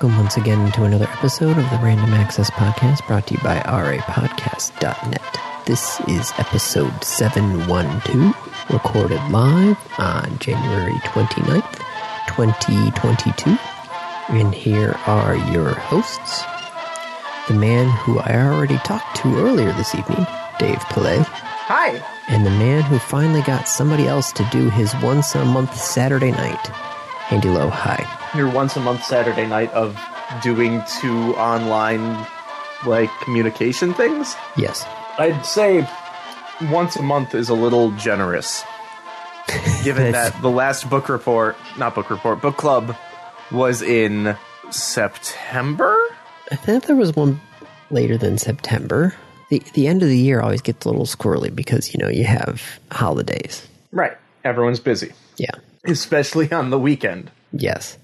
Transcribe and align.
Welcome 0.00 0.18
once 0.18 0.36
again 0.36 0.70
to 0.72 0.84
another 0.84 1.08
episode 1.10 1.58
of 1.58 1.70
the 1.70 1.80
Random 1.82 2.14
Access 2.14 2.52
Podcast 2.52 3.04
brought 3.08 3.26
to 3.26 3.34
you 3.34 3.40
by 3.40 3.58
rapodcast.net. 3.58 5.40
This 5.66 5.98
is 6.06 6.32
episode 6.38 7.02
712, 7.02 8.70
recorded 8.70 9.20
live 9.32 9.76
on 9.98 10.38
January 10.38 10.92
29th, 11.00 11.78
2022. 12.28 13.58
And 14.36 14.54
here 14.54 14.96
are 15.06 15.34
your 15.52 15.70
hosts 15.74 16.44
the 17.48 17.54
man 17.54 17.88
who 17.88 18.20
I 18.20 18.36
already 18.36 18.78
talked 18.78 19.16
to 19.16 19.36
earlier 19.38 19.72
this 19.72 19.96
evening, 19.96 20.24
Dave 20.60 20.78
Pillay, 20.92 21.24
Hi. 21.24 22.00
and 22.28 22.46
the 22.46 22.50
man 22.50 22.82
who 22.82 23.00
finally 23.00 23.42
got 23.42 23.66
somebody 23.66 24.06
else 24.06 24.30
to 24.34 24.48
do 24.52 24.70
his 24.70 24.94
once 25.02 25.34
a 25.34 25.44
month 25.44 25.74
Saturday 25.76 26.30
night, 26.30 26.70
Andy 27.32 27.48
Lowe. 27.48 27.70
Hi. 27.70 28.17
Your 28.36 28.50
once 28.50 28.76
a 28.76 28.80
month 28.80 29.04
Saturday 29.04 29.46
night 29.46 29.72
of 29.72 29.98
doing 30.42 30.82
two 31.00 31.34
online 31.36 32.26
like 32.86 33.10
communication 33.22 33.94
things. 33.94 34.34
Yes. 34.56 34.84
I'd 35.18 35.44
say 35.44 35.88
once 36.70 36.96
a 36.96 37.02
month 37.02 37.34
is 37.34 37.48
a 37.48 37.54
little 37.54 37.90
generous. 37.92 38.62
Given 39.84 40.12
that 40.12 40.40
the 40.42 40.50
last 40.50 40.88
book 40.90 41.08
report, 41.08 41.56
not 41.78 41.94
book 41.94 42.10
report, 42.10 42.42
book 42.42 42.56
club 42.58 42.94
was 43.50 43.80
in 43.80 44.36
September? 44.70 45.96
I 46.52 46.56
think 46.56 46.84
there 46.84 46.96
was 46.96 47.16
one 47.16 47.40
later 47.90 48.18
than 48.18 48.36
September. 48.38 49.14
The 49.48 49.62
the 49.72 49.86
end 49.88 50.02
of 50.02 50.08
the 50.10 50.18
year 50.18 50.40
always 50.42 50.60
gets 50.60 50.84
a 50.84 50.88
little 50.90 51.06
squirrely 51.06 51.54
because 51.54 51.94
you 51.94 51.98
know 52.02 52.10
you 52.10 52.24
have 52.24 52.78
holidays. 52.92 53.66
Right. 53.90 54.16
Everyone's 54.44 54.80
busy, 54.80 55.12
Yeah. 55.38 55.50
especially 55.86 56.52
on 56.52 56.68
the 56.70 56.78
weekend. 56.78 57.30
Yes. 57.52 57.96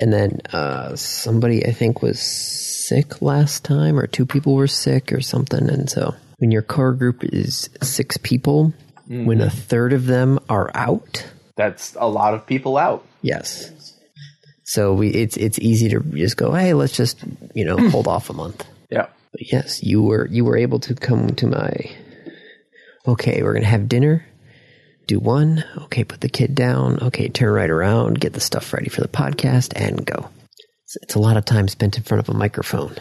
And 0.00 0.12
then 0.12 0.40
uh, 0.52 0.96
somebody 0.96 1.64
I 1.66 1.72
think 1.72 2.02
was 2.02 2.20
sick 2.20 3.22
last 3.22 3.64
time, 3.64 3.98
or 3.98 4.06
two 4.06 4.26
people 4.26 4.54
were 4.54 4.66
sick 4.66 5.12
or 5.12 5.20
something. 5.20 5.68
And 5.70 5.88
so 5.88 6.14
when 6.38 6.50
your 6.50 6.62
core 6.62 6.92
group 6.92 7.22
is 7.22 7.70
six 7.82 8.16
people, 8.16 8.72
when 9.08 9.40
a 9.40 9.50
third 9.50 9.92
of 9.92 10.06
them 10.06 10.38
are 10.48 10.70
out, 10.74 11.26
That's 11.56 11.94
a 12.00 12.08
lot 12.08 12.34
of 12.34 12.46
people 12.46 12.76
out. 12.78 13.04
yes. 13.20 13.70
So 14.64 14.94
we 14.94 15.10
it's 15.10 15.36
it's 15.36 15.58
easy 15.58 15.90
to 15.90 16.00
just 16.00 16.36
go, 16.38 16.52
hey, 16.52 16.72
let's 16.72 16.96
just 16.96 17.18
you 17.54 17.64
know 17.66 17.76
hold 17.90 18.08
off 18.08 18.30
a 18.30 18.32
month. 18.32 18.64
Yeah. 18.90 19.08
But 19.32 19.52
yes, 19.52 19.82
you 19.82 20.02
were 20.02 20.26
you 20.28 20.44
were 20.46 20.56
able 20.56 20.78
to 20.80 20.94
come 20.94 21.28
to 21.36 21.46
my. 21.46 21.90
Okay, 23.06 23.42
we're 23.42 23.52
gonna 23.52 23.66
have 23.66 23.88
dinner. 23.88 24.24
Do 25.06 25.18
one. 25.18 25.64
Okay, 25.84 26.04
put 26.04 26.20
the 26.20 26.28
kid 26.28 26.54
down. 26.54 26.98
Okay, 27.02 27.28
turn 27.28 27.52
right 27.52 27.68
around, 27.70 28.20
get 28.20 28.32
the 28.32 28.40
stuff 28.40 28.72
ready 28.72 28.88
for 28.88 29.00
the 29.00 29.08
podcast, 29.08 29.72
and 29.74 30.04
go. 30.06 30.28
It's, 30.84 30.96
it's 31.02 31.14
a 31.14 31.18
lot 31.18 31.36
of 31.36 31.44
time 31.44 31.68
spent 31.68 31.96
in 31.96 32.02
front 32.04 32.26
of 32.26 32.34
a 32.34 32.38
microphone. 32.38 32.96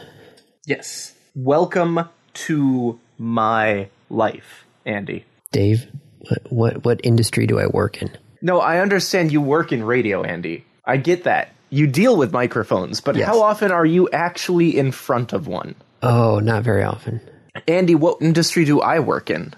Yes. 0.66 1.14
Welcome 1.36 2.00
to 2.34 3.00
my 3.18 3.88
life, 4.10 4.66
Andy. 4.86 5.26
Dave, 5.52 5.88
what 6.20 6.52
what, 6.52 6.86
what 6.86 7.00
industry 7.04 7.46
do 7.48 7.60
I 7.60 7.68
work 7.68 8.02
in? 8.02 8.10
No, 8.42 8.60
I 8.60 8.80
understand 8.80 9.32
you 9.32 9.40
work 9.42 9.72
in 9.72 9.84
radio, 9.84 10.24
Andy. 10.24 10.66
I 10.86 10.98
get 10.98 11.26
that. 11.26 11.54
You 11.70 11.88
deal 11.88 12.18
with 12.18 12.34
microphones, 12.34 13.00
but 13.00 13.16
Yes. 13.16 13.28
how 13.28 13.42
often 13.42 13.72
are 13.72 13.86
you 13.86 14.10
actually 14.12 14.78
in 14.78 14.92
front 14.92 15.32
of 15.34 15.48
one? 15.48 15.76
Oh, 16.02 16.40
not 16.40 16.64
very 16.64 16.84
often. 16.84 17.22
Andy, 17.68 17.96
what 17.96 18.22
industry 18.22 18.66
do 18.66 18.82
I 18.82 19.00
work 19.00 19.30
in? 19.30 19.54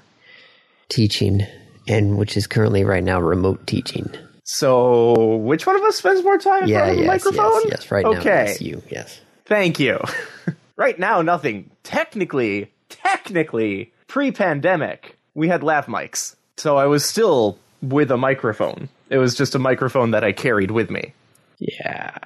Teaching, 0.89 1.41
and 1.87 2.17
which 2.17 2.37
is 2.37 2.47
currently 2.47 2.83
right 2.83 3.03
now 3.03 3.19
remote 3.19 3.65
teaching. 3.67 4.09
So, 4.45 5.37
which 5.37 5.65
one 5.65 5.75
of 5.75 5.83
us 5.83 5.97
spends 5.97 6.23
more 6.23 6.37
time 6.37 6.63
in 6.63 6.69
front 6.69 6.91
of 6.91 6.97
the 6.97 7.05
microphone? 7.05 7.61
yes, 7.63 7.65
yes. 7.69 7.91
Right 7.91 8.05
now, 8.05 8.19
okay. 8.19 8.51
it's 8.51 8.61
you. 8.61 8.83
Yes. 8.89 9.21
Thank 9.45 9.79
you. 9.79 9.99
right 10.75 10.97
now, 10.99 11.21
nothing. 11.21 11.69
Technically, 11.83 12.71
technically, 12.89 13.93
pre-pandemic, 14.07 15.17
we 15.33 15.47
had 15.47 15.63
lav 15.63 15.85
mics, 15.85 16.35
so 16.57 16.77
I 16.77 16.85
was 16.85 17.05
still 17.05 17.57
with 17.81 18.11
a 18.11 18.17
microphone. 18.17 18.89
It 19.09 19.17
was 19.17 19.35
just 19.35 19.55
a 19.55 19.59
microphone 19.59 20.11
that 20.11 20.23
I 20.23 20.31
carried 20.31 20.71
with 20.71 20.89
me. 20.89 21.13
Yeah. 21.59 22.17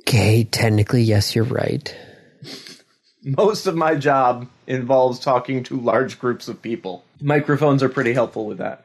Okay, 0.00 0.44
technically, 0.44 1.02
yes, 1.02 1.34
you're 1.34 1.44
right. 1.44 1.96
Most 3.24 3.66
of 3.66 3.74
my 3.74 3.96
job 3.96 4.48
involves 4.68 5.18
talking 5.18 5.64
to 5.64 5.80
large 5.80 6.18
groups 6.20 6.46
of 6.46 6.62
people. 6.62 7.04
Microphones 7.20 7.82
are 7.82 7.88
pretty 7.88 8.12
helpful 8.12 8.46
with 8.46 8.58
that. 8.58 8.84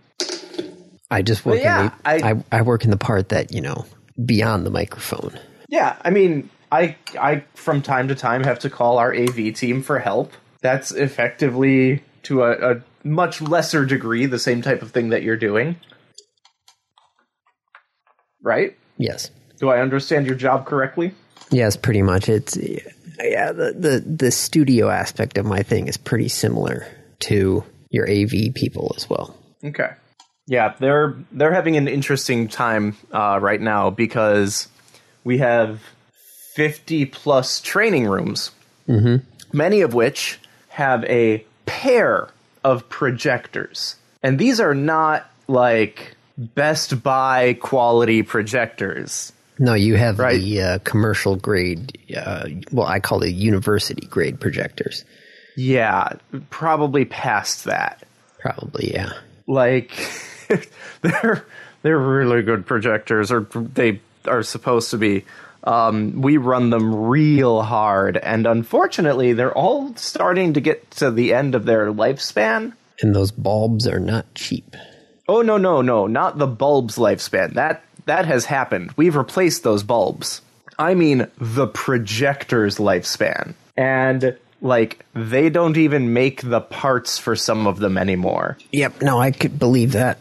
I 1.09 1.21
just 1.21 1.45
work 1.45 1.59
yeah, 1.59 1.81
in 1.81 1.85
the, 1.87 1.93
I, 2.05 2.31
I- 2.31 2.43
I 2.51 2.61
work 2.61 2.85
in 2.85 2.89
the 2.91 2.97
part 2.97 3.29
that 3.29 3.53
you 3.53 3.61
know 3.61 3.85
beyond 4.23 4.65
the 4.65 4.69
microphone. 4.69 5.37
Yeah, 5.67 5.97
I 6.03 6.09
mean, 6.09 6.49
I 6.71 6.95
I 7.19 7.43
from 7.55 7.81
time 7.81 8.07
to 8.07 8.15
time 8.15 8.43
have 8.43 8.59
to 8.59 8.69
call 8.69 8.97
our 8.97 9.13
AV 9.13 9.53
team 9.53 9.81
for 9.81 9.99
help. 9.99 10.31
That's 10.61 10.91
effectively 10.91 12.03
to 12.23 12.43
a, 12.43 12.75
a 12.75 12.81
much 13.03 13.41
lesser 13.41 13.85
degree 13.85 14.25
the 14.27 14.39
same 14.39 14.61
type 14.61 14.81
of 14.81 14.91
thing 14.91 15.09
that 15.09 15.23
you're 15.23 15.35
doing. 15.37 15.75
Right? 18.43 18.77
Yes, 18.97 19.31
Do 19.59 19.69
I 19.69 19.81
understand 19.81 20.25
your 20.27 20.35
job 20.35 20.65
correctly? 20.65 21.13
yes, 21.51 21.75
pretty 21.75 22.01
much. 22.01 22.29
It's 22.29 22.55
yeah. 22.57 23.51
The 23.51 23.73
the 23.77 24.03
the 24.05 24.31
studio 24.31 24.89
aspect 24.89 25.37
of 25.37 25.45
my 25.45 25.63
thing 25.63 25.87
is 25.87 25.97
pretty 25.97 26.27
similar 26.29 26.87
to 27.21 27.63
your 27.91 28.09
AV 28.09 28.53
people 28.55 28.93
as 28.97 29.07
well. 29.09 29.37
Okay. 29.63 29.91
Yeah, 30.47 30.73
they're 30.79 31.15
they're 31.31 31.53
having 31.53 31.77
an 31.77 31.87
interesting 31.87 32.47
time 32.47 32.97
uh, 33.13 33.37
right 33.41 33.61
now 33.61 33.89
because 33.91 34.67
we 35.23 35.37
have 35.37 35.81
fifty 36.55 37.05
plus 37.05 37.61
training 37.61 38.07
rooms, 38.07 38.51
many 39.53 39.81
of 39.81 39.93
which 39.93 40.39
have 40.69 41.03
a 41.05 41.45
pair 41.65 42.29
of 42.63 42.89
projectors, 42.89 43.95
and 44.23 44.39
these 44.39 44.59
are 44.59 44.73
not 44.75 45.29
like 45.47 46.15
Best 46.37 47.03
Buy 47.03 47.53
quality 47.61 48.23
projectors. 48.23 49.31
No, 49.59 49.73
you 49.75 49.95
have 49.95 50.17
Right. 50.17 50.41
the 50.41 50.61
uh, 50.61 50.79
commercial 50.79 51.35
grade. 51.35 51.97
Uh, 52.17 52.47
well, 52.71 52.87
I 52.87 52.99
call 52.99 53.21
it 53.21 53.29
university 53.35 54.07
grade 54.07 54.39
projectors. 54.39 55.05
Yeah, 55.55 56.13
probably 56.49 57.05
past 57.05 57.65
that. 57.65 58.03
Probably, 58.39 58.91
yeah. 58.93 59.11
like 59.47 59.91
they're 61.01 61.45
they're 61.83 61.97
really 61.99 62.41
good 62.41 62.65
projectors 62.65 63.31
or 63.31 63.41
they 63.55 63.99
are 64.25 64.43
supposed 64.43 64.91
to 64.91 64.97
be 64.97 65.25
um, 65.63 66.21
we 66.21 66.37
run 66.37 66.69
them 66.71 66.93
real 67.05 67.61
hard 67.61 68.17
and 68.17 68.47
unfortunately 68.47 69.33
they're 69.33 69.55
all 69.55 69.95
starting 69.95 70.53
to 70.53 70.61
get 70.61 70.89
to 70.91 71.11
the 71.11 71.33
end 71.33 71.53
of 71.55 71.65
their 71.65 71.91
lifespan 71.91 72.73
And 73.01 73.15
those 73.15 73.31
bulbs 73.31 73.87
are 73.87 73.99
not 73.99 74.25
cheap. 74.33 74.75
oh 75.27 75.41
no 75.43 75.57
no 75.57 75.81
no 75.81 76.07
not 76.07 76.37
the 76.39 76.47
bulb's 76.47 76.97
lifespan 76.97 77.53
that 77.53 77.83
that 78.05 78.25
has 78.25 78.45
happened 78.45 78.91
we've 78.97 79.15
replaced 79.15 79.61
those 79.63 79.83
bulbs 79.83 80.41
i 80.79 80.95
mean 80.95 81.27
the 81.37 81.67
projector's 81.67 82.77
lifespan 82.77 83.53
and 83.77 84.35
like 84.61 85.05
they 85.13 85.49
don't 85.49 85.75
even 85.77 86.13
make 86.13 86.41
the 86.41 86.61
parts 86.61 87.17
for 87.17 87.35
some 87.35 87.65
of 87.67 87.79
them 87.79 87.97
anymore 87.97 88.57
Yep. 88.71 89.01
No, 89.01 89.19
I 89.19 89.31
could 89.31 89.57
believe 89.59 89.91
that. 89.93 90.19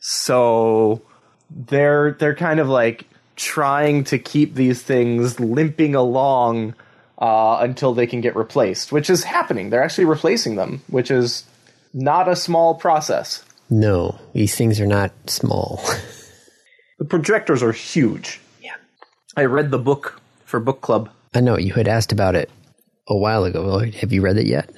so 0.00 1.02
they're 1.50 2.12
they're 2.18 2.34
kind 2.34 2.60
of 2.60 2.68
like 2.68 3.06
trying 3.36 4.04
to 4.04 4.18
keep 4.18 4.54
these 4.54 4.82
things 4.82 5.38
limping 5.40 5.94
along 5.94 6.74
uh, 7.18 7.58
until 7.60 7.94
they 7.94 8.06
can 8.06 8.20
get 8.20 8.36
replaced, 8.36 8.92
which 8.92 9.08
is 9.10 9.24
happening. 9.24 9.70
They're 9.70 9.82
actually 9.82 10.04
replacing 10.04 10.56
them, 10.56 10.82
which 10.88 11.10
is 11.10 11.44
not 11.92 12.28
a 12.28 12.36
small 12.36 12.74
process. 12.74 13.44
No, 13.70 14.18
these 14.34 14.54
things 14.56 14.80
are 14.80 14.86
not 14.86 15.12
small. 15.28 15.80
The 17.00 17.04
projectors 17.06 17.60
are 17.62 17.72
huge. 17.72 18.40
yeah. 18.62 18.76
I 19.36 19.44
read 19.46 19.72
the 19.72 19.78
book 19.80 20.20
for 20.44 20.60
book 20.60 20.80
club. 20.80 21.10
I 21.34 21.40
know 21.40 21.58
you 21.58 21.74
had 21.74 21.88
asked 21.88 22.12
about 22.12 22.36
it 22.36 22.48
a 23.08 23.16
while 23.16 23.44
ago. 23.44 23.78
Have 23.78 24.12
you 24.12 24.22
read 24.22 24.38
it 24.38 24.46
yet? 24.46 24.70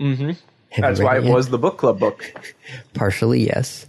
Mm-hmm. 0.00 0.32
That's 0.80 1.00
why 1.00 1.18
it 1.18 1.24
was 1.24 1.48
the 1.48 1.58
book 1.58 1.78
club 1.78 2.00
book, 2.00 2.32
partially 2.94 3.46
yes. 3.46 3.86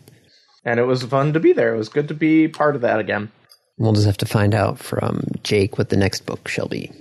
and 0.64 0.80
it 0.80 0.84
was 0.84 1.04
fun 1.04 1.34
to 1.34 1.40
be 1.40 1.54
there. 1.54 1.74
It 1.74 1.78
was 1.78 1.90
good 1.90 2.08
to 2.10 2.14
be 2.14 2.48
part 2.48 2.76
of 2.76 2.82
that 2.82 3.00
again. 3.00 3.32
We'll 3.78 3.94
just 3.94 4.06
have 4.06 4.18
to 4.18 4.26
find 4.26 4.54
out 4.54 4.80
from 4.80 5.24
Jake 5.44 5.78
what 5.78 5.90
the 5.90 5.98
next 5.98 6.26
book 6.26 6.48
shall 6.48 6.68
be. 6.68 6.92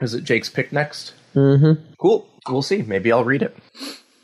Is 0.00 0.14
it 0.14 0.24
Jake's 0.24 0.48
pick 0.48 0.72
next? 0.72 1.12
Mm-hmm. 1.34 1.82
Cool. 1.98 2.26
We'll 2.48 2.62
see. 2.62 2.82
Maybe 2.82 3.12
I'll 3.12 3.24
read 3.24 3.42
it. 3.42 3.56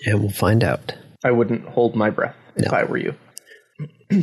And 0.06 0.20
we'll 0.20 0.30
find 0.30 0.62
out. 0.62 0.94
I 1.24 1.30
wouldn't 1.30 1.66
hold 1.68 1.94
my 1.94 2.10
breath 2.10 2.36
if 2.56 2.72
I 2.72 2.84
were 2.84 2.96
you. 2.96 3.14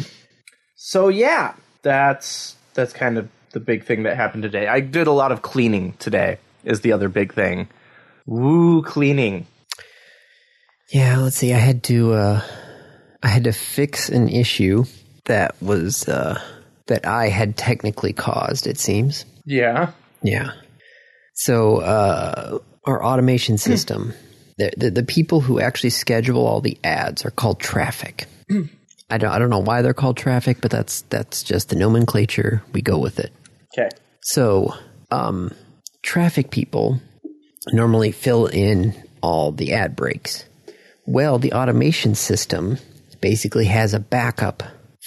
so 0.75 1.09
yeah, 1.09 1.55
that's 1.81 2.55
that's 2.73 2.93
kind 2.93 3.17
of 3.17 3.29
the 3.51 3.59
big 3.59 3.83
thing 3.83 4.03
that 4.03 4.15
happened 4.15 4.43
today. 4.43 4.67
I 4.67 4.79
did 4.79 5.07
a 5.07 5.11
lot 5.11 5.31
of 5.31 5.41
cleaning 5.41 5.93
today. 5.93 6.37
Is 6.63 6.81
the 6.81 6.91
other 6.91 7.09
big 7.09 7.33
thing. 7.33 7.67
Woo, 8.25 8.83
cleaning. 8.83 9.47
Yeah, 10.91 11.19
let's 11.19 11.37
see. 11.37 11.53
I 11.53 11.57
had 11.57 11.83
to 11.85 12.13
uh 12.13 12.41
I 13.23 13.27
had 13.27 13.45
to 13.45 13.53
fix 13.53 14.09
an 14.09 14.29
issue 14.29 14.85
that 15.25 15.61
was 15.61 16.07
uh 16.07 16.41
that 16.87 17.05
I 17.05 17.29
had 17.29 17.55
technically 17.55 18.13
caused, 18.13 18.67
it 18.67 18.77
seems. 18.77 19.25
Yeah. 19.45 19.91
Yeah. 20.21 20.51
So 21.33 21.77
uh, 21.77 22.59
our 22.85 23.03
automation 23.03 23.57
system, 23.57 24.13
the, 24.57 24.71
the 24.77 24.91
the 24.91 25.03
people 25.03 25.41
who 25.41 25.59
actually 25.59 25.89
schedule 25.91 26.45
all 26.45 26.61
the 26.61 26.77
ads 26.83 27.25
are 27.25 27.31
called 27.31 27.59
traffic. 27.59 28.27
I 29.09 29.17
don't 29.17 29.31
I 29.31 29.39
don't 29.39 29.49
know 29.49 29.59
why 29.59 29.81
they're 29.81 29.93
called 29.93 30.17
traffic, 30.17 30.57
but 30.61 30.69
that's 30.69 31.01
that's 31.03 31.43
just 31.43 31.69
the 31.69 31.75
nomenclature. 31.75 32.61
We 32.73 32.81
go 32.81 32.97
with 32.97 33.19
it. 33.19 33.31
Okay. 33.73 33.89
So 34.21 34.75
um, 35.09 35.55
traffic 36.01 36.51
people 36.51 36.99
normally 37.71 38.11
fill 38.11 38.47
in 38.47 38.93
all 39.21 39.51
the 39.51 39.73
ad 39.73 39.95
breaks. 39.95 40.45
Well, 41.05 41.39
the 41.39 41.53
automation 41.53 42.15
system 42.15 42.77
basically 43.21 43.65
has 43.65 43.93
a 43.93 43.99
backup 43.99 44.63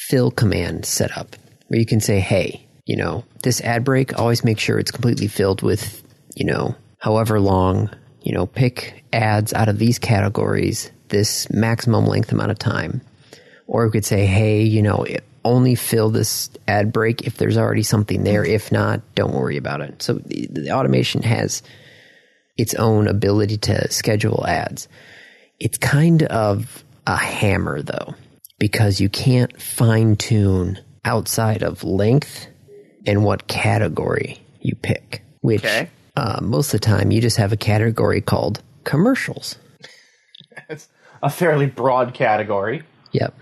fill 0.08 0.31
command 0.31 0.87
set 0.87 1.17
up 1.17 1.37
where 1.69 1.81
you 1.81 1.87
can 1.87 2.00
say, 2.00 2.20
hey, 2.20 2.67
you 2.85 2.96
know, 2.96 3.25
this 3.43 3.61
ad 3.61 3.85
break, 3.85 4.19
always 4.19 4.44
make 4.44 4.58
sure 4.58 4.79
it's 4.79 4.91
completely 4.91 5.26
filled 5.26 5.62
with, 5.62 6.02
you 6.35 6.44
know, 6.44 6.75
however 6.99 7.41
long, 7.41 7.91
you 8.23 8.32
know, 8.32 8.46
pick 8.46 9.05
ads 9.12 9.52
out 9.52 9.69
of 9.69 9.79
these 9.79 9.99
categories, 9.99 10.91
this 11.08 11.50
maximum 11.50 12.06
length 12.06 12.32
amount 12.32 12.50
of 12.50 12.58
time. 12.58 13.00
Or 13.67 13.87
we 13.87 13.93
could 13.93 14.05
say, 14.05 14.26
hey, 14.26 14.62
you 14.62 14.82
know, 14.82 15.06
only 15.44 15.75
fill 15.75 16.11
this 16.11 16.50
ad 16.67 16.93
break 16.93 17.23
if 17.26 17.37
there's 17.37 17.56
already 17.58 17.82
something 17.82 18.25
there. 18.25 18.44
If 18.44 18.73
not, 18.73 19.02
don't 19.14 19.35
worry 19.35 19.56
about 19.56 19.81
it. 19.81 20.02
So 20.02 20.14
the, 20.14 20.46
the 20.50 20.70
automation 20.73 21.23
has 21.23 21.62
its 22.56 22.75
own 22.75 23.08
ability 23.08 23.58
to 23.58 23.91
schedule 23.91 24.46
ads. 24.46 24.88
It's 25.61 25.79
kind 25.79 26.23
of 26.25 26.85
a 27.06 27.17
hammer 27.17 27.82
though, 27.82 28.14
because 28.58 29.00
you 29.00 29.08
can't 29.08 29.61
fine 29.61 30.17
tune 30.17 30.79
outside 31.05 31.62
of 31.62 31.85
length 31.85 32.46
and 33.06 33.25
what 33.25 33.46
category 33.46 34.41
you 34.61 34.75
pick, 34.75 35.23
which 35.43 35.64
Okay. 35.64 35.91
uh, 36.17 36.41
most 36.43 36.73
of 36.73 36.81
the 36.81 36.87
time 36.87 37.11
you 37.11 37.20
just 37.20 37.37
have 37.37 37.52
a 37.52 37.56
category 37.56 38.20
called 38.23 38.62
commercials. 38.85 39.56
It's 40.69 40.88
a 41.23 41.29
fairly 41.29 41.67
broad 41.67 42.14
category. 42.14 42.82
Yep. 43.12 43.35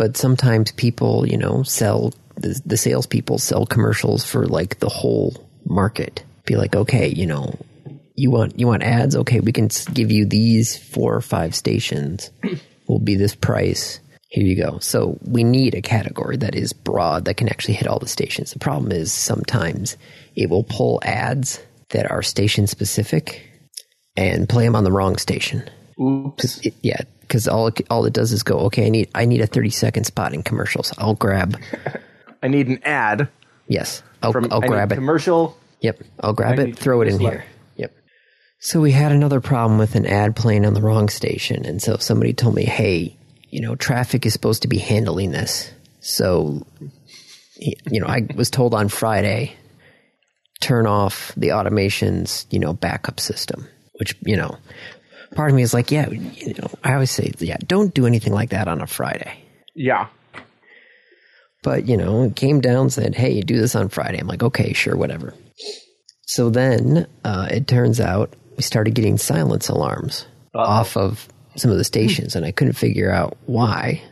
But 0.00 0.16
sometimes 0.16 0.72
people, 0.72 1.28
you 1.28 1.36
know, 1.36 1.62
sell 1.62 2.14
the, 2.36 2.58
the 2.64 2.78
salespeople 2.78 3.36
sell 3.36 3.66
commercials 3.66 4.24
for 4.24 4.46
like 4.46 4.78
the 4.78 4.88
whole 4.88 5.46
market. 5.66 6.24
Be 6.46 6.56
like, 6.56 6.74
okay, 6.74 7.08
you 7.08 7.26
know, 7.26 7.54
you 8.14 8.30
want 8.30 8.58
you 8.58 8.66
want 8.66 8.82
ads? 8.82 9.14
Okay, 9.14 9.40
we 9.40 9.52
can 9.52 9.68
give 9.92 10.10
you 10.10 10.24
these 10.24 10.78
four 10.78 11.14
or 11.14 11.20
five 11.20 11.54
stations. 11.54 12.30
Will 12.88 12.98
be 12.98 13.14
this 13.14 13.34
price. 13.34 14.00
Here 14.30 14.42
you 14.42 14.56
go. 14.56 14.78
So 14.78 15.18
we 15.20 15.44
need 15.44 15.74
a 15.74 15.82
category 15.82 16.38
that 16.38 16.54
is 16.54 16.72
broad 16.72 17.26
that 17.26 17.36
can 17.36 17.50
actually 17.50 17.74
hit 17.74 17.86
all 17.86 17.98
the 17.98 18.08
stations. 18.08 18.54
The 18.54 18.58
problem 18.58 18.92
is 18.92 19.12
sometimes 19.12 19.98
it 20.34 20.48
will 20.48 20.64
pull 20.64 21.02
ads 21.04 21.60
that 21.90 22.10
are 22.10 22.22
station 22.22 22.66
specific 22.66 23.46
and 24.16 24.48
play 24.48 24.64
them 24.64 24.76
on 24.76 24.84
the 24.84 24.92
wrong 24.92 25.18
station. 25.18 25.68
Oops. 26.00 26.64
It- 26.64 26.74
yeah, 26.80 27.02
because 27.30 27.46
all 27.46 27.68
it, 27.68 27.80
all 27.90 28.04
it 28.06 28.12
does 28.12 28.32
is 28.32 28.42
go, 28.42 28.58
okay, 28.58 28.86
I 28.86 28.88
need 28.88 29.08
I 29.14 29.24
need 29.24 29.40
a 29.40 29.46
thirty 29.46 29.70
second 29.70 30.02
spot 30.04 30.34
in 30.34 30.42
commercials. 30.42 30.92
I'll 30.98 31.14
grab, 31.14 31.56
I 32.42 32.48
need 32.48 32.66
an 32.66 32.80
ad 32.82 33.28
yes, 33.68 34.02
I'll 34.20 34.32
from 34.32 34.48
I'll 34.50 34.64
I 34.64 34.66
grab 34.66 34.90
it. 34.90 34.96
commercial. 34.96 35.56
Yep, 35.80 36.02
I'll 36.18 36.32
grab 36.32 36.58
I 36.58 36.64
it, 36.64 36.76
throw 36.76 37.00
it 37.02 37.08
in 37.08 37.20
here. 37.20 37.44
Yep. 37.76 37.94
So 38.58 38.80
we 38.80 38.90
had 38.90 39.12
another 39.12 39.40
problem 39.40 39.78
with 39.78 39.94
an 39.94 40.04
ad 40.04 40.34
playing 40.34 40.66
on 40.66 40.74
the 40.74 40.82
wrong 40.82 41.08
station, 41.08 41.64
and 41.64 41.80
so 41.80 41.96
somebody 41.96 42.34
told 42.34 42.56
me, 42.56 42.64
hey, 42.64 43.16
you 43.48 43.60
know, 43.62 43.76
traffic 43.76 44.26
is 44.26 44.32
supposed 44.32 44.62
to 44.62 44.68
be 44.68 44.78
handling 44.78 45.30
this. 45.30 45.70
So, 46.00 46.66
you 47.56 48.00
know, 48.00 48.06
I 48.06 48.26
was 48.34 48.50
told 48.50 48.74
on 48.74 48.88
Friday, 48.88 49.54
turn 50.60 50.86
off 50.86 51.32
the 51.36 51.52
automation's, 51.52 52.46
you 52.50 52.58
know, 52.58 52.72
backup 52.72 53.20
system, 53.20 53.66
which, 53.98 54.14
you 54.22 54.36
know, 54.36 54.56
part 55.34 55.50
of 55.50 55.56
me 55.56 55.62
is 55.62 55.74
like, 55.74 55.90
yeah, 55.90 56.08
you 56.08 56.54
know, 56.54 56.70
I 56.82 56.94
always 56.94 57.10
say, 57.10 57.32
yeah, 57.38 57.56
don't 57.66 57.94
do 57.94 58.06
anything 58.06 58.32
like 58.32 58.50
that 58.50 58.68
on 58.68 58.80
a 58.80 58.86
Friday. 58.86 59.42
Yeah. 59.74 60.08
But, 61.62 61.86
you 61.86 61.96
know, 61.96 62.22
it 62.24 62.36
came 62.36 62.60
down 62.60 62.82
and 62.82 62.92
said, 62.92 63.14
hey, 63.14 63.32
you 63.32 63.42
do 63.42 63.58
this 63.58 63.74
on 63.74 63.88
Friday. 63.88 64.18
I'm 64.18 64.26
like, 64.26 64.42
okay, 64.42 64.72
sure, 64.72 64.96
whatever. 64.96 65.34
So 66.26 66.48
then 66.48 67.06
uh, 67.24 67.48
it 67.50 67.66
turns 67.66 68.00
out 68.00 68.34
we 68.56 68.62
started 68.62 68.94
getting 68.94 69.18
silence 69.18 69.68
alarms 69.68 70.26
off 70.54 70.96
of 70.96 71.28
some 71.56 71.70
of 71.70 71.76
the 71.76 71.84
stations, 71.84 72.36
and 72.36 72.46
I 72.46 72.52
couldn't 72.52 72.74
figure 72.74 73.10
out 73.10 73.36
why. 73.46 74.02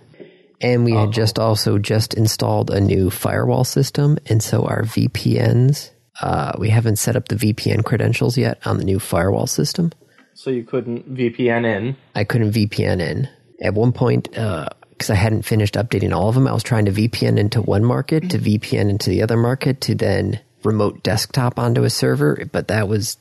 And 0.61 0.85
we 0.85 0.93
had 0.93 1.13
just 1.13 1.39
also 1.39 1.79
just 1.79 2.15
installed 2.15 2.71
a 2.71 2.81
new 2.81 3.11
firewall 3.11 3.65
system, 3.65 4.19
and 4.27 4.43
so 4.43 4.65
our 4.65 4.83
VPNs, 4.83 5.91
uh, 6.21 6.53
we 6.59 6.71
haven't 6.71 6.97
set 6.97 7.15
up 7.15 7.29
the 7.29 7.37
VPN 7.37 7.85
credentials 7.85 8.37
yet 8.37 8.59
on 8.67 8.79
the 8.79 8.85
new 8.85 8.99
firewall 8.99 9.47
system. 9.47 9.93
So 10.39 10.51
you 10.51 10.63
couldn't 10.63 11.13
VPN 11.13 11.67
in. 11.67 11.97
I 12.15 12.23
couldn't 12.23 12.53
VPN 12.53 13.01
in. 13.01 13.29
At 13.61 13.75
one 13.75 13.91
point, 13.91 14.31
because 14.31 15.11
I 15.11 15.17
hadn't 15.17 15.43
finished 15.43 15.75
updating 15.75 16.15
all 16.15 16.29
of 16.29 16.37
them, 16.37 16.47
I 16.47 16.53
was 16.53 16.63
trying 16.63 16.85
to 16.85 16.93
VPN 16.93 17.39
into 17.39 17.61
one 17.61 17.85
market, 17.85 18.31
to 18.31 18.39
VPN 18.39 18.89
into 18.89 19.11
the 19.11 19.23
other 19.23 19.37
market, 19.37 19.81
to 19.81 19.97
then 19.97 20.39
remote 20.63 21.03
desktop 21.03 21.59
onto 21.59 21.83
a 21.83 21.91
server. 21.91 22.45
But 22.53 22.69
that 22.69 22.87
was, 22.87 23.19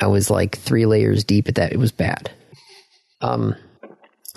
I 0.00 0.06
was 0.06 0.30
like 0.30 0.56
three 0.56 0.86
layers 0.86 1.24
deep 1.24 1.46
at 1.46 1.56
that. 1.56 1.74
It 1.74 1.78
was 1.78 1.92
bad. 1.92 2.30
Um, 3.20 3.54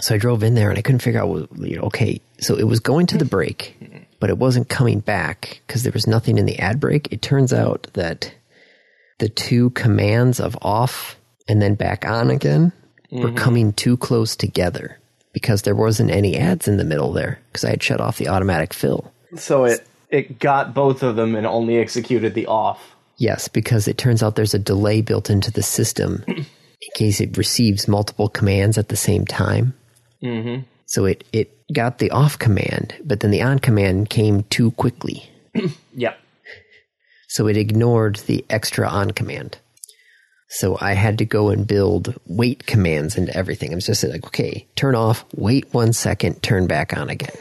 so 0.02 0.16
I 0.16 0.18
drove 0.18 0.44
in 0.44 0.56
there 0.56 0.72
and 0.72 0.78
I 0.78 0.82
couldn't 0.82 1.00
figure 1.00 1.22
out, 1.22 1.58
you 1.58 1.78
know, 1.78 1.84
okay, 1.84 2.20
so 2.42 2.58
it 2.58 2.68
was 2.68 2.82
going 2.82 3.06
to 3.08 3.18
the 3.18 3.24
break, 3.24 4.10
but 4.20 4.30
it 4.30 4.38
wasn't 4.38 4.68
coming 4.68 5.00
back 5.00 5.62
because 5.66 5.84
there 5.84 5.94
was 5.94 6.06
nothing 6.06 6.38
in 6.38 6.46
the 6.46 6.60
ad 6.60 6.82
break. 6.82 7.14
It 7.14 7.22
turns 7.22 7.54
out 7.54 7.88
that 7.94 8.34
the 9.20 9.30
two 9.30 9.70
commands 9.70 10.42
of 10.42 10.58
off 10.62 11.16
and 11.52 11.62
then 11.62 11.76
back 11.76 12.06
on 12.06 12.32
again 12.32 12.72
were 13.12 13.34
coming 13.34 13.74
too 13.74 13.98
close 13.98 14.38
together 14.38 14.98
because 15.34 15.64
there 15.64 15.76
wasn't 15.76 16.10
any 16.10 16.38
ads 16.38 16.66
in 16.66 16.78
the 16.78 16.86
middle 16.86 17.12
there 17.12 17.40
because 17.52 17.66
I 17.66 17.72
had 17.72 17.84
shut 17.84 18.00
off 18.00 18.18
the 18.18 18.30
automatic 18.30 18.74
fill. 18.74 19.12
So 19.36 19.66
it 19.66 19.86
it 20.10 20.40
got 20.40 20.74
both 20.74 21.04
of 21.04 21.18
them 21.18 21.36
and 21.36 21.46
only 21.46 21.78
executed 21.78 22.34
the 22.34 22.48
off. 22.48 22.96
Yes, 23.18 23.50
because 23.50 23.88
it 23.88 23.98
turns 23.98 24.24
out 24.24 24.36
there's 24.36 24.54
a 24.54 24.60
delay 24.60 25.02
built 25.02 25.30
into 25.30 25.52
the 25.52 25.62
system 25.62 26.24
in 26.28 26.46
case 26.96 27.20
it 27.20 27.38
receives 27.38 27.88
multiple 27.88 28.30
commands 28.30 28.78
at 28.78 28.88
the 28.88 28.96
same 28.96 29.26
time. 29.26 29.74
Mm-hmm. 30.24 30.64
So 30.86 31.06
it, 31.06 31.24
it 31.32 31.52
got 31.74 32.00
the 32.00 32.12
off 32.12 32.40
command, 32.40 32.96
but 33.04 33.20
then 33.20 33.32
the 33.32 33.42
on 33.42 33.60
command 33.60 34.10
came 34.10 34.44
too 34.44 34.72
quickly. 34.72 35.30
Yep. 35.94 36.18
So 37.28 37.48
it 37.48 37.58
ignored 37.58 38.18
the 38.28 38.46
extra 38.50 38.88
on 38.88 39.12
command. 39.12 39.58
So 40.54 40.78
I 40.82 40.94
had 40.94 41.20
to 41.20 41.26
go 41.26 41.48
and 41.48 41.66
build 41.66 42.14
wait 42.28 42.66
commands 42.66 43.18
into 43.18 43.34
everything. 43.36 43.72
I 43.72 43.76
was 43.76 43.86
just 43.86 44.04
like, 44.04 44.26
okay, 44.26 44.68
turn 44.76 44.96
off, 44.96 45.24
wait 45.34 45.74
one 45.74 45.94
second, 45.94 46.44
turn 46.44 46.68
back 46.68 46.96
on 46.96 47.10
again. 47.10 47.36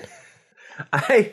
I 0.93 1.33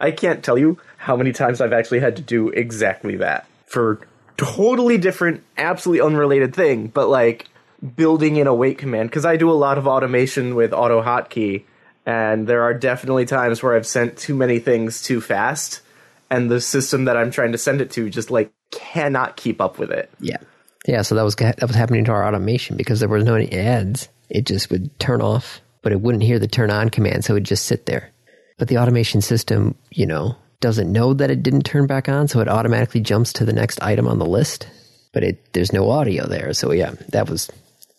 I 0.00 0.10
can't 0.10 0.42
tell 0.42 0.58
you 0.58 0.78
how 0.96 1.16
many 1.16 1.32
times 1.32 1.60
I've 1.60 1.72
actually 1.72 2.00
had 2.00 2.16
to 2.16 2.22
do 2.22 2.48
exactly 2.48 3.18
that 3.18 3.46
for 3.66 4.00
totally 4.36 4.98
different, 4.98 5.44
absolutely 5.56 6.04
unrelated 6.04 6.56
thing, 6.56 6.88
but 6.88 7.08
like 7.08 7.46
building 7.94 8.34
in 8.34 8.48
a 8.48 8.54
wait 8.54 8.78
command 8.78 9.08
because 9.08 9.24
I 9.24 9.36
do 9.36 9.48
a 9.48 9.54
lot 9.54 9.78
of 9.78 9.86
automation 9.86 10.56
with 10.56 10.72
auto 10.72 11.02
hotkey, 11.02 11.62
and 12.04 12.48
there 12.48 12.62
are 12.62 12.74
definitely 12.74 13.26
times 13.26 13.62
where 13.62 13.76
I've 13.76 13.86
sent 13.86 14.18
too 14.18 14.34
many 14.34 14.58
things 14.58 15.00
too 15.00 15.20
fast, 15.20 15.82
and 16.30 16.50
the 16.50 16.60
system 16.60 17.04
that 17.04 17.16
I'm 17.16 17.30
trying 17.30 17.52
to 17.52 17.58
send 17.58 17.80
it 17.80 17.92
to 17.92 18.10
just 18.10 18.32
like 18.32 18.52
cannot 18.72 19.36
keep 19.36 19.60
up 19.60 19.78
with 19.78 19.92
it. 19.92 20.10
Yeah. 20.18 20.38
Yeah, 20.86 21.02
so 21.02 21.14
that 21.14 21.22
was 21.22 21.36
that 21.36 21.62
was 21.62 21.76
happening 21.76 22.04
to 22.06 22.12
our 22.12 22.26
automation 22.26 22.76
because 22.76 23.00
there 23.00 23.08
was 23.08 23.24
no 23.24 23.36
ads. 23.36 24.08
It 24.28 24.46
just 24.46 24.70
would 24.70 24.98
turn 24.98 25.20
off, 25.20 25.60
but 25.82 25.92
it 25.92 26.00
wouldn't 26.00 26.24
hear 26.24 26.38
the 26.38 26.48
turn 26.48 26.70
on 26.70 26.88
command, 26.88 27.24
so 27.24 27.34
it 27.34 27.36
would 27.36 27.44
just 27.44 27.66
sit 27.66 27.86
there. 27.86 28.10
But 28.58 28.68
the 28.68 28.78
automation 28.78 29.20
system, 29.20 29.76
you 29.90 30.06
know, 30.06 30.36
doesn't 30.60 30.90
know 30.90 31.14
that 31.14 31.30
it 31.30 31.42
didn't 31.42 31.62
turn 31.64 31.86
back 31.86 32.08
on, 32.08 32.28
so 32.28 32.40
it 32.40 32.48
automatically 32.48 33.00
jumps 33.00 33.32
to 33.34 33.44
the 33.44 33.52
next 33.52 33.80
item 33.82 34.08
on 34.08 34.18
the 34.18 34.26
list. 34.26 34.66
But 35.12 35.22
it 35.22 35.52
there's 35.52 35.72
no 35.72 35.90
audio 35.90 36.26
there, 36.26 36.52
so 36.52 36.72
yeah, 36.72 36.94
that 37.10 37.30
was 37.30 37.50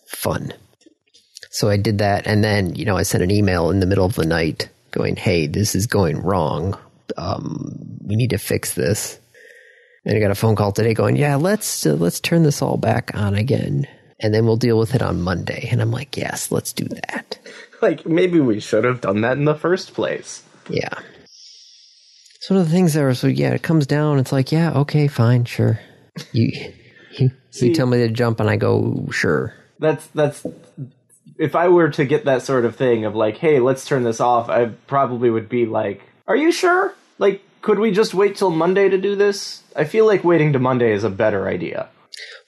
fun. 0.06 0.52
So 1.50 1.70
I 1.70 1.76
did 1.76 1.98
that, 1.98 2.26
and 2.26 2.44
then 2.44 2.74
you 2.74 2.84
know 2.84 2.96
I 2.96 3.04
sent 3.04 3.22
an 3.22 3.30
email 3.30 3.70
in 3.70 3.80
the 3.80 3.86
middle 3.86 4.04
of 4.04 4.16
the 4.16 4.26
night 4.26 4.68
going, 4.90 5.16
"Hey, 5.16 5.46
this 5.46 5.74
is 5.74 5.86
going 5.86 6.20
wrong. 6.20 6.76
Um, 7.16 7.98
we 8.04 8.16
need 8.16 8.30
to 8.30 8.38
fix 8.38 8.74
this." 8.74 9.18
And 10.04 10.16
I 10.16 10.20
got 10.20 10.30
a 10.30 10.34
phone 10.34 10.56
call 10.56 10.72
today 10.72 10.94
going, 10.94 11.16
"Yeah, 11.16 11.36
let's 11.36 11.86
uh, 11.86 11.94
let's 11.94 12.20
turn 12.20 12.42
this 12.42 12.60
all 12.60 12.76
back 12.76 13.10
on 13.14 13.34
again, 13.34 13.86
and 14.20 14.34
then 14.34 14.44
we'll 14.44 14.56
deal 14.56 14.78
with 14.78 14.94
it 14.94 15.02
on 15.02 15.22
Monday." 15.22 15.68
And 15.70 15.80
I'm 15.80 15.90
like, 15.90 16.16
"Yes, 16.16 16.50
let's 16.50 16.72
do 16.72 16.84
that." 16.84 17.38
Like 17.82 18.06
maybe 18.06 18.40
we 18.40 18.60
should 18.60 18.84
have 18.84 19.02
done 19.02 19.20
that 19.22 19.36
in 19.36 19.44
the 19.44 19.54
first 19.54 19.92
place. 19.92 20.42
Yeah. 20.70 20.94
It's 22.36 22.48
one 22.48 22.58
of 22.58 22.64
the 22.64 22.72
things 22.72 22.94
that 22.94 23.02
are 23.02 23.12
so 23.12 23.26
yeah, 23.26 23.50
it 23.50 23.62
comes 23.62 23.86
down. 23.86 24.18
It's 24.18 24.32
like, 24.32 24.52
yeah, 24.52 24.72
okay, 24.72 25.06
fine, 25.06 25.44
sure. 25.44 25.80
You 26.32 26.50
you, 27.18 27.30
you 27.52 27.74
tell 27.74 27.86
me 27.86 27.98
to 27.98 28.08
jump, 28.08 28.40
and 28.40 28.48
I 28.48 28.56
go, 28.56 29.06
sure. 29.10 29.54
that's 29.78 30.06
that's 30.08 30.46
if 31.38 31.54
I 31.54 31.68
were 31.68 31.90
to 31.90 32.04
get 32.04 32.24
that 32.24 32.42
sort 32.42 32.64
of 32.64 32.76
thing 32.76 33.04
of 33.04 33.14
like, 33.14 33.36
hey, 33.36 33.60
let's 33.60 33.84
turn 33.84 34.04
this 34.04 34.20
off, 34.20 34.48
I 34.48 34.66
probably 34.86 35.30
would 35.30 35.48
be 35.48 35.66
like, 35.66 36.02
are 36.26 36.36
you 36.36 36.52
sure? 36.52 36.94
Like, 37.18 37.42
could 37.64 37.78
we 37.78 37.90
just 37.90 38.12
wait 38.12 38.36
till 38.36 38.50
Monday 38.50 38.90
to 38.90 38.98
do 38.98 39.16
this? 39.16 39.62
I 39.74 39.84
feel 39.84 40.06
like 40.06 40.22
waiting 40.22 40.52
to 40.52 40.58
Monday 40.58 40.92
is 40.92 41.02
a 41.02 41.08
better 41.08 41.48
idea. 41.48 41.88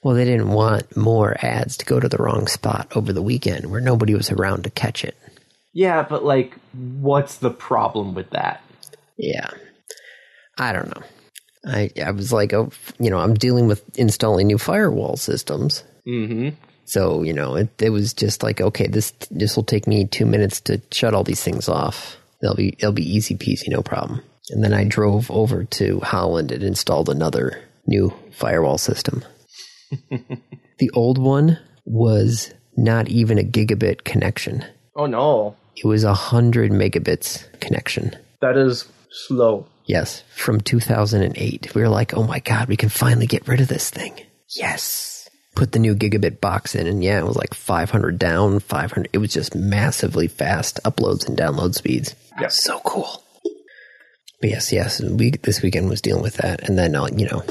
Well, 0.03 0.15
they 0.15 0.27
didn't 0.27 0.51
want 0.51 0.95
more 0.95 1.37
ads 1.41 1.79
to 1.79 1.87
go 1.87 1.99
to 1.99 2.09
the 2.09 2.19
wrong 2.19 2.47
spot 2.49 2.93
over 2.95 3.15
the 3.15 3.23
weekend 3.23 3.71
where 3.71 3.81
nobody 3.81 4.15
was 4.15 4.31
around 4.31 4.65
to 4.65 4.71
catch 4.71 5.05
it. 5.05 5.17
Yeah, 5.73 6.03
but 6.03 6.23
like, 6.23 6.55
what's 6.75 7.39
the 7.39 7.51
problem 7.51 8.15
with 8.15 8.29
that? 8.31 8.63
Yeah. 9.17 9.49
I 10.59 10.75
don't 10.75 10.95
know. 10.95 11.03
I 11.67 11.91
I 12.05 12.11
was 12.11 12.31
like, 12.31 12.53
oh, 12.53 12.71
you 13.01 13.09
know, 13.09 13.19
I'm 13.19 13.35
dealing 13.35 13.69
with 13.69 13.99
installing 13.99 14.47
new 14.49 14.59
firewall 14.59 15.17
systems. 15.17 15.83
Mm-hmm. 16.07 16.57
So, 16.85 17.23
you 17.23 17.33
know, 17.33 17.57
it, 17.57 17.71
it 17.81 17.91
was 17.91 18.13
just 18.13 18.43
like, 18.43 18.61
okay, 18.61 18.87
this 18.87 19.13
this 19.31 19.57
will 19.57 19.65
take 19.65 19.87
me 19.87 20.07
2 20.07 20.27
minutes 20.27 20.61
to 20.63 20.83
shut 20.93 21.15
all 21.15 21.25
these 21.25 21.43
things 21.43 21.71
off. 21.71 22.19
They'll 22.43 22.55
be 22.55 22.77
it'll 22.79 22.93
be 22.93 23.17
easy 23.17 23.35
peasy, 23.35 23.69
no 23.69 23.83
problem. 23.83 24.21
And 24.51 24.63
then 24.63 24.73
I 24.73 24.85
drove 24.85 25.31
over 25.31 25.65
to 25.65 26.01
Holland 26.01 26.53
and 26.53 26.63
installed 26.63 27.09
another 27.09 27.61
new 27.87 28.13
firewall 28.33 28.79
system. 28.79 29.25
the 30.79 30.91
old 30.95 31.19
one 31.19 31.59
was 31.85 32.53
not 32.77 33.09
even 33.09 33.39
a 33.39 33.43
gigabit 33.43 34.05
connection. 34.05 34.65
Oh 34.95 35.07
no, 35.07 35.57
It 35.77 35.87
was 35.87 36.05
a 36.05 36.09
100 36.09 36.71
megabits 36.73 37.45
connection. 37.61 38.15
that 38.41 38.57
is 38.57 38.87
slow. 39.11 39.67
Yes, 39.87 40.23
from 40.35 40.61
2008. 40.61 41.75
We 41.75 41.81
were 41.83 41.89
like, 41.89 42.15
oh 42.15 42.25
my 42.25 42.41
God, 42.41 42.69
we 42.69 42.77
can 42.77 42.89
finally 42.89 43.27
get 43.27 43.47
rid 43.47 43.61
of 43.61 43.69
this 43.69 43.89
thing. 43.91 44.15
Yes. 44.57 45.29
Put 45.55 45.73
the 45.73 45.79
new 45.79 45.95
gigabit 45.95 46.41
box 46.41 46.75
in, 46.75 46.87
and 46.87 47.03
yeah, 47.05 47.19
it 47.21 47.25
was 47.27 47.37
like 47.37 47.55
500 47.55 48.19
down, 48.19 48.59
500. 48.61 49.09
It 49.13 49.19
was 49.19 49.33
just 49.33 49.55
massively 49.55 50.27
fast 50.29 50.81
uploads 50.85 51.27
and 51.29 51.39
download 51.39 51.75
speeds. 51.75 52.15
Yeah. 52.41 52.49
So 52.49 52.81
cool. 52.81 53.23
But 54.41 54.51
yes, 54.51 54.73
yes, 54.73 55.01
we, 55.01 55.31
this 55.31 55.63
weekend 55.63 55.89
was 55.89 56.01
dealing 56.03 56.23
with 56.23 56.35
that. 56.37 56.69
And 56.69 56.77
then, 56.79 56.95
uh, 56.95 57.07
you 57.17 57.27
know, 57.27 57.43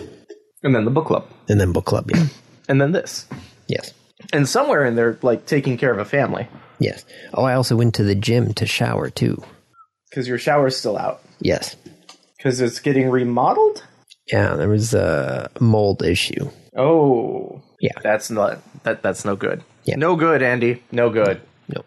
And 0.64 0.76
then 0.76 0.86
the 0.86 0.92
book 0.92 1.08
club, 1.08 1.28
and 1.50 1.60
then 1.60 1.72
book 1.72 1.86
club. 1.86 2.10
Yeah. 2.14 2.26
and 2.70 2.80
then 2.82 2.92
this, 2.92 3.26
yes. 3.68 3.94
and 4.34 4.48
somewhere 4.48 4.86
in 4.86 4.96
there, 4.96 5.18
like 5.22 5.46
taking 5.46 5.78
care 5.78 5.92
of 5.92 6.00
a 6.00 6.06
family 6.06 6.48
Yes. 6.78 7.06
Oh, 7.34 7.44
I 7.46 7.54
also 7.54 7.76
went 7.78 7.96
to 7.96 8.04
the 8.04 8.16
gym 8.16 8.54
to 8.56 8.66
shower 8.66 9.10
too. 9.10 9.42
because 10.10 10.28
your 10.28 10.38
shower's 10.38 10.76
still 10.76 10.98
out 10.98 11.22
Yes. 11.40 11.76
because 12.38 12.60
it's 12.62 12.80
getting 12.80 13.10
remodeled. 13.10 13.84
Yeah, 14.32 14.56
there 14.56 14.68
was 14.70 14.94
a 14.94 15.50
mold 15.62 16.04
issue. 16.04 16.50
Oh, 16.76 17.62
Yeah. 17.80 17.94
that's 18.04 18.30
not 18.30 18.60
that. 18.84 19.02
That's 19.04 19.24
no 19.24 19.36
good. 19.38 19.64
Yeah. 19.86 19.96
no 19.96 20.16
good, 20.18 20.42
Andy. 20.42 20.84
No 20.92 21.10
good. 21.10 21.42
Nope. 21.70 21.86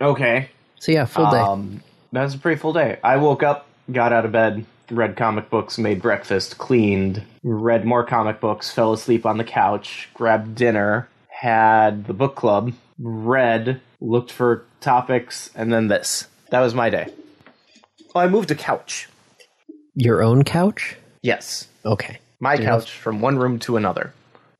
Okay, 0.00 0.50
So 0.78 0.92
yeah, 0.92 1.04
full 1.06 1.30
day. 1.30 1.38
Um, 1.38 1.82
that 2.12 2.22
was 2.22 2.34
a 2.34 2.38
pretty 2.38 2.60
full 2.60 2.72
day. 2.74 2.98
I 3.02 3.16
woke 3.16 3.42
up, 3.42 3.66
got 3.90 4.12
out 4.12 4.24
of 4.24 4.32
bed, 4.32 4.64
read 4.90 5.16
comic 5.16 5.50
books, 5.50 5.78
made 5.78 6.00
breakfast, 6.02 6.58
cleaned, 6.58 7.22
read 7.42 7.84
more 7.84 8.04
comic 8.04 8.40
books, 8.40 8.70
fell 8.70 8.92
asleep 8.92 9.26
on 9.26 9.38
the 9.38 9.44
couch, 9.44 10.08
grabbed 10.14 10.54
dinner, 10.54 11.08
had 11.28 12.06
the 12.06 12.14
book 12.14 12.34
club, 12.36 12.72
read, 12.98 13.80
looked 14.00 14.30
for 14.32 14.64
topics, 14.80 15.50
and 15.54 15.72
then 15.72 15.88
this. 15.88 16.26
That 16.50 16.60
was 16.60 16.74
my 16.74 16.90
day. 16.90 17.12
Oh, 18.14 18.20
I 18.20 18.28
moved 18.28 18.50
a 18.50 18.54
couch. 18.54 19.08
Your 19.94 20.22
own 20.22 20.44
couch? 20.44 20.96
Yes, 21.22 21.66
Okay. 21.84 22.18
my 22.40 22.56
couch 22.56 22.90
from 22.90 23.20
one 23.20 23.38
room 23.38 23.58
to 23.60 23.76
another. 23.76 24.12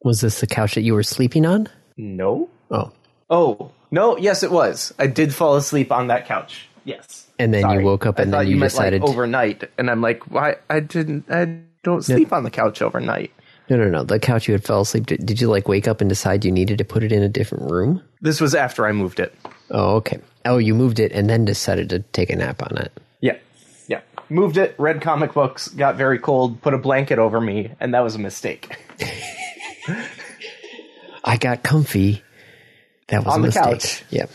Was 0.02 0.20
this 0.20 0.40
the 0.40 0.46
couch 0.46 0.74
that 0.74 0.82
you 0.82 0.94
were 0.94 1.02
sleeping 1.02 1.44
on? 1.46 1.68
No. 1.96 2.48
Oh. 2.70 2.92
Oh 3.28 3.72
no! 3.90 4.16
Yes, 4.16 4.42
it 4.44 4.50
was. 4.52 4.94
I 5.00 5.06
did 5.08 5.34
fall 5.34 5.56
asleep 5.56 5.90
on 5.90 6.06
that 6.08 6.26
couch. 6.26 6.68
Yes. 6.84 7.25
And 7.38 7.52
then 7.52 7.68
you 7.70 7.80
woke 7.80 8.06
up 8.06 8.18
I 8.18 8.22
and 8.22 8.32
thought 8.32 8.38
then 8.44 8.48
you 8.48 8.56
meant, 8.56 8.72
decided- 8.72 9.02
like, 9.02 9.10
overnight, 9.10 9.70
and 9.78 9.90
I'm 9.90 10.00
like, 10.00 10.30
why? 10.30 10.56
I 10.70 10.80
didn't. 10.80 11.26
I 11.30 11.60
don't 11.82 12.02
sleep 12.02 12.32
on 12.32 12.44
the 12.44 12.50
couch 12.50 12.80
overnight. 12.82 13.30
No, 13.68 13.76
no, 13.76 13.88
no. 13.88 14.04
The 14.04 14.18
couch 14.20 14.46
you 14.48 14.52
had 14.52 14.64
fell 14.64 14.82
asleep. 14.82 15.06
Did, 15.06 15.26
did 15.26 15.40
you 15.40 15.48
like 15.48 15.66
wake 15.68 15.88
up 15.88 16.00
and 16.00 16.08
decide 16.08 16.44
you 16.44 16.52
needed 16.52 16.78
to 16.78 16.84
put 16.84 17.02
it 17.02 17.10
in 17.12 17.22
a 17.22 17.28
different 17.28 17.70
room? 17.70 18.00
This 18.20 18.40
was 18.40 18.54
after 18.54 18.86
I 18.86 18.92
moved 18.92 19.18
it. 19.20 19.34
Oh, 19.70 19.96
okay. 19.96 20.20
Oh, 20.44 20.58
you 20.58 20.72
moved 20.74 21.00
it 21.00 21.10
and 21.12 21.28
then 21.28 21.44
decided 21.44 21.90
to 21.90 21.98
take 21.98 22.30
a 22.30 22.36
nap 22.36 22.62
on 22.62 22.78
it. 22.78 22.92
Yeah, 23.20 23.36
yeah. 23.88 24.00
Moved 24.28 24.56
it. 24.56 24.76
Read 24.78 25.00
comic 25.02 25.34
books. 25.34 25.66
Got 25.68 25.96
very 25.96 26.18
cold. 26.20 26.62
Put 26.62 26.74
a 26.74 26.78
blanket 26.78 27.18
over 27.18 27.40
me, 27.40 27.72
and 27.80 27.92
that 27.92 28.00
was 28.04 28.14
a 28.14 28.20
mistake. 28.20 28.76
I 31.24 31.36
got 31.36 31.62
comfy. 31.62 32.22
That 33.08 33.24
was 33.24 33.34
On 33.34 33.40
a 33.40 33.42
the 33.42 33.46
mistake. 33.48 33.64
couch. 33.64 34.04
Yep. 34.10 34.30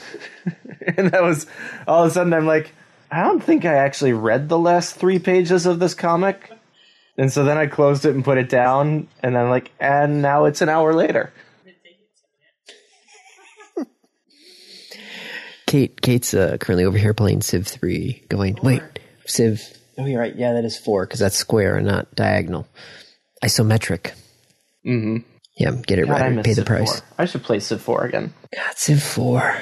and 0.98 1.10
that 1.12 1.22
was 1.22 1.46
all 1.88 2.04
of 2.04 2.12
a 2.12 2.14
sudden. 2.14 2.34
I'm 2.34 2.46
like, 2.46 2.74
I 3.12 3.24
don't 3.24 3.44
think 3.44 3.66
I 3.66 3.74
actually 3.76 4.14
read 4.14 4.48
the 4.48 4.58
last 4.58 4.96
three 4.96 5.20
pages 5.20 5.66
of 5.66 5.80
this 5.80 5.94
comic. 5.94 6.50
And 7.18 7.32
so 7.32 7.44
then 7.44 7.58
I 7.58 7.68
closed 7.68 8.06
it 8.06 8.16
and 8.16 8.24
put 8.24 8.38
it 8.38 8.48
down, 8.48 9.10
and 9.22 9.38
I'm 9.38 9.50
like, 9.50 9.72
and 9.80 10.22
now 10.22 10.46
it's 10.46 10.62
an 10.62 10.70
hour 10.70 10.94
later. 10.94 11.34
Kate, 15.68 16.02
Kate's 16.02 16.34
uh, 16.34 16.56
currently 16.60 16.86
over 16.86 16.98
here 16.98 17.14
playing 17.14 17.42
Civ 17.42 17.68
3, 17.68 18.24
going, 18.30 18.58
wait, 18.64 18.82
Civ. 19.26 19.62
Oh, 19.98 20.06
you're 20.06 20.22
right. 20.22 20.36
Yeah, 20.36 20.54
that 20.54 20.64
is 20.64 20.78
4, 20.78 21.06
because 21.06 21.20
that's 21.20 21.36
square 21.36 21.76
and 21.76 21.86
not 21.86 22.16
diagonal. 22.16 22.66
Isometric. 23.44 24.14
Mm-hmm. 24.86 25.18
Yeah, 25.58 25.72
get 25.86 26.00
it 26.00 26.08
God, 26.08 26.22
right. 26.22 26.32
miss 26.34 26.46
Pay 26.46 26.54
the 26.54 26.64
price. 26.64 27.02
4. 27.02 27.10
I 27.18 27.26
should 27.26 27.44
play 27.44 27.60
Civ 27.60 27.82
4 27.82 28.06
again. 28.06 28.34
God, 28.56 28.78
Civ 28.78 29.04
4. 29.04 29.62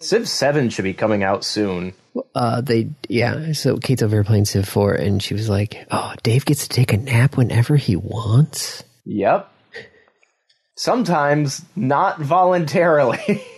Civ 0.00 0.28
7 0.28 0.70
should 0.70 0.84
be 0.84 0.94
coming 0.94 1.22
out 1.22 1.44
soon. 1.44 1.94
Uh, 2.34 2.60
they, 2.60 2.90
yeah, 3.08 3.52
so 3.52 3.78
Kate's 3.78 4.02
over 4.02 4.16
here 4.16 4.24
playing 4.24 4.44
Civ 4.44 4.68
4, 4.68 4.94
and 4.94 5.22
she 5.22 5.34
was 5.34 5.48
like, 5.48 5.86
oh, 5.90 6.14
Dave 6.22 6.44
gets 6.44 6.66
to 6.66 6.68
take 6.68 6.92
a 6.92 6.96
nap 6.96 7.36
whenever 7.36 7.76
he 7.76 7.96
wants. 7.96 8.84
Yep. 9.04 9.50
Sometimes 10.76 11.64
not 11.74 12.20
voluntarily. 12.20 13.44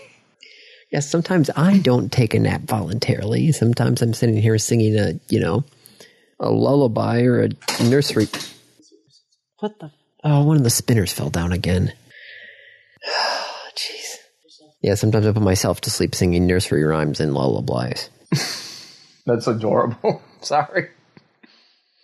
Yes, 0.91 1.09
sometimes 1.09 1.51
I 1.55 1.79
don't 1.79 2.11
take 2.11 2.35
a 2.35 2.41
nap 2.41 2.63
voluntarily. 2.63 3.53
Sometimes 3.53 4.03
I'm 4.03 4.13
sitting 4.13 4.37
here 4.37 4.59
singing 4.59 4.99
a, 4.99 5.21
you 5.29 5.39
know, 5.39 5.65
a 6.41 6.51
lullaby 6.51 7.23
or 7.23 7.43
a 7.43 7.49
nursery. 7.85 8.27
What 9.61 9.79
the? 9.79 9.93
Oh, 10.25 10.43
one 10.45 10.57
of 10.57 10.65
the 10.65 10.71
spinners 10.71 11.13
fell 11.13 11.31
down 11.31 11.53
again. 11.53 11.93
Yeah, 14.83 14.95
sometimes 14.95 15.27
I 15.27 15.33
put 15.33 15.43
myself 15.43 15.81
to 15.83 15.91
sleep 15.91 16.15
singing 16.15 16.47
nursery 16.47 16.85
rhymes 16.85 17.21
and 17.21 17.35
lullabies. 17.35 18.09
That's 19.27 19.47
adorable. 19.47 20.23
Sorry. 20.41 20.89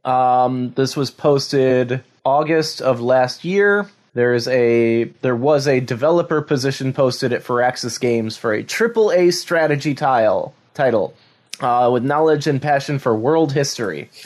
Um, 0.04 0.73
this 0.75 0.97
was 0.97 1.11
posted 1.11 2.02
August 2.25 2.83
of 2.83 3.00
last 3.00 3.45
year. 3.45 3.88
There's 4.14 4.47
a 4.49 5.04
there 5.23 5.37
was 5.37 5.66
a 5.66 5.80
developer 5.80 6.40
position 6.40 6.92
posted 6.92 7.33
at 7.33 7.42
Firaxis 7.42 8.00
Games 8.00 8.37
for 8.37 8.52
a 8.52 8.62
triple 8.62 9.11
A 9.11 9.30
strategy 9.30 9.95
tile 9.95 10.54
title 10.75 11.14
uh, 11.61 11.90
with 11.92 12.04
knowledge 12.04 12.47
and 12.47 12.62
passion 12.62 12.99
for 12.99 13.16
world 13.16 13.52
history. 13.52 14.11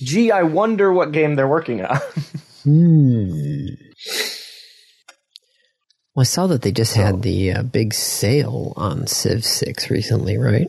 Gee, 0.00 0.30
I 0.30 0.42
wonder 0.42 0.92
what 0.92 1.12
game 1.12 1.34
they're 1.34 1.48
working 1.48 1.84
on. 1.84 1.98
Well, 6.18 6.22
I 6.22 6.24
saw 6.24 6.48
that 6.48 6.62
they 6.62 6.72
just 6.72 6.96
had 6.96 7.22
the 7.22 7.52
uh, 7.52 7.62
big 7.62 7.94
sale 7.94 8.72
on 8.76 9.06
Civ 9.06 9.44
6 9.44 9.88
recently, 9.88 10.36
right? 10.36 10.68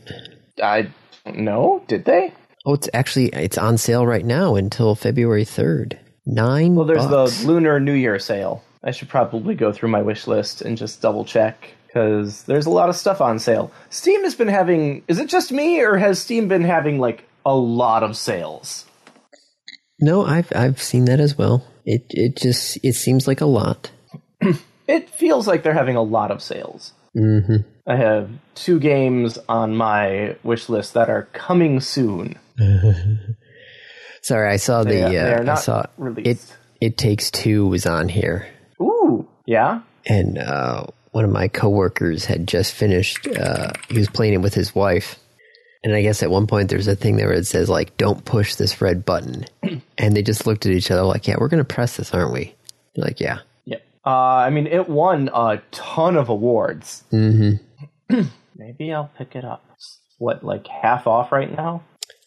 I 0.62 0.86
don't 1.24 1.38
know. 1.38 1.82
Did 1.88 2.04
they? 2.04 2.32
Oh, 2.64 2.74
it's 2.74 2.88
actually 2.94 3.30
it's 3.30 3.58
on 3.58 3.76
sale 3.76 4.06
right 4.06 4.24
now 4.24 4.54
until 4.54 4.94
February 4.94 5.44
3rd. 5.44 5.98
9 6.24 6.76
Well, 6.76 6.86
there's 6.86 7.04
bucks. 7.04 7.40
the 7.40 7.48
Lunar 7.48 7.80
New 7.80 7.94
Year 7.94 8.20
sale. 8.20 8.62
I 8.84 8.92
should 8.92 9.08
probably 9.08 9.56
go 9.56 9.72
through 9.72 9.88
my 9.88 10.02
wish 10.02 10.28
list 10.28 10.62
and 10.62 10.78
just 10.78 11.02
double 11.02 11.24
check 11.24 11.74
because 11.88 12.44
there's 12.44 12.66
a 12.66 12.70
lot 12.70 12.88
of 12.88 12.94
stuff 12.94 13.20
on 13.20 13.40
sale. 13.40 13.72
Steam 13.88 14.22
has 14.22 14.36
been 14.36 14.46
having. 14.46 15.02
Is 15.08 15.18
it 15.18 15.28
just 15.28 15.50
me, 15.50 15.80
or 15.80 15.96
has 15.96 16.20
Steam 16.20 16.46
been 16.46 16.62
having 16.62 17.00
like 17.00 17.24
a 17.44 17.56
lot 17.56 18.04
of 18.04 18.16
sales? 18.16 18.84
No, 19.98 20.24
I've 20.24 20.52
I've 20.54 20.80
seen 20.80 21.06
that 21.06 21.18
as 21.18 21.36
well. 21.36 21.66
It 21.84 22.04
it 22.10 22.36
just 22.36 22.78
it 22.84 22.94
seems 22.94 23.26
like 23.26 23.40
a 23.40 23.46
lot. 23.46 23.90
It 24.90 25.08
feels 25.10 25.46
like 25.46 25.62
they're 25.62 25.72
having 25.72 25.96
a 25.96 26.02
lot 26.02 26.30
of 26.30 26.42
sales. 26.42 26.92
hmm 27.14 27.56
I 27.86 27.96
have 27.96 28.30
two 28.54 28.78
games 28.78 29.38
on 29.48 29.74
my 29.76 30.36
wish 30.44 30.68
list 30.68 30.94
that 30.94 31.08
are 31.10 31.24
coming 31.32 31.80
soon. 31.80 32.38
Sorry, 34.22 34.52
I 34.52 34.56
saw 34.56 34.84
the 34.84 34.90
They, 34.90 35.16
uh, 35.18 35.50
I 35.52 35.54
saw 35.56 35.80
it. 35.82 35.90
released. 35.96 36.56
It 36.80 36.96
takes 36.98 37.30
two 37.30 37.66
was 37.66 37.86
on 37.86 38.08
here, 38.08 38.46
Ooh, 38.80 39.26
yeah. 39.46 39.80
and 40.06 40.38
uh, 40.38 40.84
one 41.12 41.24
of 41.24 41.30
my 41.30 41.48
coworkers 41.48 42.24
had 42.26 42.46
just 42.46 42.72
finished. 42.72 43.26
Uh, 43.26 43.72
he 43.88 43.98
was 43.98 44.08
playing 44.08 44.34
it 44.34 44.40
with 44.42 44.54
his 44.54 44.74
wife, 44.74 45.18
and 45.84 45.94
I 45.94 46.02
guess 46.02 46.22
at 46.22 46.30
one 46.30 46.46
point 46.46 46.68
there's 46.70 46.88
a 46.88 46.96
thing 46.96 47.16
there 47.16 47.28
where 47.28 47.36
it 47.36 47.46
says 47.46 47.68
like, 47.68 47.96
"Don't 47.96 48.24
push 48.24 48.54
this 48.54 48.80
red 48.80 49.04
button," 49.04 49.44
and 49.98 50.14
they 50.16 50.22
just 50.22 50.46
looked 50.46 50.64
at 50.66 50.72
each 50.72 50.90
other 50.90 51.02
like, 51.02 51.26
"Yeah, 51.28 51.36
we're 51.38 51.48
gonna 51.48 51.64
press 51.64 51.96
this, 51.96 52.14
aren't 52.14 52.32
we?" 52.32 52.54
They're 52.94 53.04
like, 53.04 53.20
"Yeah." 53.20 53.40
Uh, 54.06 54.10
I 54.10 54.50
mean, 54.50 54.66
it 54.66 54.88
won 54.88 55.28
a 55.34 55.60
ton 55.70 56.16
of 56.16 56.28
awards. 56.28 57.04
Mm-hmm. 57.12 58.20
Maybe 58.56 58.92
I'll 58.92 59.10
pick 59.18 59.34
it 59.36 59.44
up. 59.44 59.64
what 60.18 60.42
like 60.44 60.66
half 60.66 61.06
off 61.06 61.32
right 61.32 61.54
now. 61.54 61.82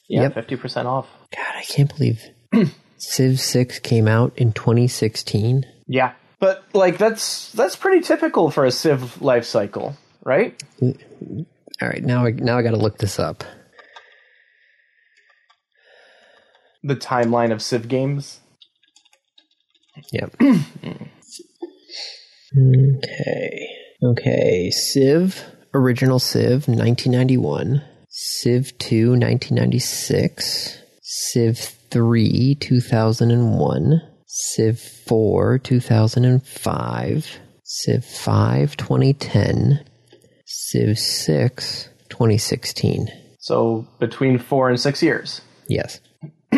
Yeah, 0.10 0.24
Yep. 0.24 0.34
fifty 0.36 0.56
percent 0.58 0.88
off. 0.88 1.08
God, 1.36 1.56
I 1.56 1.64
can't 1.64 1.90
believe 1.96 2.22
Civ 2.98 3.40
6 3.40 3.80
came 3.80 4.08
out 4.08 4.34
in 4.38 4.52
2016. 4.54 5.64
Yeah, 5.88 6.14
but 6.40 6.64
like 6.74 6.98
that's 6.98 7.52
that's 7.54 7.76
pretty 7.76 8.02
typical 8.02 8.52
for 8.52 8.66
a 8.66 8.72
Civ 8.72 9.22
life 9.22 9.46
cycle, 9.46 9.96
right? 10.24 10.62
All 10.82 10.94
right, 11.90 12.04
now 12.04 12.26
I, 12.26 12.32
now 12.32 12.58
I 12.58 12.62
got 12.62 12.72
to 12.72 12.78
look 12.78 12.98
this 13.00 13.18
up. 13.20 13.44
The 16.84 16.96
timeline 16.96 17.52
of 17.52 17.62
Civ 17.62 17.88
games. 17.88 18.40
Yep. 20.12 20.36
okay. 22.58 23.68
Okay. 24.04 24.70
Civ, 24.72 25.44
original 25.74 26.20
Civ, 26.20 26.68
1991. 26.68 27.82
Civ 28.10 28.78
2, 28.78 29.12
1996. 29.12 30.78
Civ 31.02 31.58
3, 31.58 32.56
2001. 32.56 34.02
Civ 34.28 34.80
4, 34.80 35.60
2005. 35.60 37.40
Civ 37.64 38.06
5, 38.06 38.78
2010. 38.78 39.86
Civ 40.46 41.00
6, 41.00 41.90
2016. 42.10 43.10
So 43.40 43.86
between 44.00 44.38
four 44.38 44.70
and 44.70 44.80
six 44.80 45.04
years. 45.04 45.42
Yes. 45.68 46.00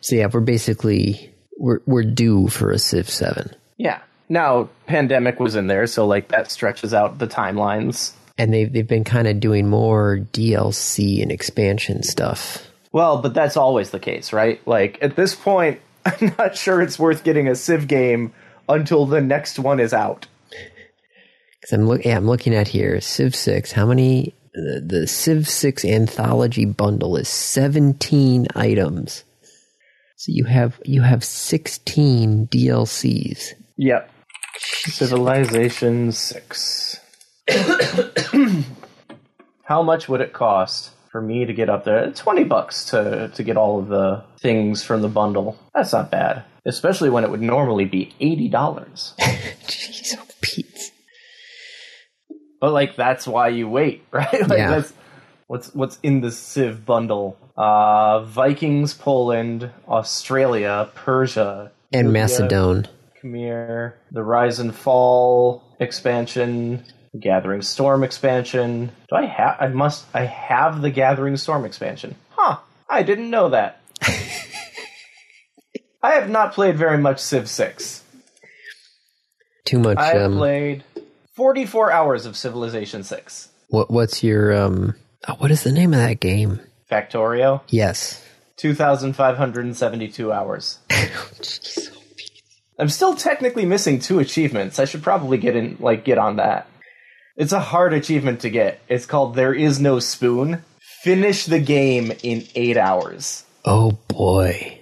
so 0.00 0.16
yeah, 0.16 0.26
we're 0.30 0.40
basically 0.40 1.32
we're 1.58 1.80
we're 1.86 2.02
due 2.02 2.48
for 2.48 2.70
a 2.70 2.78
Civ 2.78 3.08
7. 3.08 3.50
Yeah. 3.78 4.00
Now, 4.28 4.68
pandemic 4.86 5.38
was 5.38 5.54
in 5.54 5.66
there, 5.68 5.86
so 5.86 6.06
like 6.06 6.28
that 6.28 6.50
stretches 6.50 6.92
out 6.92 7.18
the 7.18 7.28
timelines. 7.28 8.12
and 8.38 8.52
they've 8.52 8.72
they've 8.72 8.86
been 8.88 9.04
kind 9.04 9.28
of 9.28 9.40
doing 9.40 9.68
more 9.68 10.18
DLC 10.32 11.22
and 11.22 11.30
expansion 11.32 12.02
stuff. 12.02 12.68
Well, 12.92 13.20
but 13.22 13.34
that's 13.34 13.56
always 13.56 13.90
the 13.90 13.98
case, 14.00 14.32
right? 14.32 14.60
Like 14.66 14.98
at 15.02 15.16
this 15.16 15.34
point, 15.34 15.80
I'm 16.04 16.34
not 16.38 16.56
sure 16.56 16.80
it's 16.80 16.98
worth 16.98 17.24
getting 17.24 17.48
a 17.48 17.54
Civ 17.54 17.88
game 17.88 18.32
until 18.68 19.06
the 19.06 19.20
next 19.20 19.58
one 19.58 19.80
is 19.80 19.92
out. 19.94 20.26
Because 21.60 21.72
I'm 21.72 21.86
look, 21.86 22.04
yeah, 22.04 22.16
I'm 22.16 22.26
looking 22.26 22.54
at 22.54 22.68
here 22.68 23.00
Civ 23.00 23.34
Six. 23.34 23.72
How 23.72 23.86
many? 23.86 24.34
The, 24.54 24.82
the 24.84 25.06
Civ 25.06 25.48
Six 25.48 25.84
anthology 25.84 26.64
bundle 26.64 27.16
is 27.16 27.28
17 27.28 28.46
items. 28.56 29.22
So 30.16 30.32
you 30.32 30.44
have 30.44 30.80
you 30.84 31.02
have 31.02 31.22
16 31.22 32.46
DLCs. 32.48 33.52
Yep. 33.76 34.10
Civilization 34.58 36.12
6. 36.12 37.00
How 39.64 39.82
much 39.82 40.08
would 40.08 40.20
it 40.20 40.32
cost 40.32 40.90
for 41.10 41.20
me 41.20 41.44
to 41.44 41.52
get 41.52 41.68
up 41.68 41.84
there? 41.84 42.10
20 42.12 42.44
bucks 42.44 42.84
to, 42.86 43.30
to 43.34 43.42
get 43.42 43.56
all 43.56 43.78
of 43.78 43.88
the 43.88 44.22
things 44.38 44.82
from 44.84 45.02
the 45.02 45.08
bundle. 45.08 45.58
That's 45.74 45.92
not 45.92 46.10
bad. 46.10 46.44
Especially 46.64 47.10
when 47.10 47.24
it 47.24 47.30
would 47.30 47.42
normally 47.42 47.84
be 47.84 48.14
$80. 48.20 48.50
Jeez, 49.66 50.14
oh 50.18 50.26
Pete. 50.40 50.92
But 52.60 52.72
like 52.72 52.96
that's 52.96 53.26
why 53.26 53.48
you 53.48 53.68
wait, 53.68 54.04
right? 54.10 54.32
Like 54.48 54.58
Yeah. 54.58 54.70
that's 54.70 54.92
what's 55.46 55.74
what's 55.74 55.98
in 56.02 56.20
the 56.22 56.30
Civ 56.32 56.84
bundle. 56.86 57.36
Uh 57.56 58.20
Vikings, 58.24 58.94
Poland, 58.94 59.70
Australia, 59.88 60.88
Persia, 60.94 61.70
And 61.92 62.08
Libya, 62.08 62.22
Macedon. 62.22 62.88
Khmer, 63.32 63.94
the 64.10 64.22
Rise 64.22 64.58
and 64.58 64.74
Fall 64.74 65.62
expansion, 65.80 66.84
Gathering 67.18 67.62
Storm 67.62 68.02
expansion. 68.04 68.92
Do 69.08 69.16
I 69.16 69.26
have? 69.26 69.56
I 69.60 69.68
must. 69.68 70.04
I 70.14 70.24
have 70.24 70.82
the 70.82 70.90
Gathering 70.90 71.36
Storm 71.36 71.64
expansion. 71.64 72.14
Huh? 72.30 72.58
I 72.88 73.02
didn't 73.02 73.30
know 73.30 73.48
that. 73.50 73.80
I 76.02 76.12
have 76.12 76.28
not 76.30 76.52
played 76.52 76.76
very 76.76 76.98
much 76.98 77.18
Civ 77.18 77.48
Six. 77.48 78.02
Too 79.64 79.78
much. 79.78 79.98
I 79.98 80.08
have 80.14 80.22
Um, 80.32 80.36
played 80.36 80.84
forty-four 81.34 81.90
hours 81.90 82.26
of 82.26 82.36
Civilization 82.36 83.02
Six. 83.02 83.48
what 83.68 83.90
what's 83.90 84.22
your 84.22 84.54
um? 84.56 84.94
Oh, 85.26 85.34
what 85.34 85.50
is 85.50 85.64
the 85.64 85.72
name 85.72 85.92
of 85.92 85.98
that 86.00 86.20
game? 86.20 86.60
Factorio, 86.90 87.62
Yes. 87.68 88.22
two 88.56 88.74
thousand 88.74 89.14
five 89.14 89.36
hundred 89.36 89.64
and 89.64 89.76
seventy-two 89.76 90.32
hours. 90.32 90.78
Jeez. 90.90 91.95
I'm 92.78 92.88
still 92.88 93.14
technically 93.14 93.64
missing 93.64 93.98
two 93.98 94.18
achievements. 94.18 94.78
I 94.78 94.84
should 94.84 95.02
probably 95.02 95.38
get 95.38 95.56
in, 95.56 95.76
like, 95.80 96.04
get 96.04 96.18
on 96.18 96.36
that. 96.36 96.68
It's 97.36 97.52
a 97.52 97.60
hard 97.60 97.92
achievement 97.92 98.40
to 98.40 98.50
get. 98.50 98.80
It's 98.88 99.06
called 99.06 99.34
"There 99.34 99.54
Is 99.54 99.78
No 99.80 99.98
Spoon." 99.98 100.62
Finish 101.02 101.44
the 101.44 101.60
game 101.60 102.12
in 102.22 102.46
eight 102.54 102.76
hours. 102.76 103.44
Oh 103.64 103.92
boy. 104.08 104.80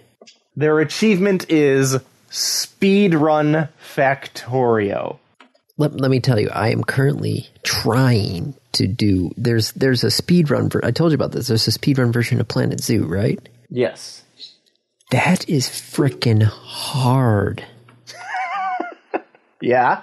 Their 0.57 0.79
achievement 0.79 1.51
is 1.51 1.99
speed 2.31 3.15
run 3.15 3.69
Factorio. 3.95 5.19
let, 5.77 6.01
let 6.01 6.11
me 6.11 6.21
tell 6.21 6.39
you, 6.39 6.49
I 6.51 6.69
am 6.69 6.85
currently 6.85 7.49
trying 7.65 8.55
to 8.73 8.87
do. 8.87 9.33
There's 9.37 9.73
there's 9.73 10.05
a 10.05 10.11
speed 10.11 10.51
run. 10.51 10.69
Ver- 10.71 10.81
I 10.85 10.93
told 10.93 11.11
you 11.13 11.17
about 11.17 11.33
this. 11.33 11.49
There's 11.49 11.67
a 11.67 11.73
speed 11.73 11.99
run 11.99 12.13
version 12.13 12.41
of 12.41 12.49
Planet 12.49 12.81
Zoo, 12.81 13.05
right? 13.07 13.41
Yes. 13.69 14.23
That 15.11 15.49
is 15.49 15.69
freaking 15.69 16.43
hard 16.43 17.65
Yeah. 19.65 20.03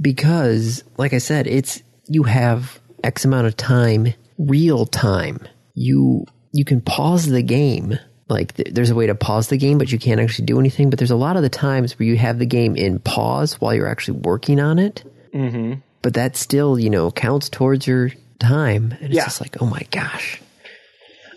because, 0.00 0.82
like 0.96 1.12
I 1.12 1.18
said, 1.18 1.46
it's 1.46 1.82
you 2.08 2.24
have 2.24 2.80
X 3.04 3.24
amount 3.24 3.46
of 3.46 3.56
time, 3.56 4.14
real 4.38 4.86
time. 4.86 5.38
You 5.74 6.26
you 6.52 6.64
can 6.64 6.80
pause 6.80 7.26
the 7.26 7.42
game. 7.42 7.98
Like 8.28 8.54
th- 8.54 8.68
there's 8.72 8.90
a 8.90 8.94
way 8.94 9.06
to 9.06 9.14
pause 9.14 9.48
the 9.48 9.56
game, 9.56 9.78
but 9.78 9.90
you 9.92 9.98
can't 9.98 10.20
actually 10.20 10.46
do 10.46 10.58
anything. 10.60 10.90
But 10.90 10.98
there's 10.98 11.10
a 11.10 11.16
lot 11.16 11.36
of 11.36 11.42
the 11.42 11.48
times 11.48 11.98
where 11.98 12.06
you 12.06 12.16
have 12.16 12.38
the 12.38 12.46
game 12.46 12.76
in 12.76 12.98
pause 13.00 13.60
while 13.60 13.74
you're 13.74 13.88
actually 13.88 14.18
working 14.20 14.60
on 14.60 14.78
it. 14.78 15.04
Mm-hmm. 15.34 15.74
but 16.02 16.14
that 16.14 16.36
still, 16.36 16.76
you 16.78 16.90
know, 16.90 17.10
counts 17.12 17.48
towards 17.48 17.86
your 17.86 18.10
time. 18.40 18.92
And 19.00 19.06
it's 19.10 19.14
Yeah. 19.14 19.24
just 19.26 19.40
like, 19.40 19.56
oh 19.62 19.66
my 19.66 19.82
gosh. 19.92 20.40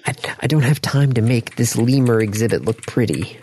I, 0.07 0.13
I 0.41 0.47
don't 0.47 0.63
have 0.63 0.81
time 0.81 1.13
to 1.13 1.21
make 1.21 1.55
this 1.57 1.75
lemur 1.77 2.19
exhibit 2.19 2.65
look 2.65 2.81
pretty. 2.87 3.37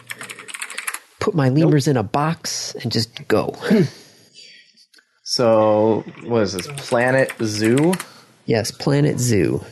Put 1.21 1.35
my 1.37 1.49
lemurs 1.51 1.87
in 1.87 1.97
a 1.97 2.03
box 2.03 2.75
and 2.83 2.91
just 2.91 3.27
go. 3.29 3.55
So, 5.31 6.03
what 6.25 6.43
is 6.43 6.55
this? 6.55 6.67
Planet 6.89 7.31
Zoo? 7.41 7.95
yes, 8.47 8.73
Planet 8.73 9.21
Zoo. 9.21 9.65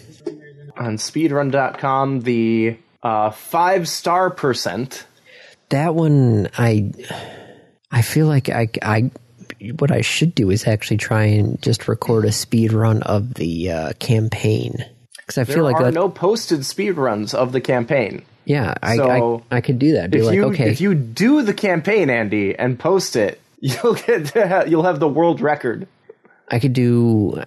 On 0.76 0.96
speedrun.com, 0.96 2.20
the 2.20 2.76
uh, 3.02 3.30
five 3.32 3.88
star 3.88 4.30
percent. 4.30 5.04
That 5.70 5.96
one, 5.96 6.48
I, 6.56 6.92
I 7.90 8.02
feel 8.02 8.28
like 8.28 8.48
I, 8.48 8.68
I, 8.80 9.10
what 9.80 9.90
I 9.90 10.02
should 10.02 10.32
do 10.36 10.50
is 10.50 10.68
actually 10.68 10.98
try 10.98 11.24
and 11.24 11.60
just 11.60 11.88
record 11.88 12.24
a 12.24 12.30
speed 12.30 12.72
run 12.72 13.02
of 13.02 13.34
the 13.34 13.72
uh, 13.72 13.92
campaign 13.98 14.76
because 15.16 15.38
I 15.38 15.42
There 15.42 15.56
feel 15.56 15.64
like 15.64 15.78
there 15.78 15.88
are 15.88 15.90
that. 15.90 15.98
no 15.98 16.08
posted 16.08 16.60
speedruns 16.60 17.34
of 17.34 17.50
the 17.50 17.60
campaign. 17.60 18.22
yeah, 18.44 18.74
I, 18.80 18.94
so 18.94 19.42
I, 19.50 19.56
I 19.56 19.60
could 19.60 19.80
do 19.80 19.94
that. 19.94 20.12
Be 20.12 20.18
if 20.18 20.24
like, 20.24 20.34
you 20.36 20.44
okay, 20.44 20.70
if 20.70 20.80
you 20.80 20.94
do 20.94 21.42
the 21.42 21.52
campaign, 21.52 22.10
Andy, 22.10 22.54
and 22.56 22.78
post 22.78 23.16
it, 23.16 23.40
you'll 23.60 23.94
get 23.94 24.26
to 24.26 24.48
ha- 24.48 24.64
you'll 24.66 24.84
have 24.84 25.00
the 25.00 25.08
world 25.08 25.40
record. 25.40 25.88
I 26.48 26.58
could 26.58 26.72
do 26.72 27.42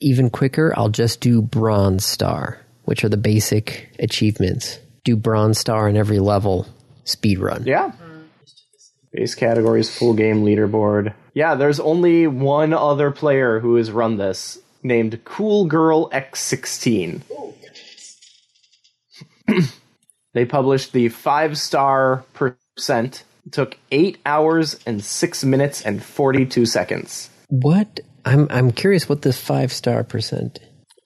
even 0.00 0.30
quicker. 0.30 0.72
I'll 0.76 0.88
just 0.88 1.20
do 1.20 1.42
Bronze 1.42 2.04
Star, 2.04 2.60
which 2.84 3.04
are 3.04 3.08
the 3.08 3.16
basic 3.16 3.90
achievements. 3.98 4.78
Do 5.04 5.16
Bronze 5.16 5.58
Star 5.58 5.88
in 5.88 5.96
every 5.96 6.20
level, 6.20 6.66
speed 7.04 7.38
run. 7.38 7.64
Yeah. 7.66 7.92
Base 9.12 9.34
categories, 9.34 9.94
full 9.96 10.14
game 10.14 10.44
leaderboard. 10.44 11.14
Yeah, 11.34 11.54
there's 11.54 11.80
only 11.80 12.26
one 12.26 12.72
other 12.72 13.10
player 13.10 13.60
who 13.60 13.76
has 13.76 13.90
run 13.90 14.16
this, 14.16 14.58
named 14.82 15.20
Cool 15.24 15.66
Girl 15.66 16.08
X16. 16.10 17.22
they 20.34 20.44
published 20.44 20.92
the 20.92 21.08
five 21.08 21.58
star 21.58 22.24
percent. 22.34 23.24
Took 23.52 23.78
eight 23.92 24.18
hours 24.26 24.78
and 24.86 25.02
six 25.04 25.44
minutes 25.44 25.82
and 25.82 26.02
forty 26.02 26.44
two 26.46 26.66
seconds. 26.66 27.30
What? 27.48 28.00
I'm 28.24 28.48
I'm 28.50 28.72
curious 28.72 29.08
what 29.08 29.22
this 29.22 29.38
five 29.40 29.72
star 29.72 30.02
percent. 30.04 30.58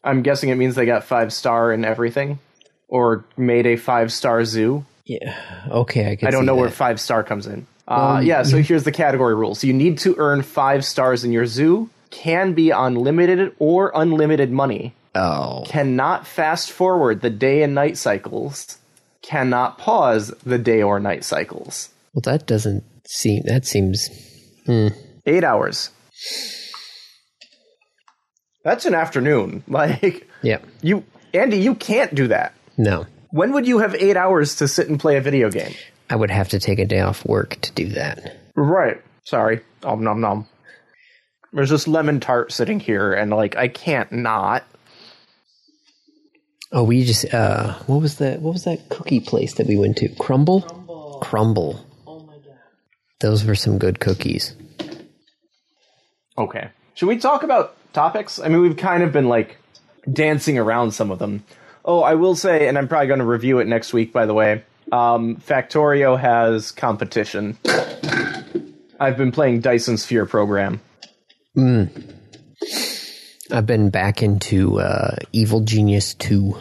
I'm 0.03 0.23
guessing 0.23 0.49
it 0.49 0.55
means 0.55 0.75
they 0.75 0.87
got 0.87 1.05
five 1.05 1.33
star 1.33 1.73
in 1.73 1.85
everything, 1.85 2.39
or 2.89 3.25
made 3.37 3.67
a 3.67 3.77
five 3.77 4.11
star 4.13 4.45
zoo. 4.45 4.85
Yeah. 5.05 5.37
Okay, 5.71 6.07
I. 6.23 6.27
I 6.27 6.31
don't 6.31 6.47
know 6.47 6.55
that. 6.55 6.61
where 6.61 6.71
five 6.71 6.99
star 7.01 7.23
comes 7.23 7.47
in. 7.47 7.67
Uh, 7.87 8.21
yeah, 8.23 8.45
so 8.45 8.59
here's 8.63 8.85
the 8.85 8.93
category 8.93 9.35
rules. 9.35 9.65
You 9.65 9.73
need 9.73 9.99
to 9.99 10.15
earn 10.17 10.43
five 10.43 10.85
stars 10.85 11.25
in 11.25 11.33
your 11.33 11.45
zoo, 11.45 11.91
can 12.11 12.53
be 12.55 12.71
unlimited 12.71 13.53
or 13.59 13.91
unlimited 13.97 14.53
money, 14.53 14.95
Oh, 15.17 15.65
cannot 15.67 16.25
fast 16.25 16.71
forward 16.71 17.21
the 17.21 17.31
day 17.31 17.65
and 17.65 17.75
night 17.75 17.99
cycles, 17.99 18.79
cannot 19.23 19.77
pause 19.77 20.33
the 20.47 20.57
day 20.59 20.83
or 20.83 21.01
night 21.01 21.25
cycles. 21.25 21.89
Well, 22.13 22.23
that 22.25 22.47
doesn't 22.47 22.85
seem. 23.07 23.43
That 23.47 23.67
seems. 23.67 24.09
Eight 25.27 25.45
hours. 25.45 25.91
That's 28.65 28.87
an 28.87 28.95
afternoon. 28.95 29.65
Like, 29.69 30.29
Yeah. 30.43 30.59
you 30.83 31.05
Andy, 31.33 31.59
you 31.59 31.75
can't 31.75 32.15
do 32.15 32.29
that. 32.29 32.53
No. 32.77 33.07
When 33.31 33.53
would 33.53 33.67
you 33.67 33.79
have 33.79 33.95
eight 33.95 34.17
hours 34.17 34.57
to 34.57 34.67
sit 34.69 34.89
and 34.89 34.99
play 34.99 35.17
a 35.17 35.21
video 35.21 35.51
game? 35.51 35.75
I 36.09 36.17
would 36.17 36.31
have 36.31 36.49
to 36.49 36.59
take 36.59 36.81
a 36.81 36.85
day 36.85 37.01
off 37.01 37.25
work 37.25 37.61
to 37.61 37.73
do 37.73 37.89
that. 37.91 38.37
Right. 38.57 39.01
Sorry. 39.25 39.61
Om 39.85 40.03
nom 40.03 40.21
nom. 40.21 40.47
There's 41.53 41.71
this 41.71 41.87
lemon 41.89 42.19
tart 42.21 42.53
sitting 42.53 42.81
here, 42.81 43.13
and 43.13 43.31
like 43.31 43.57
I 43.57 43.69
can't 43.69 44.11
not. 44.13 44.65
Oh, 46.73 46.83
we 46.85 47.05
just 47.05 47.33
uh 47.33 47.75
what 47.87 48.01
was 48.03 48.17
that 48.19 48.41
what 48.41 48.53
was 48.53 48.65
that 48.65 48.89
cookie 48.89 49.21
place 49.21 49.55
that 49.55 49.67
we 49.67 49.77
went 49.77 49.97
to? 49.99 50.09
Crumbl? 50.11 50.63
Crumbl. 50.65 51.21
Crumbl. 51.23 51.85
Those 53.21 53.45
were 53.45 53.55
some 53.55 53.79
good 53.79 54.01
cookies. 54.01 54.57
Okay. 56.39 56.71
Should 56.95 57.07
we 57.09 57.19
talk 57.19 57.43
about 57.43 57.77
topics? 57.93 58.39
I 58.39 58.49
mean, 58.49 58.63
we've 58.63 58.77
kind 58.77 59.03
of 59.03 59.13
been 59.13 59.29
like 59.29 59.59
dancing 60.11 60.59
around 60.59 60.93
some 60.93 61.11
of 61.11 61.19
them. 61.19 61.45
Oh, 61.85 62.03
I 62.03 62.15
will 62.15 62.35
say, 62.35 62.69
and 62.69 62.77
I'm 62.77 62.89
probably 62.89 63.09
going 63.09 63.21
to 63.21 63.27
review 63.27 63.59
it 63.59 63.67
next 63.67 63.93
week, 63.93 64.13
by 64.13 64.27
the 64.27 64.35
way. 64.35 64.65
Um, 64.93 65.37
Factorio 65.37 66.19
has 66.19 66.73
competition. 66.73 67.57
I've 68.99 69.17
been 69.17 69.33
playing 69.33 69.61
Dyson 69.61 69.97
Sphere 69.97 70.27
program. 70.27 70.81
Mm. 71.57 72.15
I've 73.51 73.67
been 73.67 73.91
back 73.91 74.23
into 74.23 74.79
uh 74.81 75.17
Evil 75.33 75.61
Genius 75.61 76.15
2. 76.15 76.57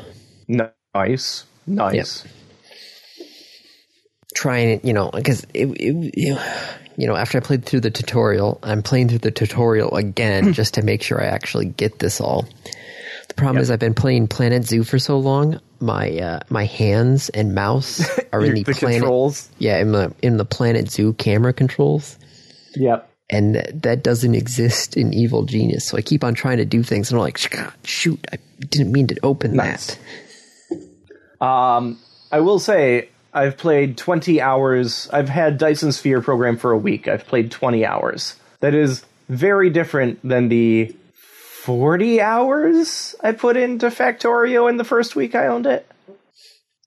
Nice. 0.95 1.45
Nice. 1.67 2.25
Trying 4.39 4.69
it, 4.69 4.85
you 4.85 4.93
know, 4.93 5.09
because 5.13 5.43
it, 5.53 5.65
it 5.65 6.39
you 6.95 7.07
know, 7.07 7.15
after 7.17 7.37
I 7.37 7.41
played 7.41 7.65
through 7.65 7.81
the 7.81 7.91
tutorial, 7.91 8.57
I'm 8.63 8.81
playing 8.81 9.09
through 9.09 9.17
the 9.19 9.31
tutorial 9.31 9.97
again 9.97 10.53
just 10.53 10.75
to 10.75 10.81
make 10.81 11.03
sure 11.03 11.21
I 11.21 11.25
actually 11.25 11.65
get 11.65 11.99
this 11.99 12.21
all. 12.21 12.47
The 13.27 13.33
problem 13.33 13.61
is 13.61 13.69
I've 13.69 13.79
been 13.79 13.93
playing 13.93 14.29
Planet 14.29 14.63
Zoo 14.63 14.85
for 14.85 14.97
so 14.97 15.19
long, 15.19 15.59
my 15.81 16.17
uh, 16.19 16.39
my 16.49 16.63
hands 16.63 17.27
and 17.27 17.53
mouse 17.53 18.01
are 18.31 18.43
in 18.45 18.53
the, 18.53 18.63
the 18.63 18.73
planet 18.75 19.01
controls. 19.01 19.49
Yeah, 19.59 19.79
in 19.79 19.91
the 19.91 20.15
in 20.21 20.37
the 20.37 20.45
Planet 20.45 20.89
Zoo 20.89 21.11
camera 21.13 21.51
controls. 21.51 22.17
Yep. 22.75 23.09
and 23.29 23.55
that, 23.55 23.81
that 23.81 24.03
doesn't 24.03 24.35
exist 24.35 24.95
in 24.95 25.13
Evil 25.13 25.43
Genius. 25.43 25.85
So 25.85 25.97
I 25.97 26.01
keep 26.01 26.23
on 26.23 26.33
trying 26.33 26.59
to 26.59 26.65
do 26.65 26.81
things, 26.81 27.11
and 27.11 27.19
I'm 27.19 27.23
like, 27.23 27.37
shoot, 27.83 28.19
I 28.31 28.37
didn't 28.59 28.93
mean 28.93 29.07
to 29.07 29.17
open 29.21 29.55
Nice. 29.55 29.97
that. 31.39 31.45
Um, 31.45 31.99
I 32.31 32.39
will 32.41 32.59
say 32.59 33.09
I've 33.33 33.57
played 33.57 33.97
20 33.97 34.41
hours. 34.41 35.09
I've 35.11 35.29
had 35.29 35.57
Dyson 35.57 35.91
Sphere 35.91 36.21
program 36.21 36.57
for 36.57 36.71
a 36.71 36.77
week. 36.77 37.07
I've 37.07 37.25
played 37.27 37.51
20 37.51 37.85
hours. 37.85 38.35
That 38.61 38.73
is 38.73 39.03
very 39.27 39.69
different 39.69 40.19
than 40.27 40.49
the 40.49 40.95
40 41.63 42.21
hours 42.21 43.15
I 43.21 43.33
put 43.33 43.55
into 43.57 43.87
Factorio 43.87 44.69
in 44.69 44.77
the 44.77 44.83
first 44.83 45.15
week 45.15 45.35
I 45.35 45.47
owned 45.47 45.67
it. 45.67 45.87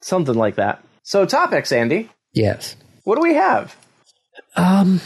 Something 0.00 0.34
like 0.34 0.56
that. 0.56 0.82
So 1.04 1.26
topics, 1.26 1.70
Andy. 1.70 2.10
Yes. 2.32 2.76
What 3.04 3.16
do 3.16 3.22
we 3.22 3.34
have? 3.34 3.76
Um. 4.56 5.00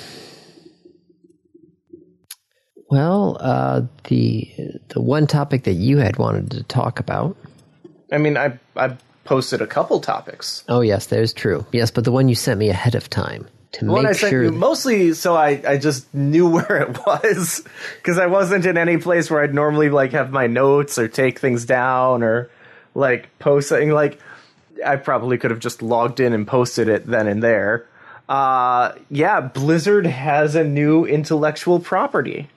Well, 2.89 3.37
uh, 3.41 3.83
the 4.05 4.51
the 4.89 5.01
one 5.01 5.27
topic 5.27 5.65
that 5.65 5.75
you 5.75 5.99
had 5.99 6.19
wanted 6.19 6.53
to 6.53 6.63
talk 6.63 7.01
about. 7.01 7.37
I 8.13 8.19
mean, 8.19 8.37
I 8.37 8.59
I 8.77 8.97
posted 9.27 9.61
a 9.61 9.67
couple 9.67 10.01
topics. 10.01 10.65
Oh 10.69 10.81
yes, 10.81 11.07
that 11.07 11.21
is 11.21 11.33
true. 11.33 11.67
Yes, 11.73 11.91
but 11.91 12.05
the 12.05 12.13
one 12.13 12.29
you 12.29 12.35
sent 12.35 12.59
me 12.59 12.71
ahead 12.71 12.95
of 12.95 13.11
time 13.11 13.47
to 13.73 13.85
One 13.87 14.07
I 14.07 14.11
make 14.11 14.19
sent 14.19 14.31
sure. 14.31 14.45
you 14.45 14.53
mostly 14.53 15.13
so 15.13 15.37
I, 15.37 15.61
I 15.67 15.77
just 15.77 16.13
knew 16.15 16.49
where 16.57 16.83
it 16.83 16.99
was 17.07 17.63
because 17.97 18.19
I 18.19 18.27
wasn't 18.27 18.65
in 18.67 18.79
any 18.79 18.97
place 18.99 19.31
where 19.31 19.43
I'd 19.43 19.55
normally 19.55 19.91
like 19.91 20.13
have 20.13 20.31
my 20.31 20.47
notes 20.47 20.99
or 20.99 21.09
take 21.09 21.39
things 21.39 21.65
down 21.67 22.23
or 22.23 22.49
like 22.95 23.37
post 23.39 23.69
something. 23.69 23.91
Like 23.91 24.19
I 24.85 24.97
probably 24.97 25.37
could 25.39 25.51
have 25.51 25.61
just 25.61 25.83
logged 25.83 26.21
in 26.21 26.33
and 26.33 26.47
posted 26.47 26.89
it 26.89 27.07
then 27.07 27.27
and 27.27 27.43
there. 27.43 27.87
Uh, 28.29 28.93
yeah, 29.11 29.41
Blizzard 29.41 30.07
has 30.07 30.55
a 30.57 30.65
new 30.65 31.05
intellectual 31.05 31.79
property. 31.79 32.49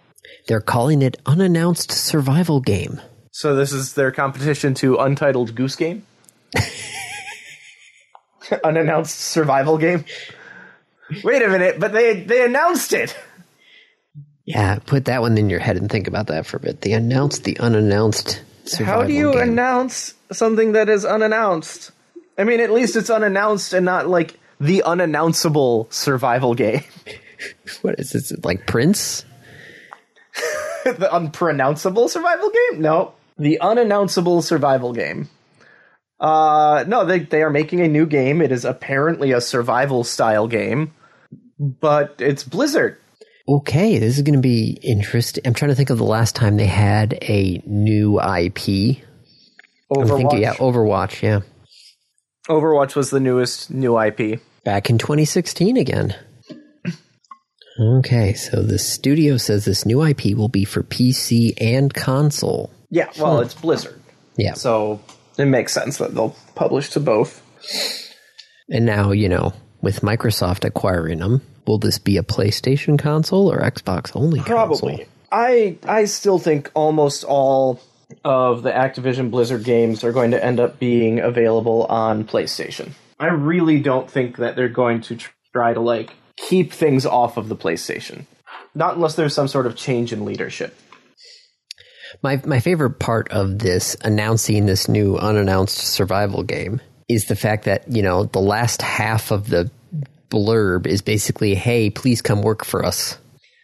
they're 0.48 0.62
calling 0.62 1.02
it 1.04 1.18
unannounced 1.28 1.92
survival 1.92 2.60
game. 2.60 3.00
So 3.32 3.56
this 3.56 3.72
is 3.72 3.94
their 3.94 4.12
competition 4.12 4.74
to 4.76 4.98
Untitled 4.98 5.54
Goose 5.56 5.76
Game, 5.76 6.04
unannounced 8.64 9.20
survival 9.20 9.78
game. 9.78 10.06
Wait 11.24 11.42
a 11.42 11.48
minute, 11.48 11.80
but 11.80 11.92
they 11.92 12.22
they 12.22 12.46
announced 12.46 12.94
it. 12.94 13.16
Yeah, 14.46 14.80
put 14.80 15.06
that 15.06 15.22
one 15.22 15.38
in 15.38 15.50
your 15.50 15.60
head 15.60 15.78
and 15.78 15.90
think 15.90 16.08
about 16.08 16.28
that 16.28 16.46
for 16.46 16.58
a 16.58 16.60
bit. 16.60 16.82
They 16.82 16.94
announced 16.94 17.44
the 17.44 17.60
unannounced 17.60 18.42
survival 18.66 18.86
game. 18.86 18.86
How 18.86 19.08
do 19.08 19.14
you 19.14 19.34
game. 19.34 19.50
announce 19.50 20.14
something 20.32 20.72
that 20.74 20.90
is 20.90 21.06
unannounced? 21.06 21.92
I 22.38 22.44
mean, 22.46 22.60
at 22.60 22.72
least 22.72 22.96
it's 22.96 23.10
unannounced 23.10 23.74
and 23.74 23.86
not 23.86 24.08
like 24.08 24.40
the 24.60 24.84
unannounceable 24.86 25.92
survival 25.92 26.54
game, 26.54 26.84
what 27.82 28.00
is 28.00 28.12
this? 28.12 28.34
Like 28.44 28.68
Prince? 28.68 29.26
the 30.84 31.10
unpronounceable 31.16 32.08
survival 32.08 32.50
game. 32.50 32.82
No, 32.82 33.14
the 33.38 33.60
unannounceable 33.62 34.44
survival 34.44 34.94
game. 34.94 35.30
Uh, 36.20 36.84
no, 36.88 37.06
they 37.06 37.20
they 37.20 37.42
are 37.42 37.50
making 37.50 37.82
a 37.82 37.88
new 37.88 38.06
game. 38.06 38.42
It 38.42 38.52
is 38.52 38.66
apparently 38.66 39.32
a 39.32 39.40
survival 39.42 40.04
style 40.04 40.48
game, 40.48 40.94
but 41.60 42.16
it's 42.20 42.44
Blizzard. 42.44 42.98
Okay, 43.48 43.98
this 43.98 44.18
is 44.18 44.22
going 44.24 44.36
to 44.36 44.42
be 44.42 44.78
interesting. 44.84 45.42
I'm 45.48 45.54
trying 45.54 45.70
to 45.70 45.76
think 45.76 45.90
of 45.90 45.98
the 45.98 46.04
last 46.04 46.36
time 46.36 46.58
they 46.58 46.68
had 46.68 47.14
a 47.22 47.62
new 47.66 48.20
IP. 48.20 48.98
Overwatch. 49.92 50.18
thinking, 50.18 50.42
yeah, 50.42 50.54
Overwatch, 50.56 51.22
yeah. 51.24 51.40
Overwatch 52.48 52.96
was 52.96 53.10
the 53.10 53.20
newest 53.20 53.72
new 53.72 54.00
IP. 54.00 54.40
Back 54.64 54.92
in 54.92 55.00
2016 55.00 55.78
again. 55.78 56.16
Okay, 57.80 58.34
so 58.34 58.62
the 58.62 58.78
studio 58.78 59.38
says 59.38 59.64
this 59.66 59.86
new 59.86 60.04
IP 60.04 60.36
will 60.36 60.50
be 60.50 60.66
for 60.66 60.84
PC 60.84 61.54
and 61.62 61.92
console. 61.94 62.72
Yeah, 62.92 63.10
well, 63.18 63.40
it's 63.40 63.54
Blizzard, 63.54 64.00
Yeah. 64.38 64.54
so 64.54 65.00
it 65.40 65.46
makes 65.46 65.74
sense 65.74 65.98
that 65.98 66.14
they'll 66.14 66.36
publish 66.56 66.90
to 66.92 67.00
both. 67.00 67.42
And 68.70 68.86
now, 68.86 69.12
you 69.12 69.30
know, 69.30 69.54
with 69.82 70.02
Microsoft 70.02 70.66
acquiring 70.66 71.20
them, 71.20 71.42
will 71.66 71.78
this 71.78 72.00
be 72.00 72.18
a 72.18 72.24
PlayStation 72.24 73.00
console 73.00 73.52
or 73.52 73.60
Xbox 73.60 74.16
only 74.16 74.42
Probably. 74.42 74.98
console? 74.98 75.06
I 75.32 75.78
I 75.84 76.06
still 76.06 76.40
think 76.40 76.72
almost 76.74 77.24
all 77.24 77.82
of 78.26 78.64
the 78.64 78.72
Activision 78.72 79.30
Blizzard 79.30 79.64
games 79.64 80.04
are 80.04 80.12
going 80.12 80.32
to 80.32 80.44
end 80.44 80.60
up 80.60 80.80
being 80.80 81.20
available 81.20 81.86
on 81.86 82.26
PlayStation. 82.26 82.92
I 83.20 83.28
really 83.28 83.80
don't 83.80 84.10
think 84.10 84.38
that 84.38 84.56
they're 84.56 84.70
going 84.70 85.02
to 85.02 85.18
try 85.54 85.74
to 85.74 85.80
like 85.80 86.12
keep 86.36 86.72
things 86.72 87.06
off 87.06 87.38
of 87.38 87.50
the 87.50 87.56
PlayStation. 87.56 88.26
Not 88.74 88.96
unless 88.96 89.16
there's 89.16 89.34
some 89.34 89.48
sort 89.48 89.68
of 89.68 89.76
change 89.76 90.14
in 90.14 90.26
leadership. 90.26 90.78
My 92.22 92.42
my 92.46 92.60
favorite 92.60 93.00
part 93.00 93.30
of 93.32 93.60
this 93.60 93.96
announcing 94.04 94.66
this 94.66 94.88
new 94.88 95.18
unannounced 95.18 95.78
survival 95.78 96.44
game 96.44 96.82
is 97.08 97.26
the 97.26 97.36
fact 97.36 97.66
that, 97.66 97.92
you 97.92 98.02
know, 98.02 98.26
the 98.26 98.40
last 98.40 98.82
half 98.82 99.32
of 99.32 99.50
the 99.50 99.72
blurb 100.30 100.86
is 100.86 101.02
basically, 101.02 101.56
"Hey, 101.56 101.90
please 101.90 102.22
come 102.22 102.42
work 102.42 102.66
for 102.66 102.86
us." 102.86 103.18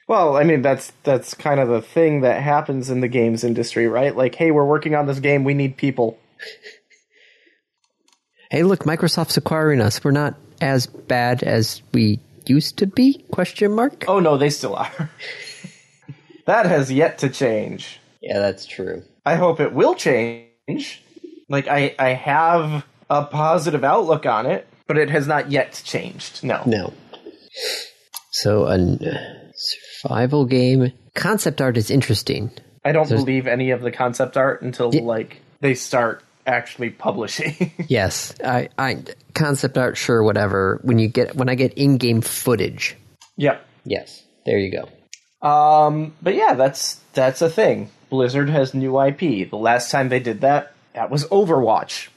Well, 0.08 0.38
I 0.38 0.44
mean 0.44 0.62
that's 0.62 0.92
that's 1.04 1.34
kind 1.34 1.60
of 1.60 1.68
the 1.68 1.82
thing 1.82 2.22
that 2.22 2.42
happens 2.42 2.90
in 2.90 3.02
the 3.02 3.08
games 3.08 3.44
industry, 3.44 3.88
right? 3.88 4.16
Like, 4.16 4.36
hey, 4.36 4.52
we're 4.52 4.66
working 4.66 4.96
on 4.96 5.08
this 5.08 5.20
game, 5.20 5.44
we 5.44 5.54
need 5.54 5.78
people. 5.78 6.18
Hey, 8.52 8.62
look, 8.62 8.84
Microsoft's 8.84 9.38
acquiring 9.38 9.82
us. 9.82 10.04
We're 10.04 10.12
not 10.12 10.36
as 10.62 10.86
bad 10.86 11.44
as 11.44 11.82
we 11.94 12.20
used 12.46 12.78
to 12.78 12.88
be? 12.88 13.26
Question 13.32 13.74
mark. 13.74 14.06
Oh 14.08 14.20
no, 14.20 14.38
they 14.38 14.50
still 14.50 14.76
are. 14.76 15.10
that 16.46 16.66
has 16.66 16.92
yet 16.92 17.18
to 17.20 17.30
change. 17.30 18.00
Yeah, 18.26 18.40
that's 18.40 18.66
true. 18.66 19.04
I 19.24 19.36
hope 19.36 19.60
it 19.60 19.72
will 19.72 19.94
change. 19.94 21.04
Like 21.48 21.68
I, 21.68 21.96
I 22.00 22.10
have 22.10 22.84
a 23.08 23.24
positive 23.24 23.84
outlook 23.84 24.26
on 24.26 24.48
it, 24.48 24.68
but 24.88 24.98
it 24.98 25.12
has 25.12 25.28
not 25.28 25.52
yet 25.52 25.80
changed. 25.86 26.44
No. 26.44 26.64
No. 26.66 26.92
So 28.32 28.66
a 28.66 29.52
survival 30.02 30.46
game 30.46 30.92
concept 31.14 31.62
art 31.62 31.78
is 31.78 31.92
interesting. 31.92 32.52
I 32.84 32.92
don't 32.92 33.08
believe 33.08 33.46
any 33.46 33.70
of 33.70 33.82
the 33.82 33.92
concept 33.92 34.38
art 34.38 34.64
until 34.64 34.92
like 34.92 35.42
they 35.62 35.76
start 35.76 36.24
actually 36.48 36.90
publishing. 36.90 37.72
Yes, 37.88 38.34
I, 38.44 38.70
I 38.80 39.04
concept 39.36 39.78
art, 39.78 39.98
sure, 39.98 40.24
whatever. 40.24 40.80
When 40.84 40.98
you 40.98 41.08
get 41.08 41.36
when 41.36 41.48
I 41.50 41.56
get 41.56 41.74
in-game 41.74 42.22
footage, 42.22 42.96
yep. 43.38 43.64
yes, 43.84 44.24
there 44.48 44.58
you 44.58 44.72
go. 44.72 45.48
Um, 45.48 46.16
but 46.24 46.34
yeah, 46.34 46.56
that's 46.56 46.96
that's 47.14 47.44
a 47.44 47.50
thing. 47.50 47.92
Blizzard 48.15 48.49
has 48.49 48.73
new 48.73 48.99
IP. 49.01 49.49
The 49.49 49.58
last 49.58 49.91
time 49.91 50.08
they 50.08 50.21
did 50.21 50.39
that, 50.41 50.73
that 50.93 51.12
was 51.12 51.25
Overwatch. 51.25 52.08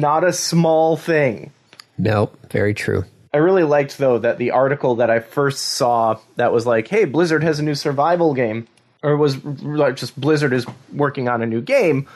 Not 0.00 0.24
a 0.24 0.32
small 0.32 0.96
thing. 0.96 1.52
Nope, 1.96 2.36
very 2.50 2.74
true. 2.74 3.04
I 3.32 3.38
really 3.38 3.62
liked 3.62 3.98
though 3.98 4.18
that 4.18 4.38
the 4.38 4.50
article 4.50 4.96
that 4.96 5.10
I 5.10 5.20
first 5.20 5.60
saw 5.60 6.18
that 6.36 6.52
was 6.52 6.66
like, 6.66 6.88
"Hey, 6.88 7.04
Blizzard 7.04 7.44
has 7.44 7.60
a 7.60 7.62
new 7.62 7.74
survival 7.76 8.34
game," 8.34 8.66
or 9.02 9.16
was 9.16 9.44
like 9.44 9.96
just 9.96 10.20
Blizzard 10.20 10.52
is 10.52 10.66
working 10.92 11.28
on 11.28 11.40
a 11.42 11.46
new 11.46 11.60
game. 11.60 12.08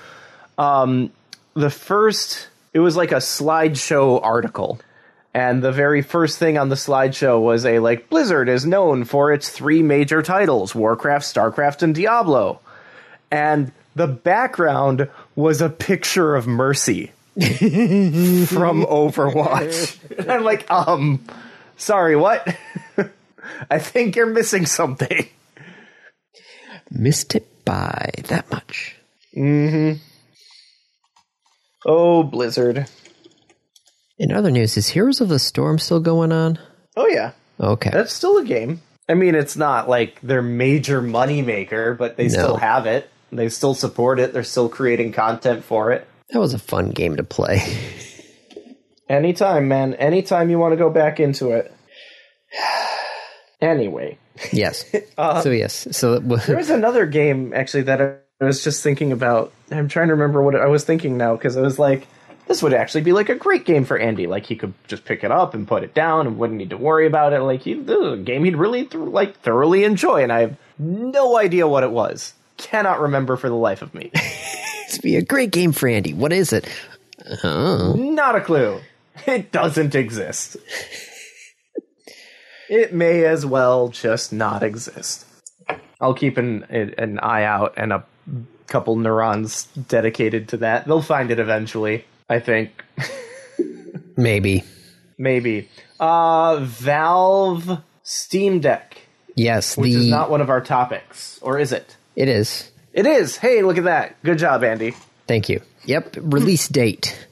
Um, 0.58 1.10
the 1.54 1.70
first, 1.70 2.48
it 2.72 2.80
was 2.80 2.96
like 2.96 3.12
a 3.12 3.16
slideshow 3.16 4.20
article. 4.22 4.80
And 5.34 5.62
the 5.62 5.72
very 5.72 6.02
first 6.02 6.38
thing 6.38 6.58
on 6.58 6.68
the 6.68 6.74
slideshow 6.74 7.40
was 7.40 7.64
a 7.64 7.78
like 7.78 8.10
Blizzard 8.10 8.48
is 8.48 8.66
known 8.66 9.04
for 9.04 9.32
its 9.32 9.48
three 9.48 9.82
major 9.82 10.22
titles 10.22 10.74
Warcraft, 10.74 11.24
StarCraft, 11.24 11.82
and 11.82 11.94
Diablo. 11.94 12.60
And 13.32 13.72
the 13.94 14.06
background 14.06 15.08
was 15.34 15.62
a 15.62 15.70
picture 15.70 16.36
of 16.36 16.46
Mercy 16.46 17.06
from 17.34 18.84
Overwatch. 18.84 20.18
And 20.18 20.30
I'm 20.30 20.44
like, 20.44 20.70
um, 20.70 21.24
sorry, 21.78 22.14
what? 22.14 22.46
I 23.70 23.78
think 23.78 24.16
you're 24.16 24.26
missing 24.26 24.66
something. 24.66 25.26
Missed 26.90 27.34
it 27.34 27.64
by 27.64 28.10
that 28.24 28.50
much. 28.50 28.96
Mm-hmm. 29.34 29.98
Oh, 31.86 32.22
Blizzard. 32.22 32.86
In 34.18 34.30
other 34.30 34.50
news, 34.50 34.76
is 34.76 34.88
Heroes 34.88 35.22
of 35.22 35.30
the 35.30 35.38
Storm 35.38 35.78
still 35.78 36.00
going 36.00 36.32
on? 36.32 36.58
Oh, 36.96 37.08
yeah. 37.08 37.32
Okay. 37.58 37.90
That's 37.90 38.12
still 38.12 38.36
a 38.36 38.44
game. 38.44 38.82
I 39.08 39.14
mean, 39.14 39.34
it's 39.34 39.56
not 39.56 39.88
like 39.88 40.20
their 40.20 40.42
major 40.42 41.00
money 41.00 41.40
maker, 41.40 41.94
but 41.94 42.18
they 42.18 42.28
still 42.28 42.56
have 42.56 42.86
it. 42.86 43.08
They 43.32 43.48
still 43.48 43.74
support 43.74 44.20
it. 44.20 44.32
They're 44.32 44.44
still 44.44 44.68
creating 44.68 45.12
content 45.12 45.64
for 45.64 45.90
it. 45.90 46.06
That 46.30 46.38
was 46.38 46.54
a 46.54 46.58
fun 46.58 46.90
game 46.90 47.16
to 47.16 47.24
play. 47.24 47.62
Anytime, 49.08 49.68
man. 49.68 49.94
Anytime 49.94 50.50
you 50.50 50.58
want 50.58 50.72
to 50.72 50.76
go 50.76 50.90
back 50.90 51.20
into 51.20 51.50
it. 51.50 51.72
Anyway, 53.60 54.18
yes. 54.52 54.84
Uh, 55.16 55.40
so 55.40 55.50
yes. 55.50 55.86
So 55.92 56.18
there 56.46 56.56
was 56.56 56.70
another 56.70 57.06
game 57.06 57.52
actually 57.54 57.84
that 57.84 58.00
I 58.00 58.44
was 58.44 58.64
just 58.64 58.82
thinking 58.82 59.12
about. 59.12 59.52
I'm 59.70 59.86
trying 59.86 60.08
to 60.08 60.14
remember 60.14 60.42
what 60.42 60.56
I 60.56 60.66
was 60.66 60.82
thinking 60.82 61.16
now 61.16 61.36
because 61.36 61.56
I 61.56 61.60
was 61.60 61.78
like, 61.78 62.08
this 62.48 62.60
would 62.60 62.74
actually 62.74 63.02
be 63.02 63.12
like 63.12 63.28
a 63.28 63.36
great 63.36 63.64
game 63.64 63.84
for 63.84 63.96
Andy. 63.96 64.26
Like 64.26 64.46
he 64.46 64.56
could 64.56 64.74
just 64.88 65.04
pick 65.04 65.22
it 65.22 65.30
up 65.30 65.54
and 65.54 65.68
put 65.68 65.84
it 65.84 65.94
down 65.94 66.26
and 66.26 66.38
wouldn't 66.38 66.58
need 66.58 66.70
to 66.70 66.76
worry 66.76 67.06
about 67.06 67.32
it. 67.32 67.40
Like 67.40 67.60
he, 67.60 67.74
this 67.74 67.96
is 67.96 68.12
a 68.14 68.16
game 68.16 68.42
he'd 68.44 68.56
really 68.56 68.84
th- 68.84 68.94
like 68.94 69.38
thoroughly 69.42 69.84
enjoy. 69.84 70.24
And 70.24 70.32
I 70.32 70.40
have 70.40 70.56
no 70.76 71.38
idea 71.38 71.68
what 71.68 71.84
it 71.84 71.92
was. 71.92 72.34
Cannot 72.62 73.00
remember 73.00 73.36
for 73.36 73.48
the 73.48 73.54
life 73.56 73.82
of 73.82 73.94
me. 73.94 74.10
It's 74.86 74.98
be 74.98 75.16
a 75.16 75.22
great 75.22 75.50
game 75.50 75.72
for 75.72 75.88
Andy. 75.88 76.12
What 76.12 76.34
is 76.34 76.52
it? 76.52 76.68
Oh. 77.42 77.94
Not 77.96 78.36
a 78.36 78.42
clue. 78.42 78.78
It 79.26 79.50
doesn't 79.50 79.94
exist. 79.94 80.58
it 82.68 82.92
may 82.92 83.24
as 83.24 83.46
well 83.46 83.88
just 83.88 84.34
not 84.34 84.62
exist. 84.62 85.24
I'll 85.98 86.12
keep 86.12 86.36
an 86.36 86.64
an 86.64 87.18
eye 87.20 87.44
out 87.44 87.72
and 87.78 87.90
a 87.90 88.04
couple 88.66 88.96
neurons 88.96 89.64
dedicated 89.88 90.48
to 90.48 90.58
that. 90.58 90.84
They'll 90.86 91.00
find 91.00 91.30
it 91.30 91.38
eventually, 91.38 92.04
I 92.28 92.38
think. 92.40 92.84
Maybe. 94.18 94.62
Maybe. 95.16 95.70
Uh 96.00 96.58
Valve 96.60 97.78
Steam 98.02 98.60
Deck, 98.60 98.98
Yes, 99.36 99.76
which 99.78 99.92
the 99.92 100.00
is 100.00 100.08
not 100.08 100.28
one 100.30 100.42
of 100.42 100.50
our 100.50 100.60
topics, 100.60 101.38
or 101.40 101.58
is 101.58 101.72
it? 101.72 101.96
It 102.16 102.28
is. 102.28 102.70
It 102.92 103.06
is. 103.06 103.36
Hey, 103.36 103.62
look 103.62 103.78
at 103.78 103.84
that. 103.84 104.22
Good 104.22 104.38
job, 104.38 104.62
Andy. 104.64 104.94
Thank 105.26 105.48
you. 105.48 105.60
Yep, 105.84 106.16
release 106.20 106.68
date. 106.68 107.26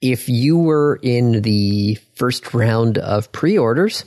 If 0.00 0.28
you 0.28 0.58
were 0.58 0.98
in 1.02 1.42
the 1.42 1.96
first 2.14 2.54
round 2.54 2.96
of 2.98 3.30
pre-orders, 3.32 4.04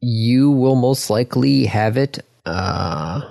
you 0.00 0.50
will 0.50 0.76
most 0.76 1.08
likely 1.08 1.64
have 1.66 1.96
it 1.96 2.18
uh, 2.44 3.22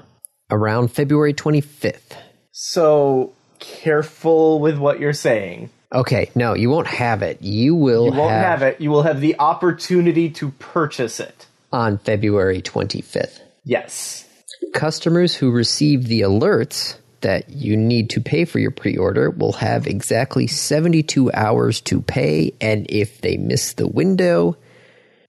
around 0.49 0.87
February 0.91 1.33
25th. 1.33 2.17
So 2.51 3.33
careful 3.59 4.59
with 4.59 4.77
what 4.79 4.99
you're 4.99 5.13
saying. 5.13 5.69
Okay, 5.93 6.29
no, 6.35 6.53
you 6.55 6.69
won't 6.69 6.87
have 6.87 7.21
it. 7.23 7.41
You 7.41 7.75
will 7.75 8.05
You 8.05 8.11
won't 8.11 8.31
have, 8.31 8.59
have 8.59 8.61
it. 8.63 8.81
You 8.81 8.89
will 8.91 9.03
have 9.03 9.21
the 9.21 9.35
opportunity 9.39 10.29
to 10.31 10.49
purchase 10.51 11.19
it. 11.19 11.45
on 11.71 11.97
February 11.99 12.61
25th. 12.61 13.39
Yes. 13.63 14.25
Customers 14.73 15.35
who 15.35 15.51
receive 15.51 16.07
the 16.07 16.21
alerts 16.21 16.97
that 17.21 17.49
you 17.49 17.75
need 17.75 18.09
to 18.11 18.21
pay 18.21 18.45
for 18.45 18.59
your 18.59 18.71
pre 18.71 18.97
order 18.97 19.29
will 19.29 19.53
have 19.53 19.87
exactly 19.87 20.47
72 20.47 21.31
hours 21.33 21.81
to 21.81 22.01
pay, 22.01 22.53
and 22.61 22.85
if 22.89 23.21
they 23.21 23.37
miss 23.37 23.73
the 23.73 23.87
window, 23.87 24.57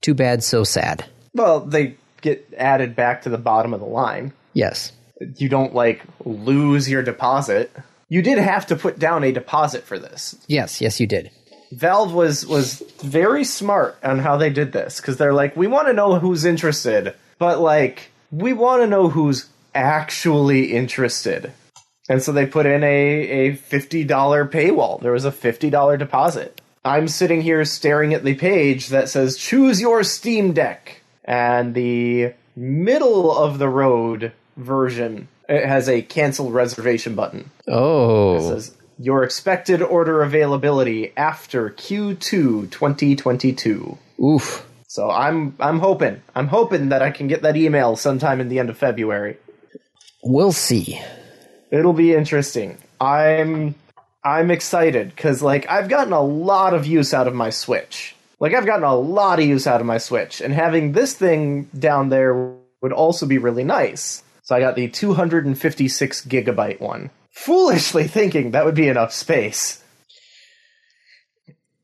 too 0.01 0.15
bad, 0.15 0.43
so 0.43 0.65
sad. 0.65 1.05
Well, 1.35 1.61
they 1.61 1.97
get 2.21 2.53
added 2.57 2.95
back 2.95 3.23
to 3.23 3.29
the 3.29 3.39
bottom 3.39 3.75
of 3.75 3.81
the 3.81 3.87
line. 3.87 4.33
Yes. 4.53 4.93
You 5.37 5.49
don't 5.49 5.75
like 5.75 6.03
lose 6.25 6.89
your 6.89 7.03
deposit. 7.03 7.71
You 8.09 8.23
did 8.23 8.39
have 8.39 8.67
to 8.67 8.77
put 8.77 8.99
down 8.99 9.23
a 9.23 9.33
deposit 9.33 9.85
for 9.85 9.99
this. 9.99 10.37
Yes, 10.49 10.81
yes, 10.81 10.99
you 10.99 11.07
did. 11.07 11.31
Valve 11.73 12.13
was 12.13 12.45
was 12.47 12.83
very 13.01 13.45
smart 13.45 13.97
on 14.03 14.19
how 14.19 14.37
they 14.37 14.51
did 14.51 14.73
this 14.73 15.01
because 15.01 15.19
they're 15.19 15.35
like, 15.35 15.57
we 15.57 15.69
want 15.69 15.87
to 15.87 15.93
know 15.93 16.19
who's 16.19 16.45
interested, 16.45 17.15
but 17.39 17.61
like 17.61 18.10
we 18.31 18.53
want 18.53 18.83
to 18.83 18.87
know 18.87 19.09
who's 19.09 19.49
actually 19.75 20.73
interested. 20.73 21.53
And 22.09 22.23
so 22.23 22.33
they 22.33 22.47
put 22.47 22.67
in 22.67 22.83
a, 22.83 22.87
a 22.87 23.53
$50 23.53 24.07
paywall. 24.51 25.01
There 25.01 25.13
was 25.13 25.25
a 25.25 25.31
$50 25.31 25.99
deposit. 25.99 26.61
I'm 26.85 27.09
sitting 27.09 27.43
here 27.43 27.65
staring 27.65 28.15
at 28.15 28.25
the 28.25 28.35
page 28.35 28.89
that 28.89 29.09
says 29.09 29.37
choose 29.37 29.81
your 29.81 30.03
Steam 30.03 30.53
Deck. 30.53 31.03
And 31.25 31.75
the 31.75 32.33
middle 32.57 33.37
of 33.37 33.59
the 33.59 33.69
road 33.69 34.33
version 34.57 35.29
it 35.51 35.67
has 35.67 35.89
a 35.89 36.01
cancel 36.03 36.53
reservation 36.53 37.17
button. 37.17 37.51
Oh. 37.67 38.37
It 38.37 38.43
says 38.43 38.77
your 38.99 39.25
expected 39.25 39.83
order 39.83 40.23
availability 40.23 41.13
after 41.17 41.71
Q2 41.71 42.71
2022. 42.71 43.99
Oof. 44.23 44.70
So 44.91 45.09
I'm 45.09 45.55
I'm 45.61 45.79
hoping 45.79 46.21
I'm 46.35 46.49
hoping 46.49 46.89
that 46.89 47.01
I 47.01 47.13
can 47.13 47.29
get 47.29 47.43
that 47.43 47.57
email 47.57 47.95
sometime 47.95 48.41
in 48.41 48.49
the 48.49 48.59
end 48.59 48.71
of 48.71 48.77
February. 48.77 49.37
We'll 50.25 50.51
see. 50.51 51.01
It'll 51.71 51.93
be 51.93 52.13
interesting. 52.13 52.77
I'm 53.01 53.77
I'm 54.25 54.51
excited 54.51 55.17
cuz 55.17 55.43
like 55.43 55.71
I've 55.71 55.89
gotten 55.89 56.13
a 56.13 56.21
lot 56.21 56.75
of 56.75 56.87
use 56.87 57.15
out 57.15 57.29
of 57.29 57.35
my 57.37 57.51
Switch. 57.51 58.17
Like 58.41 58.53
I've 58.53 58.67
gotten 58.67 58.83
a 58.83 58.97
lot 58.97 59.39
of 59.39 59.47
use 59.47 59.69
out 59.69 59.81
of 59.81 59.87
my 59.87 59.99
Switch 59.99 60.41
and 60.41 60.53
having 60.53 60.91
this 60.91 61.15
thing 61.15 61.69
down 61.79 62.09
there 62.09 62.53
would 62.83 62.93
also 62.93 63.27
be 63.27 63.39
really 63.39 63.63
nice. 63.63 64.25
So 64.43 64.57
I 64.57 64.61
got 64.61 64.75
the 64.75 64.89
256 64.89 66.27
gigabyte 66.27 66.81
one. 66.81 67.11
Foolishly 67.31 68.09
thinking 68.09 68.51
that 68.51 68.65
would 68.65 68.75
be 68.75 68.89
enough 68.89 69.13
space. 69.13 69.85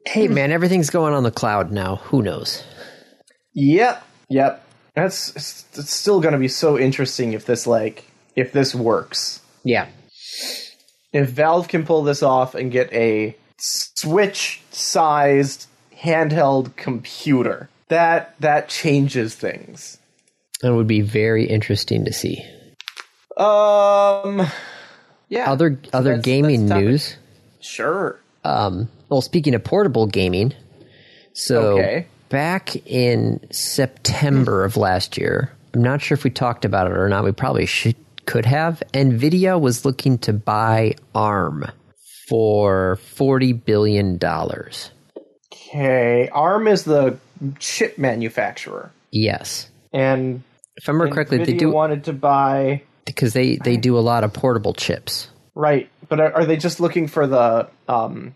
Hey, 0.05 0.27
man, 0.27 0.51
everything's 0.51 0.90
going 0.90 1.14
on 1.14 1.23
the 1.23 1.31
cloud 1.31 1.71
now. 1.71 1.97
Who 2.11 2.23
knows? 2.23 2.64
Yep, 3.59 4.05
yep. 4.29 4.62
That's 4.95 5.31
it's, 5.35 5.90
still 5.90 6.21
going 6.21 6.33
to 6.33 6.38
be 6.38 6.49
so 6.49 6.79
interesting 6.79 7.33
if 7.33 7.47
this 7.47 7.66
like 7.66 8.05
if 8.37 8.53
this 8.53 8.75
works. 8.75 9.40
Yeah. 9.64 9.87
If 11.12 11.31
Valve 11.31 11.69
can 11.69 11.87
pull 11.87 12.03
this 12.03 12.23
off 12.23 12.55
and 12.55 12.71
get 12.71 12.92
a 12.92 13.35
Switch-sized 13.59 15.66
handheld 16.03 16.77
computer, 16.77 17.71
that 17.88 18.35
that 18.40 18.69
changes 18.69 19.35
things. 19.35 19.99
That 20.61 20.75
would 20.75 20.87
be 20.87 21.01
very 21.01 21.47
interesting 21.47 22.05
to 22.05 22.12
see. 22.12 22.42
Um, 23.37 24.47
yeah. 25.29 25.51
Other 25.51 25.79
other 25.92 26.16
that's- 26.16 26.25
gaming 26.25 26.66
that's 26.66 26.81
news. 26.81 27.16
sure. 27.61 28.21
Um, 28.45 28.88
well, 29.09 29.23
speaking 29.23 29.55
of 29.55 29.64
portable 29.64 30.07
gaming, 30.07 30.53
so 31.33 31.79
Okay. 31.79 32.07
Back 32.29 32.77
in 32.87 33.41
September 33.51 34.65
of 34.65 34.77
last 34.77 35.17
year, 35.17 35.53
I'm 35.75 35.83
not 35.83 36.01
sure 36.01 36.15
if 36.15 36.25
we 36.25 36.31
talked 36.31 36.65
about 36.65 36.87
it 36.87 36.97
or 36.97 37.09
not. 37.09 37.25
We 37.25 37.33
probably 37.33 37.67
should 37.67 37.97
could 38.27 38.47
have. 38.47 38.83
Nvidia 38.93 39.61
was 39.61 39.85
looking 39.85 40.19
to 40.19 40.33
buy 40.33 40.95
ARM 41.15 41.71
for 42.29 42.97
forty 42.97 43.53
billion 43.53 44.19
dollars. 44.19 44.91
Okay. 45.53 46.29
ARM 46.29 46.69
is 46.69 46.85
the 46.85 47.19
chip 47.59 47.99
manufacturer, 47.99 48.91
Yes, 49.11 49.69
and 49.93 50.43
if 50.77 50.89
I 50.89 50.93
remember 50.93 51.15
correctly, 51.15 51.45
they 51.45 51.55
do 51.55 51.71
wanted 51.71 52.05
to 52.05 52.12
buy 52.12 52.83
because 53.05 53.33
they 53.33 53.57
they 53.57 53.77
do 53.77 53.99
a 53.99 54.01
lot 54.01 54.25
of 54.25 54.33
portable 54.33 54.75
chips. 54.75 55.29
Right, 55.55 55.89
but 56.09 56.21
are, 56.21 56.33
are 56.33 56.45
they 56.45 56.57
just 56.57 56.81
looking 56.81 57.09
for 57.09 57.27
the 57.27 57.69
um 57.89 58.35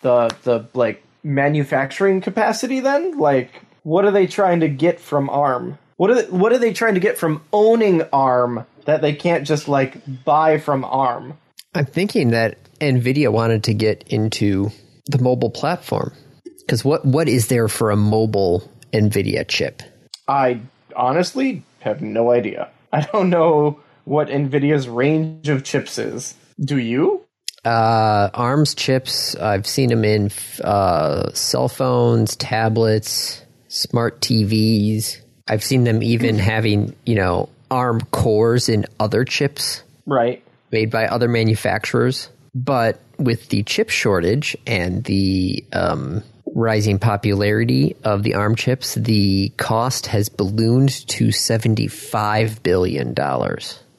the 0.00 0.34
the 0.42 0.68
like 0.74 1.02
manufacturing 1.22 2.20
capacity 2.20 2.80
then? 2.80 3.18
Like 3.18 3.50
what 3.82 4.04
are 4.04 4.10
they 4.10 4.26
trying 4.26 4.60
to 4.60 4.68
get 4.68 5.00
from 5.00 5.28
ARM? 5.28 5.78
What 5.96 6.10
are 6.10 6.22
they, 6.22 6.30
what 6.30 6.52
are 6.52 6.58
they 6.58 6.72
trying 6.72 6.94
to 6.94 7.00
get 7.00 7.18
from 7.18 7.42
owning 7.52 8.02
ARM 8.12 8.66
that 8.84 9.02
they 9.02 9.12
can't 9.12 9.46
just 9.46 9.68
like 9.68 10.24
buy 10.24 10.58
from 10.58 10.84
ARM? 10.84 11.38
I'm 11.74 11.86
thinking 11.86 12.30
that 12.30 12.58
Nvidia 12.80 13.32
wanted 13.32 13.64
to 13.64 13.74
get 13.74 14.04
into 14.08 14.70
the 15.06 15.18
mobile 15.18 15.50
platform 15.50 16.12
because 16.60 16.84
what 16.84 17.04
what 17.04 17.28
is 17.28 17.48
there 17.48 17.68
for 17.68 17.90
a 17.90 17.96
mobile 17.96 18.68
Nvidia 18.92 19.46
chip? 19.46 19.82
I 20.28 20.60
honestly 20.94 21.64
have 21.80 22.00
no 22.02 22.30
idea. 22.30 22.70
I 22.92 23.00
don't 23.12 23.30
know 23.30 23.80
what 24.04 24.28
Nvidia's 24.28 24.88
range 24.88 25.48
of 25.48 25.64
chips 25.64 25.98
is. 25.98 26.34
Do 26.60 26.78
you? 26.78 27.21
Uh, 27.64 28.28
ARMS 28.34 28.74
chips. 28.74 29.36
I've 29.36 29.66
seen 29.66 29.88
them 29.88 30.04
in 30.04 30.30
uh, 30.64 31.30
cell 31.32 31.68
phones, 31.68 32.34
tablets, 32.36 33.40
smart 33.68 34.20
TVs. 34.20 35.18
I've 35.48 35.62
seen 35.62 35.84
them 35.84 36.02
even 36.02 36.38
having 36.38 36.94
you 37.06 37.14
know 37.14 37.48
ARM 37.70 38.00
cores 38.10 38.68
in 38.68 38.86
other 39.00 39.24
chips 39.24 39.82
Right. 40.06 40.42
made 40.72 40.90
by 40.90 41.06
other 41.06 41.28
manufacturers. 41.28 42.28
But 42.54 43.00
with 43.18 43.48
the 43.48 43.62
chip 43.62 43.88
shortage 43.90 44.56
and 44.66 45.04
the 45.04 45.64
um, 45.72 46.22
rising 46.54 46.98
popularity 46.98 47.96
of 48.04 48.24
the 48.24 48.34
ARM 48.34 48.56
chips, 48.56 48.94
the 48.96 49.50
cost 49.56 50.06
has 50.08 50.28
ballooned 50.28 50.90
to 51.08 51.28
$75 51.28 52.62
billion. 52.62 53.14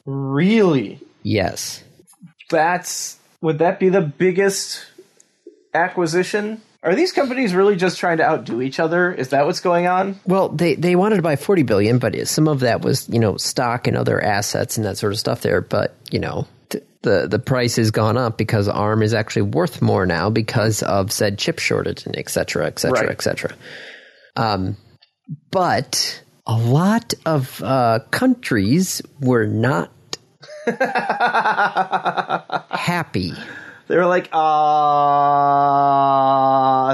Really? 0.06 1.00
Yes. 1.24 1.84
That's 2.50 3.18
would 3.44 3.60
that 3.60 3.78
be 3.78 3.90
the 3.90 4.02
biggest 4.02 4.86
acquisition? 5.74 6.62
Are 6.82 6.96
these 6.96 7.12
companies 7.12 7.54
really 7.54 7.76
just 7.76 7.98
trying 7.98 8.18
to 8.18 8.24
outdo 8.24 8.62
each 8.62 8.80
other? 8.80 9.12
Is 9.12 9.30
that 9.30 9.46
what's 9.46 9.60
going 9.60 9.86
on? 9.88 10.20
Well, 10.26 10.50
they, 10.50 10.76
they 10.76 10.96
wanted 10.96 11.18
to 11.18 11.22
buy 11.22 11.36
40 11.36 11.64
billion, 11.64 12.00
but 12.00 12.28
some 12.28 12.48
of 12.48 12.62
that 12.62 12.82
was, 12.82 13.08
you 13.10 13.20
know, 13.20 13.38
stock 13.38 13.88
and 13.88 13.96
other 13.98 14.22
assets 14.22 14.78
and 14.78 14.86
that 14.86 14.98
sort 14.98 15.14
of 15.14 15.20
stuff 15.20 15.42
there. 15.42 15.62
But, 15.62 15.96
you 16.10 16.20
know, 16.20 16.48
the, 17.04 17.28
the 17.28 17.40
price 17.40 17.76
has 17.76 17.92
gone 17.92 18.18
up 18.18 18.38
because 18.38 18.68
ARM 18.68 19.02
is 19.04 19.14
actually 19.14 19.44
worth 19.44 19.82
more 19.82 20.06
now 20.06 20.30
because 20.30 20.82
of 20.84 21.12
said 21.12 21.38
chip 21.38 21.60
shortage 21.60 22.06
and 22.06 22.18
et 22.18 22.30
cetera, 22.30 22.66
et 22.68 22.80
cetera, 22.80 23.02
Right. 23.08 23.12
et 23.12 23.22
cetera. 23.22 23.54
Um, 24.36 24.78
but 25.52 26.22
a 26.46 26.58
lot 26.58 27.14
of 27.26 27.62
uh, 27.62 28.00
countries 28.12 29.02
were 29.22 29.46
not 29.46 29.90
happy. 32.72 33.34
They 33.88 33.96
were 33.98 34.06
like, 34.06 34.30
uh 34.34 34.40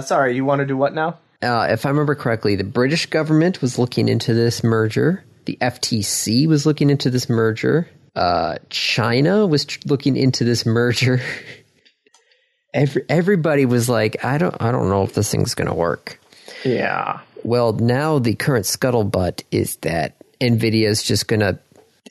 sorry, 0.01 0.35
you 0.35 0.45
want 0.45 0.59
to 0.59 0.65
do 0.65 0.75
what 0.77 0.93
now? 0.93 1.17
uh, 1.41 1.67
if 1.69 1.85
I 1.85 1.89
remember 1.89 2.15
correctly, 2.15 2.55
the 2.55 2.63
British 2.65 3.05
government 3.05 3.61
was 3.61 3.79
looking 3.79 4.09
into 4.09 4.33
this 4.33 4.63
merger. 4.63 5.23
The 5.45 5.57
FTC 5.61 6.47
was 6.47 6.65
looking 6.65 6.89
into 6.89 7.09
this 7.09 7.29
merger. 7.29 7.87
Uh, 8.15 8.57
China 8.69 9.47
was 9.47 9.63
tr- 9.65 9.79
looking 9.85 10.17
into 10.17 10.43
this 10.43 10.65
merger. 10.65 11.21
Every, 12.73 13.03
everybody 13.09 13.65
was 13.65 13.87
like, 13.89 14.23
I 14.23 14.37
don't, 14.37 14.55
I 14.61 14.71
don't 14.71 14.89
know 14.89 15.03
if 15.03 15.13
this 15.13 15.31
thing's 15.31 15.55
going 15.55 15.69
to 15.69 15.73
work. 15.73 16.19
Yeah. 16.63 17.21
Well, 17.43 17.73
now 17.73 18.19
the 18.19 18.35
current 18.35 18.65
scuttlebutt 18.65 19.43
is 19.49 19.77
that 19.77 20.17
Nvidia 20.39 20.87
is 20.87 21.01
just 21.01 21.27
going 21.27 21.39
to. 21.39 21.57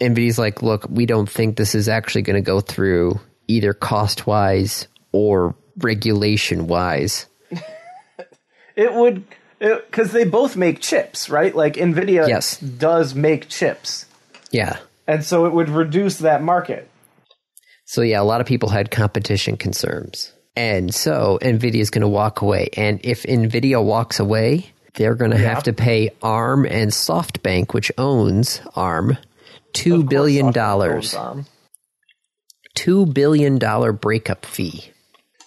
Nvidia's 0.01 0.39
like, 0.39 0.63
look, 0.63 0.87
we 0.89 1.07
don't 1.07 1.29
think 1.29 1.57
this 1.57 1.75
is 1.75 1.89
actually 1.89 2.23
going 2.23 2.37
to 2.37 2.43
go 2.43 2.61
through 2.61 3.19
either 3.49 3.73
cost 3.73 4.27
wise 4.27 4.87
or 5.13 5.55
regulation 5.79 6.67
wise. 6.67 7.27
It 8.77 8.95
would 8.95 9.25
because 9.59 10.13
they 10.13 10.23
both 10.25 10.57
make 10.57 10.79
chips, 10.81 11.29
right? 11.29 11.53
Like 11.53 11.75
Nvidia 11.75 12.29
Yes. 12.29 12.59
does 12.61 13.13
make 13.13 13.49
chips, 13.49 14.07
Yeah. 14.53 14.77
and 15.09 15.25
so 15.25 15.47
it 15.47 15.53
would 15.53 15.69
reduce 15.69 16.19
that 16.19 16.45
market. 16.45 16.89
So 17.85 18.03
yeah, 18.03 18.21
a 18.21 18.23
lot 18.23 18.41
of 18.41 18.47
people 18.47 18.69
had 18.69 18.93
competition 18.93 19.57
concerns. 19.57 20.33
And 20.55 20.95
so 20.95 21.39
Nvidia 21.43 21.81
is 21.81 21.91
going 21.91 22.03
to 22.03 22.09
walk 22.09 22.41
away. 22.43 22.69
And 22.77 23.01
if 23.03 23.25
Nvidia 23.25 23.83
walks 23.83 24.21
away, 24.21 24.71
they're 24.95 25.17
going 25.17 25.31
to 25.33 25.39
have 25.39 25.65
to 25.65 25.73
pay 25.73 26.11
ARM 26.23 26.65
and 26.65 26.93
SoftBank, 26.93 27.75
which 27.75 27.91
owns 27.99 28.61
ARM, 28.77 29.17
two 29.72 30.04
billion 30.04 30.52
dollars. 30.52 31.16
Two 32.74 33.07
billion 33.07 33.59
dollar 33.59 33.92
breakup 33.92 34.46
fee. 34.46 34.92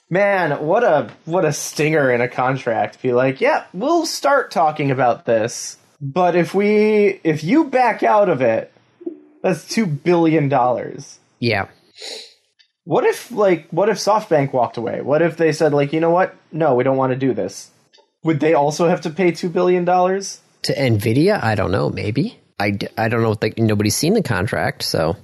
Man, 0.10 0.65
what 0.65 0.84
a 0.84 1.10
what 1.23 1.45
a 1.45 1.53
stinger 1.53 2.12
in 2.12 2.19
a 2.19 2.27
contract. 2.27 3.01
Be 3.01 3.13
like, 3.13 3.39
yeah, 3.39 3.63
we'll 3.73 4.05
start 4.05 4.51
talking 4.51 4.91
about 4.91 5.25
this, 5.25 5.77
but 6.01 6.36
if 6.36 6.53
we 6.53 7.21
if 7.23 7.43
you 7.43 7.63
back 7.65 8.03
out 8.03 8.27
of 8.27 8.41
it, 8.41 8.73
that's 9.41 9.65
two 9.65 9.86
billion 9.86 10.49
dollars. 10.49 11.19
Yeah. 11.39 11.69
What 12.84 13.05
if 13.05 13.31
like 13.31 13.69
what 13.69 13.88
if 13.88 13.97
SoftBank 13.97 14.51
walked 14.51 14.75
away? 14.75 15.01
What 15.01 15.21
if 15.21 15.38
they 15.38 15.53
said 15.53 15.71
like, 15.71 15.93
you 15.93 16.01
know 16.01 16.10
what? 16.10 16.36
No, 16.51 16.75
we 16.75 16.84
don't 16.84 16.97
want 16.97 17.13
to 17.13 17.17
do 17.17 17.34
this. 17.34 17.71
Would 18.23 18.41
they 18.41 18.53
also 18.53 18.89
have 18.89 19.01
to 19.01 19.10
pay 19.10 19.31
two 19.31 19.49
billion 19.49 19.86
dollars? 19.86 20.41
To 20.63 20.75
Nvidia, 20.75 21.41
I 21.41 21.55
don't 21.55 21.71
know. 21.71 21.89
Maybe 21.89 22.40
I, 22.62 22.78
I 22.97 23.10
don't 23.10 23.24
know. 23.24 23.32
If 23.32 23.39
they, 23.39 23.54
nobody's 23.58 23.95
seen 23.95 24.13
the 24.13 24.24
contract, 24.24 24.84
so 24.84 25.17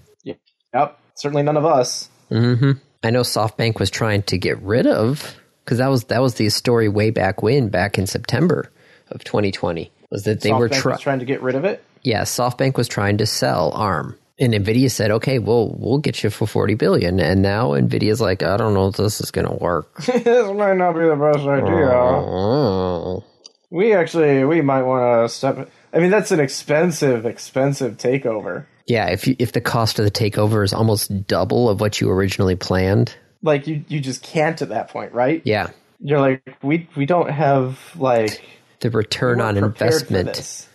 Yep, 0.73 0.99
certainly 1.15 1.43
none 1.43 1.57
of 1.57 1.65
us. 1.65 2.09
Mm-hmm. 2.29 2.71
I 3.03 3.09
know 3.09 3.21
SoftBank 3.21 3.79
was 3.79 3.89
trying 3.89 4.23
to 4.23 4.37
get 4.37 4.61
rid 4.61 4.85
of 4.85 5.35
because 5.63 5.77
that 5.77 5.87
was 5.87 6.05
that 6.05 6.21
was 6.21 6.35
the 6.35 6.49
story 6.49 6.89
way 6.89 7.09
back 7.09 7.41
when, 7.41 7.69
back 7.69 7.97
in 7.97 8.07
September 8.07 8.71
of 9.09 9.23
2020, 9.23 9.91
was 10.11 10.23
that 10.23 10.41
they 10.41 10.51
were 10.51 10.69
SoftBank 10.69 10.81
try- 10.81 10.91
was 10.93 11.01
trying 11.01 11.19
to 11.19 11.25
get 11.25 11.41
rid 11.41 11.55
of 11.55 11.63
it. 11.65 11.83
yeah, 12.03 12.23
SoftBank 12.23 12.75
was 12.75 12.87
trying 12.87 13.17
to 13.19 13.25
sell 13.25 13.71
ARM, 13.71 14.17
and 14.39 14.53
Nvidia 14.53 14.91
said, 14.91 15.11
"Okay, 15.11 15.39
well, 15.39 15.73
we'll 15.77 15.99
get 15.99 16.23
you 16.23 16.29
for 16.29 16.45
40 16.47 16.75
billion. 16.75 17.19
And 17.19 17.41
now 17.41 17.71
Nvidia's 17.71 18.19
like, 18.21 18.43
"I 18.43 18.57
don't 18.57 18.73
know 18.73 18.87
if 18.87 18.97
this 18.97 19.21
is 19.21 19.31
going 19.31 19.47
to 19.47 19.55
work." 19.55 19.95
this 20.05 20.51
might 20.51 20.77
not 20.77 20.93
be 20.93 21.05
the 21.05 21.15
best 21.15 21.47
idea. 21.47 21.89
Oh. 21.91 23.23
We 23.69 23.93
actually 23.93 24.43
we 24.45 24.61
might 24.61 24.83
want 24.83 25.29
to 25.29 25.33
step. 25.33 25.69
I 25.93 25.99
mean, 25.99 26.11
that's 26.11 26.31
an 26.31 26.39
expensive, 26.39 27.25
expensive 27.25 27.97
takeover. 27.97 28.65
Yeah, 28.87 29.07
if 29.09 29.27
you, 29.27 29.35
if 29.39 29.51
the 29.51 29.61
cost 29.61 29.99
of 29.99 30.05
the 30.05 30.11
takeover 30.11 30.63
is 30.63 30.73
almost 30.73 31.27
double 31.27 31.69
of 31.69 31.81
what 31.81 31.99
you 31.99 32.09
originally 32.09 32.55
planned, 32.55 33.15
Like 33.43 33.67
you, 33.67 33.83
you 33.87 33.99
just 33.99 34.23
can't 34.23 34.61
at 34.61 34.69
that 34.69 34.89
point, 34.89 35.13
right? 35.13 35.41
yeah, 35.45 35.69
You're 35.99 36.19
like, 36.19 36.57
we 36.61 36.87
we 36.95 37.05
don't 37.05 37.29
have 37.29 37.79
like 37.95 38.41
the 38.79 38.89
return 38.89 39.41
on 39.41 39.55
we're 39.55 39.61
prepared 39.69 40.07
for 40.07 40.15
investment. 40.17 40.67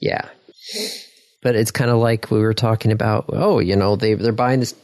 Yeah. 0.00 0.28
But 1.42 1.54
it's 1.54 1.70
kind 1.70 1.90
of 1.90 1.98
like 1.98 2.30
we 2.30 2.40
were 2.40 2.54
talking 2.54 2.92
about, 2.92 3.26
oh, 3.28 3.60
you 3.60 3.76
know, 3.76 3.96
they, 3.96 4.14
they're 4.14 4.32
buying 4.32 4.60
this 4.60 4.74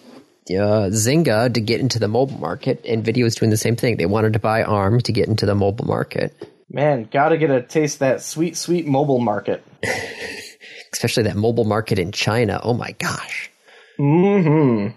uh, 0.50 0.88
Zynga 0.90 1.52
to 1.52 1.60
get 1.60 1.80
into 1.80 1.98
the 1.98 2.08
mobile 2.08 2.38
market. 2.38 2.84
NVIDIA 2.84 3.24
was 3.24 3.34
doing 3.34 3.50
the 3.50 3.56
same 3.56 3.76
thing. 3.76 3.96
They 3.96 4.06
wanted 4.06 4.34
to 4.34 4.38
buy 4.38 4.62
ARM 4.62 5.00
to 5.00 5.12
get 5.12 5.28
into 5.28 5.44
the 5.44 5.54
mobile 5.54 5.86
market, 5.86 6.51
Man, 6.72 7.06
gotta 7.10 7.36
get 7.36 7.50
a 7.50 7.62
taste 7.62 7.96
of 7.96 8.00
that 8.00 8.22
sweet, 8.22 8.56
sweet 8.56 8.86
mobile 8.86 9.20
market. 9.20 9.62
especially 10.92 11.24
that 11.24 11.36
mobile 11.36 11.64
market 11.64 11.98
in 11.98 12.12
China. 12.12 12.60
Oh 12.62 12.74
my 12.74 12.92
gosh. 12.92 13.50
Hmm. 13.96 14.88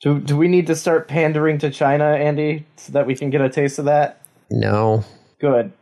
Do 0.00 0.20
do 0.20 0.36
we 0.36 0.48
need 0.48 0.68
to 0.68 0.76
start 0.76 1.08
pandering 1.08 1.58
to 1.58 1.70
China, 1.70 2.04
Andy, 2.04 2.66
so 2.76 2.92
that 2.92 3.06
we 3.06 3.16
can 3.16 3.30
get 3.30 3.40
a 3.40 3.48
taste 3.48 3.78
of 3.78 3.86
that? 3.86 4.22
No. 4.50 5.04
Good. 5.40 5.72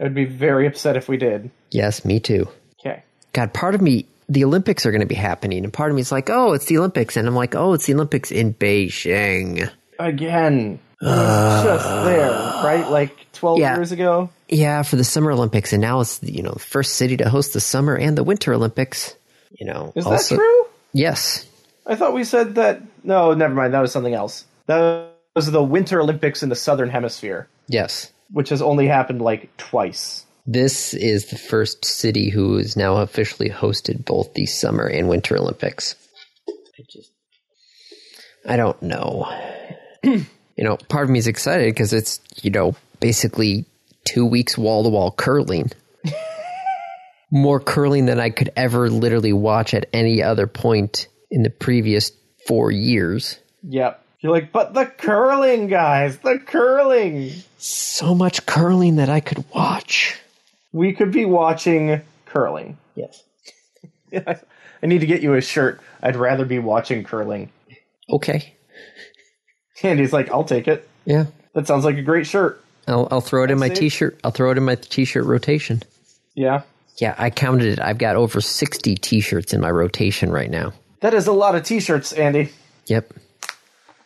I'd 0.00 0.14
be 0.14 0.24
very 0.24 0.66
upset 0.66 0.96
if 0.96 1.08
we 1.08 1.16
did. 1.16 1.50
Yes, 1.70 2.04
me 2.04 2.20
too. 2.20 2.48
Okay. 2.80 3.02
God, 3.32 3.54
part 3.54 3.74
of 3.74 3.80
me, 3.80 4.06
the 4.28 4.44
Olympics 4.44 4.84
are 4.84 4.90
going 4.90 5.00
to 5.00 5.06
be 5.06 5.14
happening, 5.14 5.64
and 5.64 5.72
part 5.72 5.90
of 5.90 5.94
me 5.94 6.02
is 6.02 6.12
like, 6.12 6.28
oh, 6.28 6.52
it's 6.52 6.66
the 6.66 6.76
Olympics. 6.78 7.16
And 7.16 7.26
I'm 7.26 7.34
like, 7.34 7.54
oh, 7.54 7.72
it's 7.72 7.86
the 7.86 7.94
Olympics 7.94 8.30
in 8.30 8.52
Beijing. 8.52 9.70
Again, 9.98 10.78
just 11.02 11.84
there, 12.04 12.30
right? 12.30 12.86
Like 12.90 13.30
twelve 13.32 13.58
Yeah. 13.58 13.76
years 13.76 13.92
ago. 13.92 14.30
Yeah, 14.48 14.82
for 14.82 14.96
the 14.96 15.04
Summer 15.04 15.32
Olympics. 15.32 15.72
And 15.72 15.80
now 15.82 16.00
it's, 16.00 16.22
you 16.22 16.42
know, 16.42 16.52
the 16.52 16.58
first 16.58 16.94
city 16.94 17.16
to 17.18 17.28
host 17.28 17.52
the 17.52 17.60
Summer 17.60 17.96
and 17.96 18.16
the 18.16 18.22
Winter 18.24 18.54
Olympics. 18.54 19.14
You 19.58 19.66
know, 19.66 19.92
Is 19.96 20.06
also- 20.06 20.36
that 20.36 20.40
true? 20.40 20.64
Yes. 20.92 21.44
I 21.86 21.94
thought 21.96 22.14
we 22.14 22.24
said 22.24 22.54
that. 22.56 22.80
No, 23.04 23.34
never 23.34 23.54
mind. 23.54 23.74
That 23.74 23.80
was 23.80 23.92
something 23.92 24.14
else. 24.14 24.44
That 24.66 25.10
was 25.34 25.50
the 25.50 25.62
Winter 25.62 26.00
Olympics 26.00 26.42
in 26.42 26.48
the 26.48 26.56
Southern 26.56 26.90
Hemisphere, 26.90 27.48
Yes. 27.68 28.10
which 28.32 28.48
has 28.48 28.62
only 28.62 28.86
happened 28.86 29.20
like 29.22 29.54
twice. 29.56 30.24
This 30.46 30.94
is 30.94 31.26
the 31.26 31.38
first 31.38 31.84
city 31.84 32.30
who 32.30 32.56
has 32.58 32.76
now 32.76 32.96
officially 32.98 33.50
hosted 33.50 34.04
both 34.04 34.34
the 34.34 34.46
Summer 34.46 34.86
and 34.86 35.08
Winter 35.08 35.36
Olympics. 35.36 35.96
I 36.48 36.82
just, 36.88 37.10
I 38.48 38.56
don't 38.56 38.80
know. 38.82 39.26
you 40.56 40.64
know, 40.64 40.76
part 40.88 41.04
of 41.04 41.10
me 41.10 41.18
is 41.18 41.26
excited 41.26 41.72
because 41.72 41.92
it's, 41.92 42.20
you 42.42 42.50
know, 42.50 42.74
basically 43.00 43.66
two 44.04 44.24
weeks 44.24 44.56
wall 44.56 44.82
to 44.82 44.88
wall 44.88 45.10
curling. 45.10 45.70
More 47.30 47.60
curling 47.60 48.06
than 48.06 48.20
I 48.20 48.30
could 48.30 48.50
ever 48.56 48.88
literally 48.88 49.32
watch 49.32 49.74
at 49.74 49.86
any 49.92 50.22
other 50.22 50.46
point 50.46 51.08
in 51.30 51.42
the 51.42 51.50
previous 51.50 52.12
four 52.46 52.70
years. 52.70 53.38
Yep. 53.64 54.02
You're 54.20 54.32
like, 54.32 54.52
but 54.52 54.72
the 54.72 54.86
curling, 54.86 55.66
guys, 55.66 56.18
the 56.18 56.38
curling. 56.38 57.32
So 57.58 58.14
much 58.14 58.46
curling 58.46 58.96
that 58.96 59.08
I 59.10 59.20
could 59.20 59.44
watch. 59.54 60.18
We 60.72 60.92
could 60.94 61.12
be 61.12 61.24
watching 61.24 62.00
curling. 62.24 62.78
Yes. 62.94 63.22
I 64.12 64.86
need 64.86 65.00
to 65.00 65.06
get 65.06 65.22
you 65.22 65.34
a 65.34 65.40
shirt. 65.40 65.80
I'd 66.02 66.16
rather 66.16 66.44
be 66.44 66.58
watching 66.58 67.04
curling. 67.04 67.50
Okay. 68.08 68.55
Andy's 69.82 70.12
like, 70.12 70.30
I'll 70.30 70.44
take 70.44 70.68
it. 70.68 70.88
Yeah. 71.04 71.26
That 71.54 71.66
sounds 71.66 71.84
like 71.84 71.96
a 71.96 72.02
great 72.02 72.26
shirt. 72.26 72.62
I'll, 72.86 73.08
I'll 73.10 73.20
throw 73.20 73.44
it 73.44 73.50
in 73.50 73.58
my 73.58 73.68
That's 73.68 73.80
t-shirt. 73.80 74.20
I'll 74.22 74.30
throw 74.30 74.50
it 74.50 74.58
in 74.58 74.64
my 74.64 74.76
t-shirt 74.76 75.24
rotation. 75.24 75.82
Yeah. 76.34 76.62
Yeah, 76.98 77.14
I 77.18 77.30
counted 77.30 77.66
it. 77.66 77.80
I've 77.80 77.98
got 77.98 78.16
over 78.16 78.40
60 78.40 78.94
t-shirts 78.96 79.52
in 79.52 79.60
my 79.60 79.70
rotation 79.70 80.30
right 80.30 80.50
now. 80.50 80.72
That 81.00 81.14
is 81.14 81.26
a 81.26 81.32
lot 81.32 81.54
of 81.54 81.62
t-shirts, 81.64 82.12
Andy. 82.12 82.50
Yep. 82.86 83.12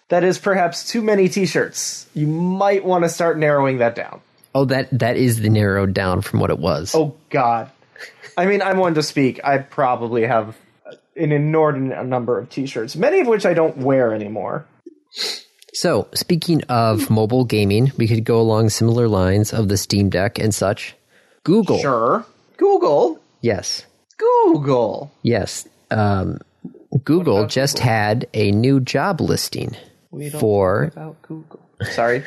That 0.09 0.25
is 0.25 0.39
perhaps 0.39 0.89
too 0.89 1.03
many 1.03 1.29
t-shirts. 1.29 2.07
You 2.14 2.27
might 2.27 2.85
want 2.85 3.05
to 3.05 3.09
start 3.09 3.39
narrowing 3.39 3.79
that 3.79 3.95
down. 3.95 4.21
Oh, 4.55 4.64
that 4.64 4.89
that 4.99 5.16
is 5.16 5.41
the 5.41 5.49
narrowed 5.49 5.95
down 5.95 6.23
from 6.23 6.41
what 6.41 6.51
it 6.51 6.59
was. 6.59 6.93
Oh 6.95 7.16
God. 7.29 7.71
I 8.37 8.47
mean, 8.47 8.62
I'm 8.62 8.79
one 8.79 8.95
to 8.95 9.03
speak. 9.03 9.41
I 9.45 9.59
probably 9.59 10.23
have 10.27 10.57
an 11.14 11.31
inordinate 11.31 12.05
number 12.07 12.39
of 12.39 12.51
t-shirts, 12.51 12.97
many 12.97 13.21
of 13.21 13.29
which 13.29 13.47
I 13.47 13.55
don't 13.55 13.77
wear 13.77 14.12
anymore. 14.12 14.66
So, 15.81 16.09
speaking 16.12 16.62
of 16.64 17.09
mobile 17.09 17.47
gaming, 17.47 17.91
we 17.97 18.07
could 18.07 18.22
go 18.22 18.39
along 18.39 18.68
similar 18.68 19.09
lines 19.09 19.51
of 19.51 19.68
the 19.68 19.78
Steam 19.78 20.11
Deck 20.11 20.39
and 20.39 20.55
such. 20.55 20.95
Google. 21.43 21.78
Sure. 21.78 22.26
Google. 22.59 23.18
Yes. 23.41 23.87
Google. 24.18 25.11
Yes. 25.22 25.66
Um, 25.91 26.39
Google 27.05 27.47
just 27.47 27.78
had 27.78 28.28
a 28.35 28.53
new 28.53 28.81
job 28.81 29.22
listing 29.22 29.74
for 30.39 30.91
About 30.95 31.22
Google. 31.22 31.61
Sorry. 31.93 32.24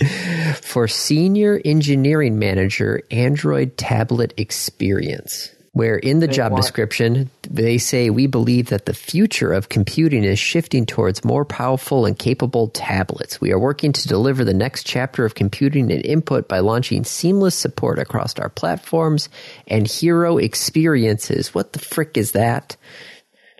for 0.62 0.88
senior 0.88 1.60
engineering 1.62 2.38
manager 2.38 3.02
Android 3.10 3.76
tablet 3.76 4.32
experience. 4.38 5.50
Where 5.76 5.96
in 5.96 6.20
the 6.20 6.26
job 6.26 6.52
want- 6.52 6.62
description, 6.62 7.28
they 7.42 7.76
say 7.76 8.08
we 8.08 8.26
believe 8.26 8.70
that 8.70 8.86
the 8.86 8.94
future 8.94 9.52
of 9.52 9.68
computing 9.68 10.24
is 10.24 10.38
shifting 10.38 10.86
towards 10.86 11.22
more 11.22 11.44
powerful 11.44 12.06
and 12.06 12.18
capable 12.18 12.68
tablets. 12.68 13.42
We 13.42 13.52
are 13.52 13.58
working 13.58 13.92
to 13.92 14.08
deliver 14.08 14.42
the 14.42 14.54
next 14.54 14.86
chapter 14.86 15.26
of 15.26 15.34
computing 15.34 15.92
and 15.92 16.02
input 16.02 16.48
by 16.48 16.60
launching 16.60 17.04
seamless 17.04 17.54
support 17.54 17.98
across 17.98 18.38
our 18.38 18.48
platforms 18.48 19.28
and 19.66 19.86
hero 19.86 20.38
experiences. 20.38 21.54
What 21.54 21.74
the 21.74 21.78
frick 21.78 22.16
is 22.16 22.32
that? 22.32 22.78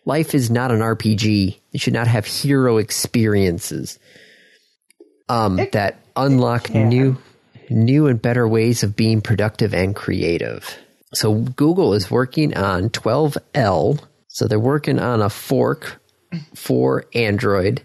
Life 0.06 0.34
is 0.34 0.50
not 0.50 0.70
an 0.70 0.80
RPG. 0.80 1.58
You 1.70 1.78
should 1.78 1.92
not 1.92 2.06
have 2.06 2.24
hero 2.24 2.78
experiences 2.78 3.98
um, 5.28 5.56
that 5.72 6.00
unlock 6.16 6.70
new, 6.72 7.18
new 7.68 8.06
and 8.06 8.22
better 8.22 8.48
ways 8.48 8.82
of 8.82 8.96
being 8.96 9.20
productive 9.20 9.74
and 9.74 9.94
creative. 9.94 10.78
So 11.14 11.34
Google 11.34 11.94
is 11.94 12.10
working 12.10 12.56
on 12.56 12.90
12L. 12.90 14.02
So 14.28 14.46
they're 14.46 14.58
working 14.58 14.98
on 14.98 15.22
a 15.22 15.30
fork 15.30 16.00
for 16.54 17.06
Android 17.14 17.82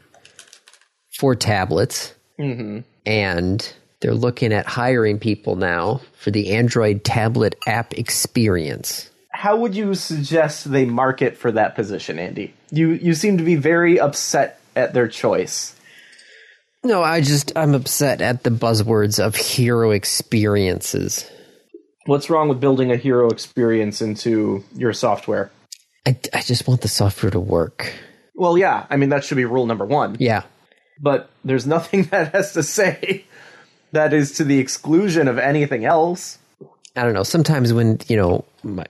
for 1.18 1.36
tablets, 1.36 2.14
mm-hmm. 2.40 2.80
and 3.06 3.74
they're 4.02 4.14
looking 4.14 4.52
at 4.54 4.66
hiring 4.66 5.20
people 5.20 5.56
now 5.56 6.02
for 6.18 6.32
the 6.32 6.52
Android 6.52 7.04
tablet 7.04 7.56
app 7.68 7.94
experience. 7.94 9.10
How 9.30 9.56
would 9.58 9.76
you 9.76 9.96
suggest 9.96 10.72
they 10.72 10.86
market 10.86 11.38
for 11.38 11.52
that 11.52 11.76
position, 11.76 12.20
Andy? 12.20 12.54
You 12.72 12.90
you 12.90 13.14
seem 13.14 13.38
to 13.38 13.44
be 13.44 13.56
very 13.56 14.00
upset 14.00 14.60
at 14.76 14.94
their 14.94 15.08
choice. 15.08 15.76
No, 16.84 17.04
I 17.04 17.22
just 17.22 17.52
I'm 17.56 17.76
upset 17.76 18.22
at 18.22 18.44
the 18.44 18.50
buzzwords 18.50 19.24
of 19.24 19.36
hero 19.36 19.92
experiences. 19.92 21.30
What's 22.06 22.30
wrong 22.30 22.50
with 22.50 22.60
building 22.60 22.92
a 22.92 22.98
hero 22.98 23.30
experience 23.30 24.02
into 24.02 24.64
your 24.76 24.94
software? 24.94 25.52
I, 26.06 26.18
I 26.34 26.42
just 26.42 26.68
want 26.68 26.82
the 26.82 26.88
software 26.88 27.32
to 27.32 27.40
work. 27.40 27.94
Well, 28.34 28.58
yeah, 28.58 28.88
I 28.90 28.98
mean 28.98 29.10
that 29.10 29.24
should 29.24 29.38
be 29.38 29.46
rule 29.46 29.66
number 29.66 29.86
1. 29.86 30.18
Yeah. 30.20 30.44
But 31.00 31.30
there's 31.44 31.68
nothing 31.68 32.04
that 32.12 32.34
has 32.34 32.54
to 32.54 32.64
say 32.64 33.26
that 33.92 34.14
is 34.14 34.34
to 34.34 34.44
the 34.44 34.60
exclusion 34.60 35.28
of 35.28 35.38
anything 35.38 35.86
else. 35.86 36.40
I 36.96 37.04
don't 37.04 37.14
know. 37.14 37.24
Sometimes 37.24 37.74
when 37.74 38.00
you 38.08 38.18
know 38.18 38.46
my 38.64 38.86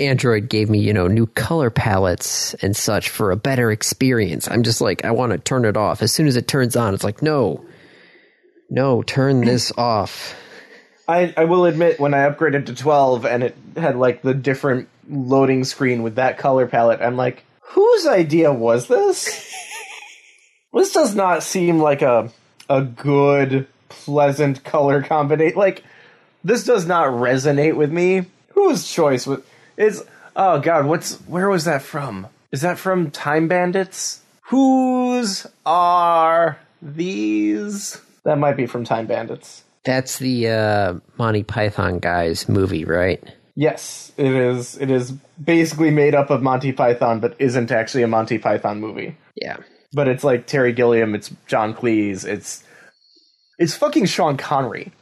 Android 0.00 0.48
gave 0.48 0.70
me 0.70 0.78
you 0.78 0.92
know 0.92 1.06
new 1.06 1.26
color 1.26 1.70
palettes 1.70 2.54
and 2.54 2.76
such 2.76 3.10
for 3.10 3.30
a 3.30 3.36
better 3.36 3.70
experience, 3.70 4.48
I'm 4.50 4.62
just 4.62 4.80
like 4.80 5.04
I 5.04 5.10
want 5.10 5.32
to 5.32 5.38
turn 5.38 5.64
it 5.64 5.76
off. 5.76 6.02
As 6.02 6.12
soon 6.12 6.26
as 6.26 6.36
it 6.36 6.48
turns 6.48 6.76
on, 6.76 6.94
it's 6.94 7.04
like 7.04 7.22
no, 7.22 7.64
no, 8.70 9.02
turn 9.02 9.42
this 9.42 9.72
off. 9.78 10.34
I, 11.08 11.32
I 11.36 11.44
will 11.44 11.64
admit 11.64 11.98
when 11.98 12.12
I 12.12 12.28
upgraded 12.28 12.66
to 12.66 12.74
12 12.74 13.24
and 13.24 13.42
it 13.42 13.56
had 13.76 13.96
like 13.96 14.20
the 14.20 14.34
different 14.34 14.88
loading 15.08 15.64
screen 15.64 16.02
with 16.02 16.16
that 16.16 16.36
color 16.36 16.66
palette, 16.66 17.00
I'm 17.00 17.16
like, 17.16 17.44
whose 17.60 18.06
idea 18.06 18.52
was 18.52 18.88
this? 18.88 19.26
this 20.74 20.92
does 20.92 21.14
not 21.14 21.42
seem 21.42 21.78
like 21.78 22.02
a 22.02 22.30
a 22.70 22.82
good, 22.82 23.66
pleasant 23.88 24.62
color 24.64 25.02
combination. 25.02 25.58
Like 25.58 25.82
this 26.44 26.64
does 26.64 26.86
not 26.86 27.08
resonate 27.08 27.76
with 27.76 27.90
me. 27.90 28.26
Whose 28.50 28.90
choice 28.90 29.26
was 29.26 29.40
it's 29.78 30.02
oh 30.36 30.60
god, 30.60 30.84
what's 30.84 31.16
where 31.22 31.48
was 31.48 31.64
that 31.64 31.80
from? 31.80 32.26
Is 32.52 32.60
that 32.60 32.78
from 32.78 33.10
Time 33.10 33.48
Bandits? 33.48 34.22
Whose 34.42 35.46
are 35.64 36.58
these? 36.82 38.00
That 38.24 38.38
might 38.38 38.56
be 38.56 38.66
from 38.66 38.84
Time 38.84 39.06
Bandits. 39.06 39.64
That's 39.88 40.18
the 40.18 40.48
uh, 40.50 40.94
Monty 41.16 41.42
Python 41.44 41.98
guys 41.98 42.46
movie, 42.46 42.84
right? 42.84 43.24
Yes, 43.54 44.12
it 44.18 44.34
is. 44.34 44.76
It 44.76 44.90
is 44.90 45.12
basically 45.42 45.90
made 45.90 46.14
up 46.14 46.28
of 46.28 46.42
Monty 46.42 46.72
Python, 46.72 47.20
but 47.20 47.34
isn't 47.38 47.70
actually 47.70 48.02
a 48.02 48.06
Monty 48.06 48.36
Python 48.36 48.80
movie. 48.80 49.16
Yeah. 49.34 49.56
But 49.94 50.08
it's 50.08 50.22
like 50.22 50.46
Terry 50.46 50.74
Gilliam, 50.74 51.14
it's 51.14 51.30
John 51.46 51.72
Cleese, 51.72 52.26
it's 52.26 52.62
it's 53.58 53.76
fucking 53.76 54.04
Sean 54.04 54.36
Connery. 54.36 54.92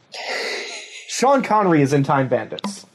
Sean 1.09 1.43
Connery 1.43 1.81
is 1.81 1.91
in 1.91 2.03
Time 2.03 2.29
Bandits. 2.29 2.85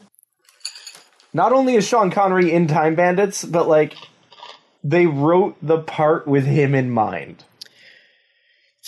Not 1.35 1.53
only 1.53 1.75
is 1.75 1.87
Sean 1.87 2.11
Connery 2.11 2.51
in 2.51 2.69
Time 2.69 2.95
Bandits, 2.95 3.45
but 3.45 3.69
like 3.69 3.97
they 4.83 5.05
wrote 5.05 5.59
the 5.61 5.81
part 5.81 6.27
with 6.27 6.47
him 6.47 6.75
in 6.75 6.91
mind. 6.91 7.45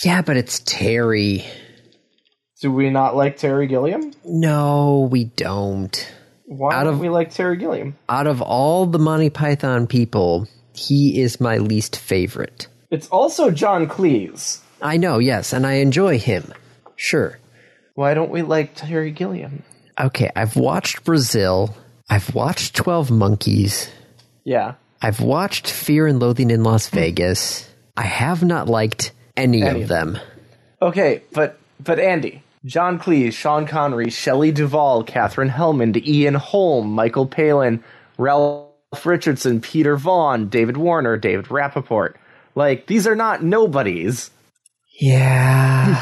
Yeah, 0.03 0.23
but 0.23 0.37
it's 0.37 0.59
Terry. 0.65 1.45
Do 2.65 2.71
we 2.71 2.89
not 2.89 3.15
like 3.15 3.37
Terry 3.37 3.67
Gilliam? 3.67 4.11
No, 4.25 5.07
we 5.11 5.25
don't. 5.25 6.11
Why 6.47 6.73
Out 6.73 6.85
don't 6.85 6.95
of- 6.95 6.99
we 6.99 7.09
like 7.09 7.29
Terry 7.31 7.57
Gilliam? 7.57 7.95
Out 8.09 8.25
of 8.25 8.41
all 8.41 8.87
the 8.87 8.97
Monty 8.97 9.29
Python 9.29 9.85
people, 9.85 10.47
he 10.73 11.21
is 11.21 11.39
my 11.39 11.59
least 11.59 11.95
favorite. 11.95 12.65
It's 12.89 13.07
also 13.09 13.51
John 13.51 13.85
Cleese. 13.85 14.61
I 14.81 14.97
know, 14.97 15.19
yes, 15.19 15.53
and 15.53 15.67
I 15.67 15.73
enjoy 15.73 16.17
him. 16.17 16.51
Sure. 16.95 17.37
Why 17.93 18.15
don't 18.15 18.31
we 18.31 18.41
like 18.41 18.73
Terry 18.73 19.11
Gilliam? 19.11 19.61
Okay, 19.99 20.31
I've 20.35 20.55
watched 20.55 21.03
Brazil. 21.03 21.77
I've 22.09 22.33
watched 22.33 22.75
12 22.75 23.11
Monkeys. 23.11 23.91
Yeah. 24.43 24.73
I've 25.03 25.21
watched 25.21 25.69
Fear 25.69 26.07
and 26.07 26.19
Loathing 26.19 26.49
in 26.49 26.63
Las 26.63 26.89
Vegas. 26.89 27.69
I 27.95 28.05
have 28.05 28.43
not 28.43 28.67
liked 28.67 29.11
any, 29.37 29.61
Any 29.61 29.81
of 29.81 29.83
of 29.83 29.87
them. 29.89 30.17
Okay, 30.81 31.21
but 31.31 31.59
but 31.79 31.99
Andy, 31.99 32.41
John 32.65 32.97
Cleese, 32.97 33.33
Sean 33.33 33.67
Connery, 33.67 34.09
Shelley 34.09 34.51
Duvall, 34.51 35.03
Katherine 35.03 35.49
Helmond, 35.49 36.03
Ian 36.05 36.33
Holm, 36.33 36.91
Michael 36.91 37.27
Palin, 37.27 37.83
Ralph 38.17 39.05
Richardson, 39.05 39.61
Peter 39.61 39.95
Vaughan, 39.95 40.49
David 40.49 40.75
Warner, 40.75 41.15
David 41.15 41.45
Rappaport. 41.45 42.15
Like 42.55 42.87
these 42.87 43.05
are 43.05 43.15
not 43.15 43.43
nobodies. 43.43 44.31
Yeah. 44.99 46.01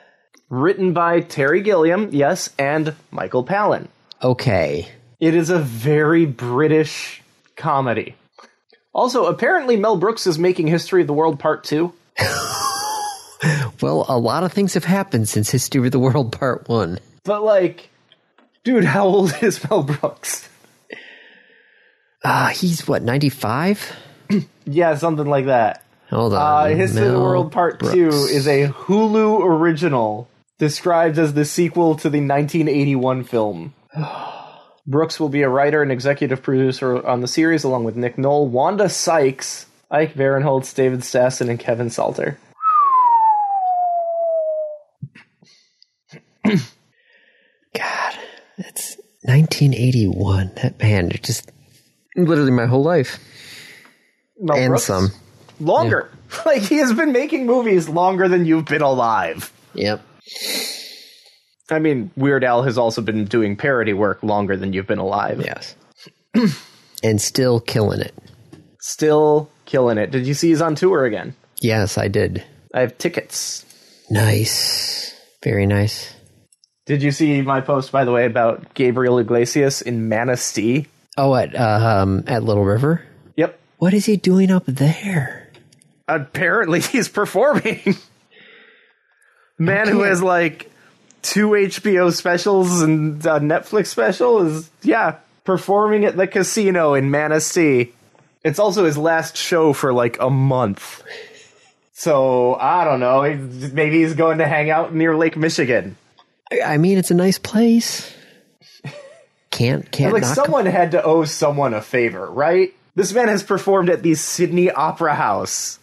Written 0.50 0.94
by 0.94 1.20
Terry 1.20 1.60
Gilliam, 1.60 2.08
yes, 2.10 2.50
and 2.58 2.94
Michael 3.10 3.44
Palin. 3.44 3.88
okay. 4.22 4.88
It 5.20 5.34
is 5.34 5.50
a 5.50 5.58
very 5.58 6.26
British 6.26 7.22
comedy. 7.56 8.14
Also, 8.92 9.26
apparently 9.26 9.76
Mel 9.76 9.96
Brooks 9.96 10.28
is 10.28 10.38
making 10.38 10.68
History 10.68 11.00
of 11.00 11.08
the 11.08 11.12
World 11.12 11.40
Part 11.40 11.64
2. 11.64 11.92
Well, 13.80 14.04
a 14.08 14.18
lot 14.18 14.42
of 14.44 14.52
things 14.52 14.74
have 14.74 14.84
happened 14.84 15.28
since 15.28 15.50
History 15.50 15.84
of 15.86 15.92
the 15.92 15.98
World 15.98 16.32
Part 16.32 16.68
1. 16.68 16.98
But 17.24 17.42
like, 17.44 17.90
dude, 18.64 18.84
how 18.84 19.06
old 19.06 19.34
is 19.42 19.62
Mel 19.68 19.82
Brooks? 19.82 20.48
Ah, 22.24 22.50
he's 22.54 22.86
what, 22.88 23.02
95? 23.02 23.96
Yeah, 24.70 24.96
something 24.96 25.26
like 25.26 25.46
that. 25.46 25.82
Hold 26.10 26.34
Uh, 26.34 26.40
on. 26.42 26.76
History 26.76 27.06
of 27.06 27.12
the 27.12 27.20
World 27.20 27.52
Part 27.52 27.78
Brooks. 27.78 27.94
2 27.94 28.08
is 28.08 28.46
a 28.46 28.68
Hulu 28.68 29.40
original 29.42 30.28
described 30.58 31.18
as 31.18 31.32
the 31.32 31.46
sequel 31.46 31.94
to 31.96 32.10
the 32.10 32.18
1981 32.18 33.24
film. 33.24 33.72
Brooks 34.86 35.18
will 35.18 35.30
be 35.30 35.40
a 35.42 35.48
writer 35.48 35.82
and 35.82 35.90
executive 35.92 36.42
producer 36.42 37.06
on 37.06 37.20
the 37.22 37.28
series 37.28 37.64
along 37.64 37.84
with 37.84 37.96
Nick 37.96 38.16
Kroll, 38.16 38.46
Wanda 38.46 38.88
Sykes, 38.90 39.64
Ike 39.90 40.12
Barinholtz, 40.14 40.74
David 40.74 41.00
Stassen, 41.00 41.48
and 41.48 41.58
Kevin 41.58 41.88
Salter. 41.88 42.38
God, 47.74 48.18
it's 48.56 48.96
1981. 49.22 50.52
That 50.62 50.78
band, 50.78 51.22
just 51.22 51.50
literally 52.16 52.50
my 52.50 52.66
whole 52.66 52.82
life. 52.82 53.18
Mel 54.38 54.56
and 54.56 54.70
Brooks? 54.70 54.84
some. 54.84 55.08
Longer. 55.60 56.10
Like, 56.44 56.60
he 56.60 56.76
has 56.76 56.92
been 56.92 57.12
making 57.12 57.46
movies 57.46 57.88
longer 57.88 58.28
than 58.28 58.44
you've 58.44 58.66
been 58.66 58.82
alive. 58.82 59.50
Yep. 59.72 60.02
I 61.70 61.78
mean, 61.78 62.10
Weird 62.16 62.44
Al 62.44 62.64
has 62.64 62.76
also 62.76 63.00
been 63.00 63.24
doing 63.24 63.56
parody 63.56 63.94
work 63.94 64.22
longer 64.22 64.54
than 64.54 64.74
you've 64.74 64.86
been 64.86 64.98
alive. 64.98 65.40
Yes. 65.42 65.74
and 67.02 67.18
still 67.18 67.60
killing 67.60 68.02
it. 68.02 68.14
Still 68.80 69.50
killing 69.64 69.96
it. 69.96 70.10
Did 70.10 70.26
you 70.26 70.34
see 70.34 70.48
he's 70.48 70.60
on 70.60 70.74
tour 70.74 71.06
again? 71.06 71.34
Yes, 71.62 71.96
I 71.96 72.08
did. 72.08 72.44
I 72.74 72.80
have 72.80 72.98
tickets. 72.98 73.64
Nice. 74.10 75.14
Very 75.42 75.66
nice. 75.66 76.12
Did 76.88 77.02
you 77.02 77.10
see 77.10 77.42
my 77.42 77.60
post, 77.60 77.92
by 77.92 78.06
the 78.06 78.12
way, 78.12 78.24
about 78.24 78.72
Gabriel 78.72 79.18
Iglesias 79.18 79.82
in 79.82 80.08
Manistee? 80.08 80.86
Oh, 81.18 81.34
at 81.34 81.54
uh, 81.54 82.00
um, 82.02 82.24
at 82.26 82.42
Little 82.42 82.64
River. 82.64 83.04
Yep. 83.36 83.60
What 83.76 83.92
is 83.92 84.06
he 84.06 84.16
doing 84.16 84.50
up 84.50 84.64
there? 84.64 85.50
Apparently, 86.08 86.80
he's 86.94 87.06
performing. 87.06 87.94
Man 89.58 89.88
who 89.88 90.00
has 90.00 90.22
like 90.22 90.72
two 91.20 91.50
HBO 91.50 92.10
specials 92.10 92.80
and 92.80 93.18
a 93.26 93.38
Netflix 93.38 93.88
special 93.88 94.46
is, 94.46 94.70
yeah, 94.80 95.16
performing 95.44 96.06
at 96.06 96.16
the 96.16 96.26
casino 96.26 96.94
in 96.94 97.10
Manistee. 97.10 97.92
It's 98.42 98.58
also 98.58 98.86
his 98.86 98.96
last 98.96 99.36
show 99.36 99.74
for 99.74 99.92
like 99.92 100.18
a 100.20 100.30
month. 100.30 101.02
So, 101.92 102.54
I 102.54 102.84
don't 102.84 103.00
know. 103.00 103.22
Maybe 103.74 103.98
he's 103.98 104.14
going 104.14 104.38
to 104.38 104.46
hang 104.46 104.70
out 104.70 104.94
near 104.94 105.14
Lake 105.14 105.36
Michigan. 105.36 105.96
I- 106.64 106.78
mean, 106.78 106.98
it's 106.98 107.10
a 107.10 107.14
nice 107.14 107.38
place. 107.38 108.12
Can't 109.50 109.90
can't 109.92 110.12
like 110.12 110.24
someone 110.24 110.66
had 110.66 110.92
to 110.92 111.02
owe 111.02 111.24
someone 111.24 111.74
a 111.74 111.82
favor, 111.82 112.30
right? 112.30 112.72
This 112.94 113.12
man 113.12 113.28
has 113.28 113.42
performed 113.42 113.90
at 113.90 114.02
the 114.02 114.14
Sydney 114.14 114.70
Opera 114.70 115.14
House. 115.14 115.78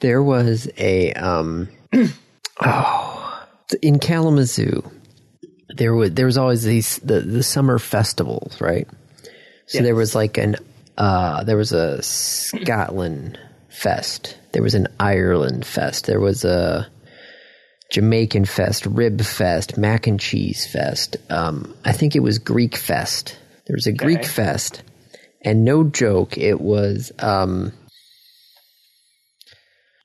There 0.00 0.22
was 0.22 0.68
a 0.78 1.12
um, 1.14 1.68
oh, 2.62 3.46
in 3.82 3.98
Kalamazoo. 3.98 4.82
There 5.76 5.94
was 5.94 6.12
there 6.12 6.26
was 6.26 6.38
always 6.38 6.62
these 6.64 6.98
the 6.98 7.20
the 7.20 7.42
summer 7.42 7.78
festivals, 7.78 8.60
right? 8.60 8.88
So 9.66 9.78
Yes. 9.78 9.84
there 9.84 9.94
was 9.94 10.14
like 10.14 10.36
an 10.38 10.56
uh, 10.98 11.44
there 11.44 11.56
was 11.56 11.72
a 11.72 12.02
Scotland 12.02 13.38
fest. 13.68 14.36
There 14.52 14.62
was 14.62 14.74
an 14.74 14.88
Ireland 14.98 15.64
fest. 15.64 16.06
There 16.06 16.18
was 16.20 16.44
a 16.44 16.88
Jamaican 17.90 18.44
fest, 18.44 18.86
rib 18.86 19.20
fest, 19.20 19.76
mac 19.76 20.06
and 20.06 20.20
cheese 20.20 20.66
fest. 20.66 21.16
Um, 21.28 21.74
I 21.84 21.92
think 21.92 22.14
it 22.14 22.20
was 22.20 22.38
Greek 22.38 22.76
fest. 22.76 23.36
There 23.66 23.74
was 23.74 23.86
a 23.86 23.92
Greek 23.92 24.24
fest, 24.24 24.82
and 25.42 25.64
no 25.64 25.84
joke, 25.84 26.38
it 26.38 26.60
was 26.60 27.12
um, 27.18 27.72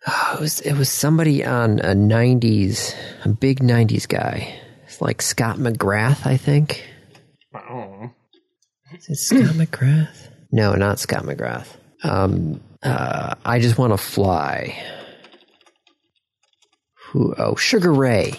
it 0.34 0.40
was 0.40 0.60
it 0.62 0.74
was 0.74 0.90
somebody 0.90 1.46
on 1.46 1.80
a 1.80 1.94
'90s, 1.94 2.96
a 3.24 3.30
big 3.30 3.60
'90s 3.60 4.08
guy. 4.08 4.60
It's 4.86 5.02
like 5.02 5.22
Scott 5.22 5.58
McGrath, 5.58 6.26
I 6.26 6.38
think. 6.38 6.86
Is 8.94 9.10
it 9.10 9.18
Scott 9.18 9.56
McGrath? 9.56 10.30
No, 10.52 10.74
not 10.74 11.00
Scott 11.00 11.24
McGrath. 11.24 11.68
Um, 12.04 12.62
uh, 12.82 13.36
I 13.44 13.60
just 13.60 13.78
want 13.78 13.94
to 13.94 13.98
fly. 13.98 14.78
Who? 17.16 17.34
Oh, 17.38 17.55
Sugar 17.55 17.93
Ray. 17.93 18.34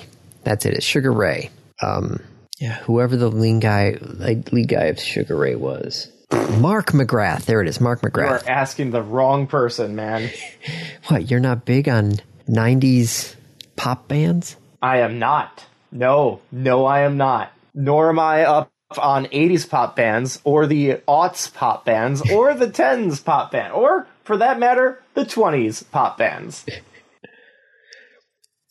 That's 0.45 0.67
it. 0.67 0.75
It's 0.75 0.85
Sugar 0.85 1.11
Ray. 1.11 1.49
Um, 1.83 2.21
yeah, 2.59 2.75
whoever 2.81 3.17
the 3.17 3.31
lead 3.31 3.63
guy, 3.63 3.97
like, 4.03 4.53
lead 4.53 4.69
guy 4.69 4.85
of 4.85 5.01
Sugar 5.01 5.35
Ray 5.35 5.55
was. 5.55 6.13
Mark 6.59 6.89
McGrath. 6.89 7.47
There 7.47 7.63
it 7.63 7.69
is. 7.69 7.81
Mark 7.81 8.03
McGrath. 8.03 8.43
You 8.43 8.49
are 8.49 8.49
asking 8.51 8.91
the 8.91 9.01
wrong 9.01 9.47
person, 9.47 9.97
man. 9.97 10.31
What? 11.07 11.31
You're 11.31 11.41
not 11.41 11.65
big 11.65 11.89
on 11.89 12.17
'90s 12.49 13.37
pop 13.77 14.09
bands? 14.09 14.57
I 14.83 14.99
am 14.99 15.19
not. 15.19 15.65
No, 15.91 16.41
no, 16.53 16.85
I 16.85 17.01
am 17.01 17.17
not. 17.17 17.53
Nor 17.75 18.11
am 18.11 18.19
I 18.19 18.43
up 18.45 18.71
on 18.99 19.27
80s 19.27 19.71
pop 19.71 19.97
bands, 19.97 20.41
or 20.45 20.67
the 20.67 20.97
aughts 21.09 21.53
pop 21.53 21.85
bands, 21.87 22.29
or 22.31 22.53
the 22.55 22.67
10s 22.83 23.25
pop 23.25 23.53
band, 23.53 23.73
or, 23.73 24.07
for 24.25 24.37
that 24.37 24.59
matter, 24.59 25.01
the 25.15 25.25
20s 25.25 25.91
pop 25.91 26.19
bands. 26.19 26.67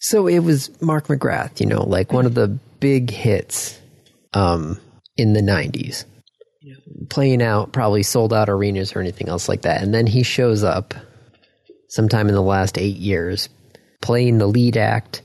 So 0.06 0.28
it 0.28 0.38
was 0.38 0.70
Mark 0.84 1.08
McGrath, 1.08 1.60
you 1.60 1.66
know, 1.66 1.82
like 1.82 2.14
one 2.14 2.28
of 2.28 2.36
the 2.36 2.48
big 2.80 3.10
hits 3.10 3.80
um, 4.36 4.80
in 5.18 5.34
the 5.34 5.42
90s. 5.42 6.06
Playing 7.10 7.42
out, 7.42 7.72
probably 7.72 8.04
sold 8.04 8.32
out 8.32 8.48
arenas 8.48 8.96
or 8.96 9.00
anything 9.00 9.30
else 9.30 9.50
like 9.50 9.64
that. 9.64 9.82
And 9.82 9.96
then 9.96 10.06
he 10.06 10.22
shows 10.22 10.64
up 10.64 10.94
sometime 11.90 12.28
in 12.28 12.36
the 12.36 12.44
last 12.44 12.78
eight 12.78 12.98
years 12.98 13.50
playing 14.00 14.38
the 14.38 14.46
lead 14.46 14.78
act 14.78 15.24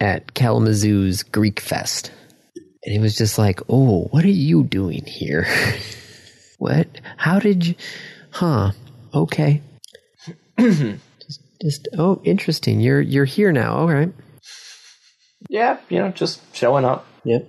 at 0.00 0.34
Kalamazoo's 0.34 1.22
Greek 1.22 1.60
Fest. 1.60 2.10
And 2.84 2.96
it 2.96 3.00
was 3.00 3.16
just 3.16 3.38
like, 3.38 3.60
oh, 3.68 4.08
what 4.10 4.24
are 4.24 4.28
you 4.28 4.64
doing 4.64 5.04
here? 5.06 5.46
what? 6.58 6.88
How 7.16 7.38
did 7.38 7.64
you? 7.64 7.74
Huh? 8.32 8.72
Okay. 9.14 9.62
just, 11.60 11.88
oh, 11.98 12.20
interesting. 12.24 12.80
You're 12.80 13.00
you're 13.00 13.24
here 13.24 13.52
now. 13.52 13.76
All 13.76 13.88
right. 13.88 14.12
Yeah, 15.48 15.78
you 15.88 15.98
know, 15.98 16.10
just 16.10 16.40
showing 16.54 16.84
up. 16.84 17.06
Yep. 17.24 17.48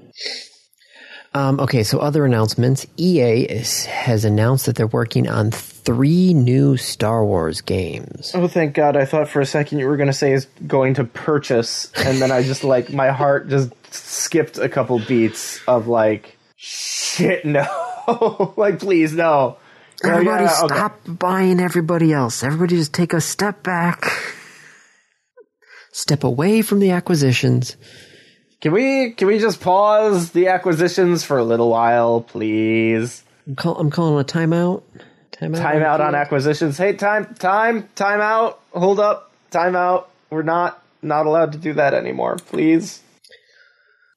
Um, 1.34 1.60
okay, 1.60 1.84
so 1.84 2.00
other 2.00 2.26
announcements. 2.26 2.88
EA 2.98 3.44
is, 3.44 3.86
has 3.86 4.26
announced 4.26 4.66
that 4.66 4.76
they're 4.76 4.88
working 4.88 5.30
on 5.30 5.52
three 5.52 6.34
new 6.34 6.78
Star 6.78 7.24
Wars 7.24 7.62
games. 7.62 8.32
Oh, 8.34 8.48
thank 8.48 8.74
God. 8.74 8.98
I 8.98 9.06
thought 9.06 9.30
for 9.30 9.40
a 9.40 9.46
second 9.46 9.80
you 9.80 9.88
were 9.88 9.98
going 9.98 10.08
to 10.08 10.14
say 10.14 10.34
is 10.34 10.48
going 10.66 10.96
to 10.96 11.04
purchase, 11.04 11.92
and 11.96 12.20
then 12.22 12.32
I 12.32 12.42
just, 12.44 12.64
like, 12.64 12.92
my 12.92 13.10
heart 13.10 13.50
just 13.50 13.72
skipped 13.94 14.58
a 14.58 14.68
couple 14.68 15.00
beats 15.00 15.62
of, 15.68 15.88
like, 15.88 16.38
shit, 16.56 17.46
no. 17.46 18.54
like, 18.58 18.80
please, 18.80 19.14
no. 19.14 19.58
Everybody 20.04 20.44
yeah, 20.44 20.64
okay. 20.64 20.76
stop 20.76 21.00
buying 21.08 21.60
everybody 21.60 22.14
else. 22.14 22.44
Everybody 22.44 22.76
just 22.76 22.94
take 22.94 23.14
a 23.14 23.22
step 23.22 23.64
back. 23.64 24.06
Step 25.92 26.24
away 26.24 26.62
from 26.62 26.80
the 26.80 26.92
acquisitions. 26.92 27.76
Can 28.62 28.72
we 28.72 29.12
can 29.12 29.28
we 29.28 29.40
just 29.40 29.62
pause 29.62 30.32
the 30.32 30.48
acquisitions 30.48 31.24
for 31.24 31.38
a 31.38 31.44
little 31.44 31.70
while, 31.70 32.22
please? 32.22 33.24
I'm, 33.48 33.56
call, 33.56 33.78
I'm 33.78 33.90
calling 33.90 34.20
a 34.20 34.24
timeout. 34.24 34.84
Timeout. 35.32 35.58
Time 35.58 35.84
out 35.84 36.02
on 36.02 36.16
acquisitions. 36.16 36.78
Hey, 36.78 36.94
time, 36.94 37.34
time, 37.36 37.90
time 37.96 38.22
out. 38.22 38.60
Hold 38.72 39.00
up, 39.00 39.32
time 39.52 39.76
out. 39.76 40.10
We're 40.30 40.44
not 40.44 40.84
not 41.02 41.26
allowed 41.26 41.54
to 41.54 41.58
do 41.58 41.74
that 41.74 41.94
anymore, 41.94 42.38
please. 42.38 43.02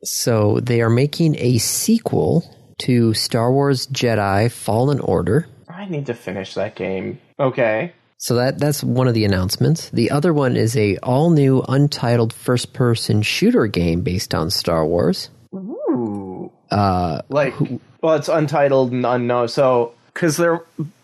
So 0.02 0.60
they 0.60 0.80
are 0.80 0.90
making 0.90 1.36
a 1.36 1.58
sequel 1.58 2.44
to 2.80 3.12
Star 3.12 3.52
Wars 3.52 3.86
Jedi 3.86 4.50
Fallen 4.50 5.00
Order. 5.00 5.46
Need 5.90 6.06
to 6.06 6.14
finish 6.14 6.54
that 6.54 6.76
game. 6.76 7.20
Okay. 7.38 7.92
So 8.16 8.36
that 8.36 8.58
that's 8.58 8.84
one 8.84 9.08
of 9.08 9.14
the 9.14 9.24
announcements. 9.24 9.90
The 9.90 10.10
other 10.10 10.32
one 10.32 10.56
is 10.56 10.76
a 10.76 10.96
all 10.98 11.30
new 11.30 11.62
untitled 11.68 12.32
first 12.32 12.72
person 12.72 13.22
shooter 13.22 13.66
game 13.66 14.02
based 14.02 14.34
on 14.34 14.50
Star 14.50 14.86
Wars. 14.86 15.30
Ooh. 15.54 16.52
Uh, 16.70 17.22
Like, 17.28 17.54
well, 18.02 18.14
it's 18.14 18.28
untitled 18.28 18.92
and 18.92 19.04
unknown. 19.04 19.48
So, 19.48 19.94
because 20.14 20.36
there, 20.36 20.60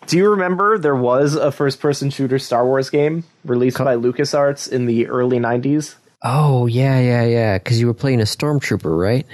do 0.07 0.17
you 0.17 0.31
remember 0.31 0.79
there 0.79 0.95
was 0.95 1.35
a 1.35 1.51
first-person 1.51 2.11
shooter 2.11 2.39
Star 2.39 2.65
Wars 2.65 2.91
game 2.91 3.25
released 3.45 3.79
by 3.79 3.97
LucasArts 3.97 4.71
in 4.71 4.87
the 4.87 5.09
early 5.09 5.39
'90s? 5.39 5.97
oh 6.23 6.67
yeah, 6.67 7.01
yeah, 7.01 7.25
yeah. 7.25 7.59
Because 7.59 7.81
you 7.81 7.87
were 7.89 7.95
playing 7.95 8.21
a 8.21 8.25
stormtrooper, 8.25 8.97
right? 8.97 9.27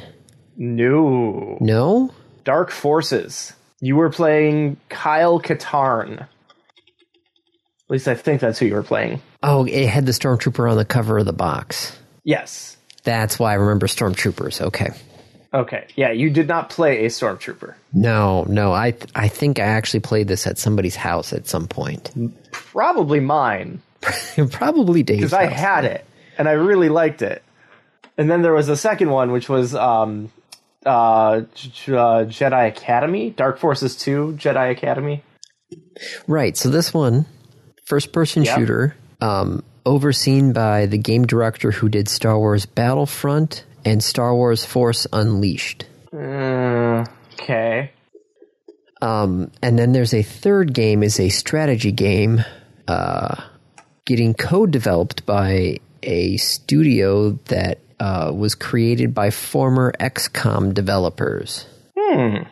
No, 0.57 1.59
No. 1.61 2.11
Dark 2.45 2.71
Forces. 2.71 3.53
You 3.83 3.97
were 3.97 4.11
playing 4.11 4.77
Kyle 4.89 5.41
Katarn. 5.41 6.21
At 6.21 6.29
least 7.89 8.07
I 8.07 8.15
think 8.15 8.41
that's 8.41 8.61
who 8.61 8.67
you 8.67 8.75
were 8.75 8.85
playing. 8.85 9.21
Oh, 9.43 9.65
it 9.67 9.89
had 9.89 10.07
the 10.07 10.13
stormtrooper 10.13 10.71
on 10.71 10.77
the 10.77 10.85
cover 10.85 11.19
of 11.19 11.27
the 11.27 11.33
box. 11.33 11.99
Yes. 12.23 12.77
That's 13.03 13.41
why 13.41 13.51
I 13.51 13.55
remember 13.55 13.89
stormtroopers. 13.89 14.61
Okay. 14.61 14.91
Okay. 15.53 15.89
Yeah, 15.97 16.13
you 16.13 16.31
did 16.31 16.47
not 16.47 16.71
play 16.71 17.05
a 17.05 17.09
stormtrooper. 17.09 17.75
No, 17.93 18.45
no. 18.45 18.73
I 18.73 18.95
I 19.17 19.27
think 19.27 19.59
I 19.59 19.65
actually 19.65 20.01
played 20.01 20.29
this 20.29 20.47
at 20.47 20.59
somebody's 20.59 20.97
house 20.97 21.33
at 21.33 21.49
some 21.49 21.67
point. 21.67 22.13
Probably 22.53 23.19
mine. 23.19 23.83
Probably 24.53 25.03
Dave's. 25.03 25.19
because 25.19 25.33
I 25.33 25.47
had 25.47 25.85
it 25.85 26.07
and 26.39 26.49
I 26.49 26.53
really 26.53 26.89
liked 26.89 27.21
it. 27.21 27.43
And 28.17 28.31
then 28.31 28.43
there 28.43 28.55
was 28.55 28.69
a 28.69 28.77
second 28.77 29.11
one, 29.11 29.33
which 29.33 29.49
was 29.49 29.75
um, 29.75 30.31
uh, 30.87 31.43
J- 31.55 31.93
uh, 31.97 32.25
Jedi 32.25 32.69
Academy, 32.69 33.31
Dark 33.31 33.59
Forces 33.59 33.97
Two, 33.97 34.35
Jedi 34.39 34.71
Academy. 34.71 35.23
Right. 36.27 36.57
So 36.57 36.69
this 36.69 36.93
one, 36.93 37.27
first 37.85 38.13
person 38.13 38.45
Yeah. 38.45 38.57
shooter, 38.57 38.97
um, 39.21 39.63
overseen 39.87 40.53
by 40.53 40.87
the 40.87 40.99
game 40.99 41.27
director 41.27 41.71
who 41.71 41.89
did 41.89 42.09
Star 42.09 42.39
Wars 42.39 42.67
Battlefront 42.67 43.65
and 43.85 44.03
Star 44.03 44.35
Wars 44.35 44.65
Force 44.65 45.07
Unleashed. 45.13 45.87
Mm, 46.13 47.09
okay. 47.35 47.91
Um, 49.01 49.51
and 49.63 49.79
then 49.79 49.93
there's 49.93 50.15
a 50.15 50.23
third 50.23 50.73
game 50.75 51.03
is 51.03 51.19
a 51.19 51.29
strategy 51.31 51.91
game, 51.91 52.45
uh, 52.87 53.35
getting 54.05 54.35
code 54.35 54.71
developed 54.71 55.27
by 55.27 55.79
a 56.05 56.37
studio 56.37 57.33
that 57.47 57.79
uh, 58.03 58.33
was 58.35 58.57
created 58.57 59.15
by 59.15 59.31
former 59.31 59.93
XCOM 60.01 60.75
developers. 60.75 61.67
Hmm. 61.97 62.43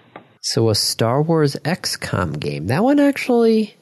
So 0.42 0.68
a 0.70 0.74
Star 0.76 1.20
Wars 1.22 1.56
XCOM 1.64 2.38
game. 2.38 2.68
That 2.68 2.84
one 2.84 3.00
actually 3.00 3.74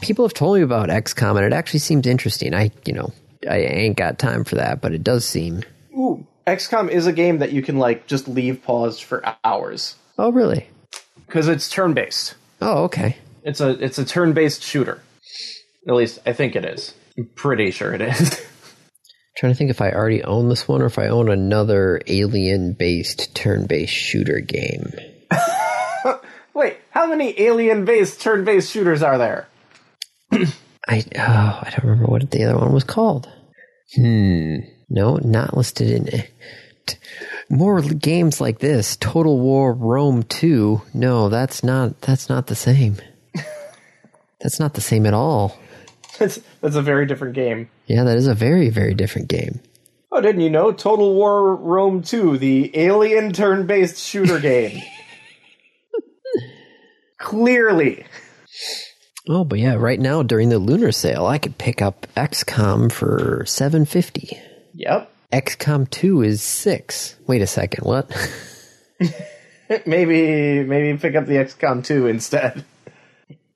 people 0.00 0.24
have 0.24 0.34
told 0.34 0.56
me 0.56 0.62
about 0.62 0.88
XCOM, 0.88 1.36
and 1.36 1.44
it 1.46 1.52
actually 1.52 1.80
seems 1.80 2.06
interesting. 2.06 2.54
I, 2.54 2.70
you 2.84 2.92
know, 2.92 3.12
I 3.50 3.58
ain't 3.58 3.96
got 3.96 4.18
time 4.18 4.44
for 4.44 4.54
that, 4.54 4.80
but 4.80 4.92
it 4.92 5.02
does 5.02 5.24
seem. 5.24 5.62
Ooh, 5.96 6.26
XCOM 6.46 6.88
is 6.90 7.06
a 7.06 7.12
game 7.12 7.38
that 7.38 7.52
you 7.52 7.60
can 7.62 7.78
like 7.78 8.06
just 8.06 8.28
leave 8.28 8.62
paused 8.62 9.02
for 9.02 9.22
hours 9.44 9.96
Oh, 10.18 10.30
really? 10.30 10.68
because 11.26 11.48
it's 11.48 11.68
turn 11.68 11.92
based. 11.94 12.36
Oh, 12.62 12.84
okay. 12.84 13.16
It's 13.42 13.60
a 13.60 13.70
it's 13.82 13.98
a 13.98 14.04
turn 14.04 14.32
based 14.32 14.62
shooter. 14.62 15.02
At 15.88 15.94
least 15.94 16.20
I 16.24 16.32
think 16.32 16.54
it 16.56 16.64
is. 16.64 16.94
I'm 17.18 17.26
pretty 17.34 17.70
sure 17.72 17.92
it 17.92 18.00
is. 18.00 18.40
trying 19.36 19.52
to 19.52 19.56
think 19.56 19.70
if 19.70 19.80
I 19.80 19.90
already 19.90 20.22
own 20.22 20.48
this 20.48 20.68
one 20.68 20.82
or 20.82 20.86
if 20.86 20.98
I 20.98 21.08
own 21.08 21.28
another 21.28 22.00
alien-based 22.06 23.34
turn-based 23.34 23.92
shooter 23.92 24.40
game. 24.40 24.92
Wait, 26.54 26.76
how 26.90 27.06
many 27.06 27.40
alien 27.40 27.84
based 27.84 28.20
turn 28.20 28.44
based 28.44 28.70
shooters 28.70 29.02
are 29.02 29.18
there? 29.18 29.48
I 30.86 31.04
oh, 31.18 31.60
I 31.62 31.70
don't 31.70 31.84
remember 31.84 32.06
what 32.06 32.30
the 32.30 32.44
other 32.44 32.58
one 32.58 32.72
was 32.72 32.84
called. 32.84 33.28
Hmm. 33.96 34.58
No, 34.88 35.16
not 35.16 35.56
listed 35.56 35.90
in 35.90 36.08
it. 36.08 36.30
More 37.48 37.80
games 37.80 38.40
like 38.40 38.58
this, 38.58 38.96
Total 38.96 39.38
War 39.38 39.72
Rome 39.72 40.22
2. 40.22 40.82
No, 40.92 41.28
that's 41.28 41.64
not 41.64 42.00
that's 42.02 42.28
not 42.28 42.46
the 42.46 42.54
same. 42.54 42.96
that's 44.40 44.60
not 44.60 44.74
the 44.74 44.80
same 44.80 45.06
at 45.06 45.14
all. 45.14 45.58
That's 46.18 46.40
that's 46.60 46.76
a 46.76 46.82
very 46.82 47.06
different 47.06 47.34
game. 47.34 47.68
Yeah, 47.86 48.04
that 48.04 48.16
is 48.16 48.28
a 48.28 48.34
very 48.34 48.70
very 48.70 48.94
different 48.94 49.28
game. 49.28 49.60
Oh, 50.12 50.20
didn't 50.20 50.42
you 50.42 50.50
know? 50.50 50.70
Total 50.70 51.12
War 51.12 51.56
Rome 51.56 52.02
2, 52.02 52.38
the 52.38 52.70
alien 52.78 53.32
turn 53.32 53.66
based 53.66 53.98
shooter 53.98 54.38
game. 54.40 54.80
Clearly. 57.18 58.04
Oh, 59.28 59.42
but 59.42 59.58
yeah, 59.58 59.74
right 59.74 59.98
now 59.98 60.22
during 60.22 60.50
the 60.50 60.60
lunar 60.60 60.92
sale, 60.92 61.26
I 61.26 61.38
could 61.38 61.58
pick 61.58 61.82
up 61.82 62.06
XCOM 62.16 62.92
for 62.92 63.44
750. 63.44 64.38
Yep. 64.74 65.10
XCOM 65.32 65.90
2 65.90 66.22
is 66.22 66.42
6. 66.42 67.16
Wait 67.26 67.42
a 67.42 67.46
second, 67.48 67.84
what? 67.84 68.08
maybe 69.86 70.62
maybe 70.62 70.96
pick 70.98 71.16
up 71.16 71.26
the 71.26 71.36
XCOM 71.36 71.82
2 71.82 72.06
instead. 72.06 72.64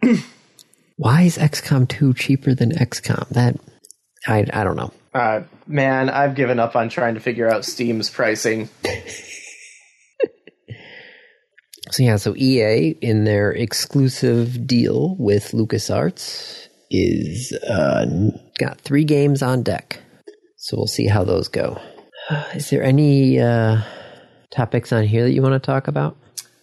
Why 0.99 1.23
is 1.23 1.39
XCOM 1.39 1.89
2 1.89 2.13
cheaper 2.15 2.55
than 2.55 2.73
XCOM? 2.73 3.29
That 3.31 3.57
I 4.27 4.45
I 4.53 4.65
don't 4.65 4.77
know. 4.77 4.93
Uh, 5.15 5.43
man, 5.67 6.11
I've 6.11 6.35
given 6.35 6.59
up 6.59 6.77
on 6.77 6.91
trying 6.91 7.15
to 7.15 7.21
figure 7.21 7.51
out 7.51 7.65
Steam's 7.65 8.11
pricing. 8.11 8.69
So 11.91 12.03
yeah, 12.03 12.17
so 12.17 12.35
EA 12.37 12.91
in 13.01 13.25
their 13.25 13.51
exclusive 13.51 14.67
deal 14.67 15.17
with 15.19 15.53
LucasArts 15.53 16.69
is 16.91 17.53
uh, 17.69 18.07
got 18.59 18.81
three 18.81 19.05
games 19.05 19.43
on 19.43 19.63
deck. 19.63 20.01
So 20.57 20.77
we'll 20.77 20.87
see 20.87 21.07
how 21.07 21.25
those 21.25 21.49
go. 21.49 21.81
Is 22.55 22.69
there 22.71 22.83
any 22.83 23.41
uh, 23.41 23.83
topics 24.51 24.93
on 24.93 25.05
here 25.05 25.25
that 25.25 25.33
you 25.33 25.41
want 25.41 25.55
to 25.55 25.67
talk 25.67 25.89
about? 25.89 26.17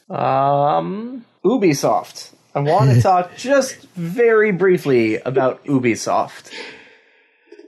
Um, 0.09 1.25
Ubisoft. 1.43 2.34
I 2.55 2.59
want 2.61 2.91
to 2.91 3.01
talk 3.03 3.35
just 3.35 3.75
very 3.95 4.51
briefly 4.51 5.17
about 5.17 5.63
Ubisoft. 5.65 6.51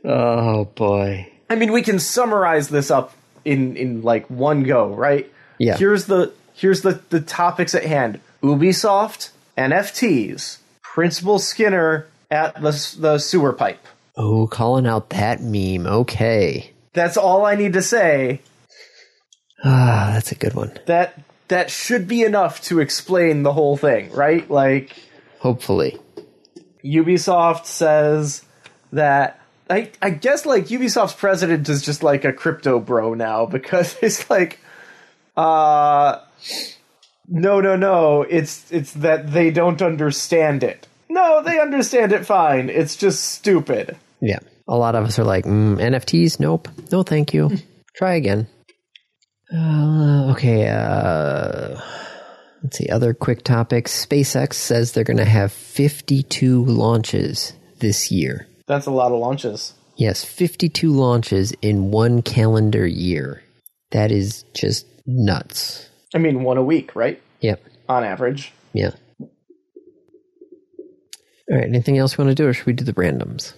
Oh 0.06 0.66
boy. 0.66 1.32
I 1.50 1.56
mean, 1.56 1.72
we 1.74 1.82
can 1.82 2.00
summarize 2.00 2.70
this 2.70 2.90
up 2.90 3.14
in 3.44 3.76
in 3.76 4.02
like 4.02 4.30
one 4.30 4.64
go, 4.64 4.94
right? 4.94 5.32
Yeah. 5.60 5.78
Here's 5.78 6.06
the 6.06 6.32
here's 6.54 6.82
the 6.82 7.02
the 7.10 7.20
topics 7.20 7.76
at 7.76 7.84
hand: 7.84 8.22
Ubisoft, 8.42 9.32
NFTs, 9.58 10.60
Principal 10.82 11.38
Skinner 11.40 12.08
at 12.32 12.56
the 12.56 12.96
the 13.00 13.18
sewer 13.20 13.54
pipe. 13.54 13.86
Oh, 14.16 14.48
calling 14.48 14.88
out 14.88 15.10
that 15.10 15.42
meme. 15.42 15.86
Okay. 15.86 16.72
That's 16.94 17.18
all 17.18 17.46
I 17.46 17.56
need 17.56 17.74
to 17.74 17.82
say. 17.82 18.42
Ah, 19.64 20.12
that's 20.14 20.32
a 20.32 20.36
good 20.36 20.54
one. 20.54 20.72
That 20.88 21.20
that 21.48 21.72
should 21.72 22.08
be 22.08 22.24
enough 22.24 22.62
to 22.64 22.80
explain 22.80 23.44
the 23.44 23.54
whole 23.54 23.78
thing, 23.78 24.12
right? 24.12 24.50
Like 24.50 24.96
Hopefully. 25.40 25.98
Ubisoft 26.84 27.66
says 27.66 28.44
that 28.92 29.40
I 29.70 29.92
I 30.02 30.10
guess 30.10 30.46
like 30.46 30.68
Ubisoft's 30.68 31.14
president 31.14 31.68
is 31.70 31.82
just 31.82 32.04
like 32.04 32.26
a 32.26 32.34
crypto 32.34 32.80
bro 32.80 33.14
now 33.14 33.46
because 33.58 33.98
it's 34.02 34.30
like 34.30 34.60
uh 35.36 36.20
no 37.28 37.62
no 37.62 37.76
no 37.76 38.24
it's 38.24 38.72
it's 38.72 38.94
that 38.94 39.32
they 39.32 39.52
don't 39.52 39.82
understand 39.82 40.64
it. 40.64 40.88
No, 41.10 41.42
they 41.42 41.60
understand 41.60 42.12
it 42.12 42.26
fine. 42.26 42.70
It's 42.70 42.96
just 42.96 43.24
stupid. 43.24 43.98
Yeah. 44.22 44.40
A 44.68 44.76
lot 44.76 44.96
of 44.96 45.06
us 45.06 45.18
are 45.18 45.24
like, 45.24 45.46
mm, 45.46 45.78
NFTs? 45.78 46.40
Nope. 46.40 46.68
No, 46.92 47.04
thank 47.04 47.34
you. 47.34 47.52
Try 47.96 48.16
again. 48.16 48.48
Uh, 49.54 50.32
okay. 50.32 50.68
Uh, 50.68 51.80
let's 52.64 52.78
see. 52.78 52.90
Other 52.90 53.14
quick 53.14 53.44
topics. 53.44 54.06
SpaceX 54.06 54.54
says 54.54 54.92
they're 54.92 55.04
going 55.04 55.18
to 55.18 55.26
have 55.26 55.52
52 55.52 56.66
launches 56.66 57.54
this 57.80 58.12
year. 58.12 58.48
That's 58.68 58.86
a 58.86 58.92
lot 58.92 59.12
of 59.12 59.20
launches. 59.20 59.74
Yes, 59.96 60.24
52 60.24 60.92
launches 60.92 61.54
in 61.62 61.90
one 61.92 62.22
calendar 62.22 62.86
year. 62.86 63.42
That 63.92 64.12
is 64.12 64.44
just 64.54 64.86
nuts. 65.06 65.90
I 66.14 66.20
mean, 66.20 66.44
one 66.44 66.58
a 66.58 66.64
week, 66.64 66.96
right? 66.96 67.22
Yep. 67.40 67.64
On 67.90 68.04
average. 68.04 68.52
Yeah. 68.74 68.92
All 69.20 69.28
right. 71.58 71.64
Anything 71.64 71.98
else 71.98 72.18
you 72.18 72.24
want 72.24 72.36
to 72.36 72.44
do, 72.44 72.48
or 72.48 72.54
should 72.54 72.66
we 72.66 72.74
do 72.74 72.84
the 72.84 72.94
randoms? 72.94 73.54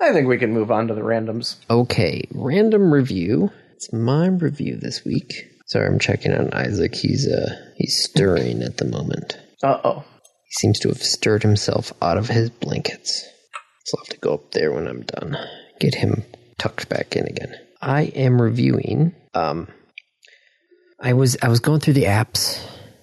I 0.00 0.12
think 0.12 0.26
we 0.28 0.38
can 0.38 0.52
move 0.52 0.70
on 0.70 0.88
to 0.88 0.94
the 0.94 1.00
randoms. 1.02 1.56
Okay, 1.70 2.26
random 2.32 2.92
review. 2.92 3.50
It's 3.76 3.92
my 3.92 4.28
review 4.28 4.76
this 4.76 5.04
week. 5.04 5.50
Sorry, 5.66 5.86
I'm 5.86 5.98
checking 5.98 6.32
on 6.32 6.50
Isaac. 6.54 6.94
He's 6.94 7.28
uh 7.28 7.72
he's 7.76 8.02
stirring 8.04 8.62
at 8.62 8.78
the 8.78 8.86
moment. 8.86 9.36
Uh 9.62 9.78
oh. 9.84 10.04
He 10.44 10.52
seems 10.52 10.78
to 10.80 10.88
have 10.88 11.02
stirred 11.02 11.42
himself 11.42 11.92
out 12.00 12.16
of 12.16 12.26
his 12.26 12.48
blankets. 12.48 13.28
So 13.84 13.98
I'll 13.98 14.04
have 14.04 14.14
to 14.14 14.18
go 14.18 14.32
up 14.32 14.52
there 14.52 14.72
when 14.72 14.88
I'm 14.88 15.02
done. 15.02 15.36
Get 15.78 15.94
him 15.94 16.22
tucked 16.56 16.88
back 16.88 17.16
in 17.16 17.26
again. 17.26 17.54
I 17.82 18.04
am 18.04 18.40
reviewing. 18.40 19.14
Um, 19.34 19.68
I 20.98 21.12
was 21.12 21.36
I 21.42 21.48
was 21.48 21.60
going 21.60 21.80
through 21.80 21.94
the 21.94 22.04
apps 22.04 22.58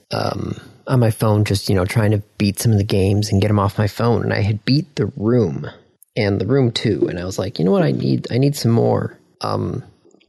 um, 0.10 0.60
on 0.88 1.00
my 1.00 1.12
phone, 1.12 1.46
just 1.46 1.70
you 1.70 1.76
know 1.76 1.86
trying 1.86 2.12
to 2.12 2.24
beat 2.40 2.58
some 2.58 2.72
of 2.72 2.80
the 2.80 2.84
games 2.84 3.32
and 3.32 3.40
get 3.40 3.50
them 3.50 3.60
off 3.60 3.78
my 3.78 3.88
phone. 3.88 4.24
And 4.24 4.34
I 4.34 4.42
had 4.42 4.66
beat 4.66 4.96
the 4.96 5.12
Room 5.18 5.70
and 6.16 6.42
the 6.42 6.48
Room 6.48 6.72
Two, 6.72 7.08
and 7.10 7.20
I 7.20 7.26
was 7.26 7.38
like, 7.38 7.60
you 7.60 7.66
know 7.66 7.72
what, 7.72 7.84
I 7.84 7.92
need 7.92 8.26
I 8.32 8.40
need 8.40 8.56
some 8.56 8.72
more 8.72 9.20
um, 9.42 9.84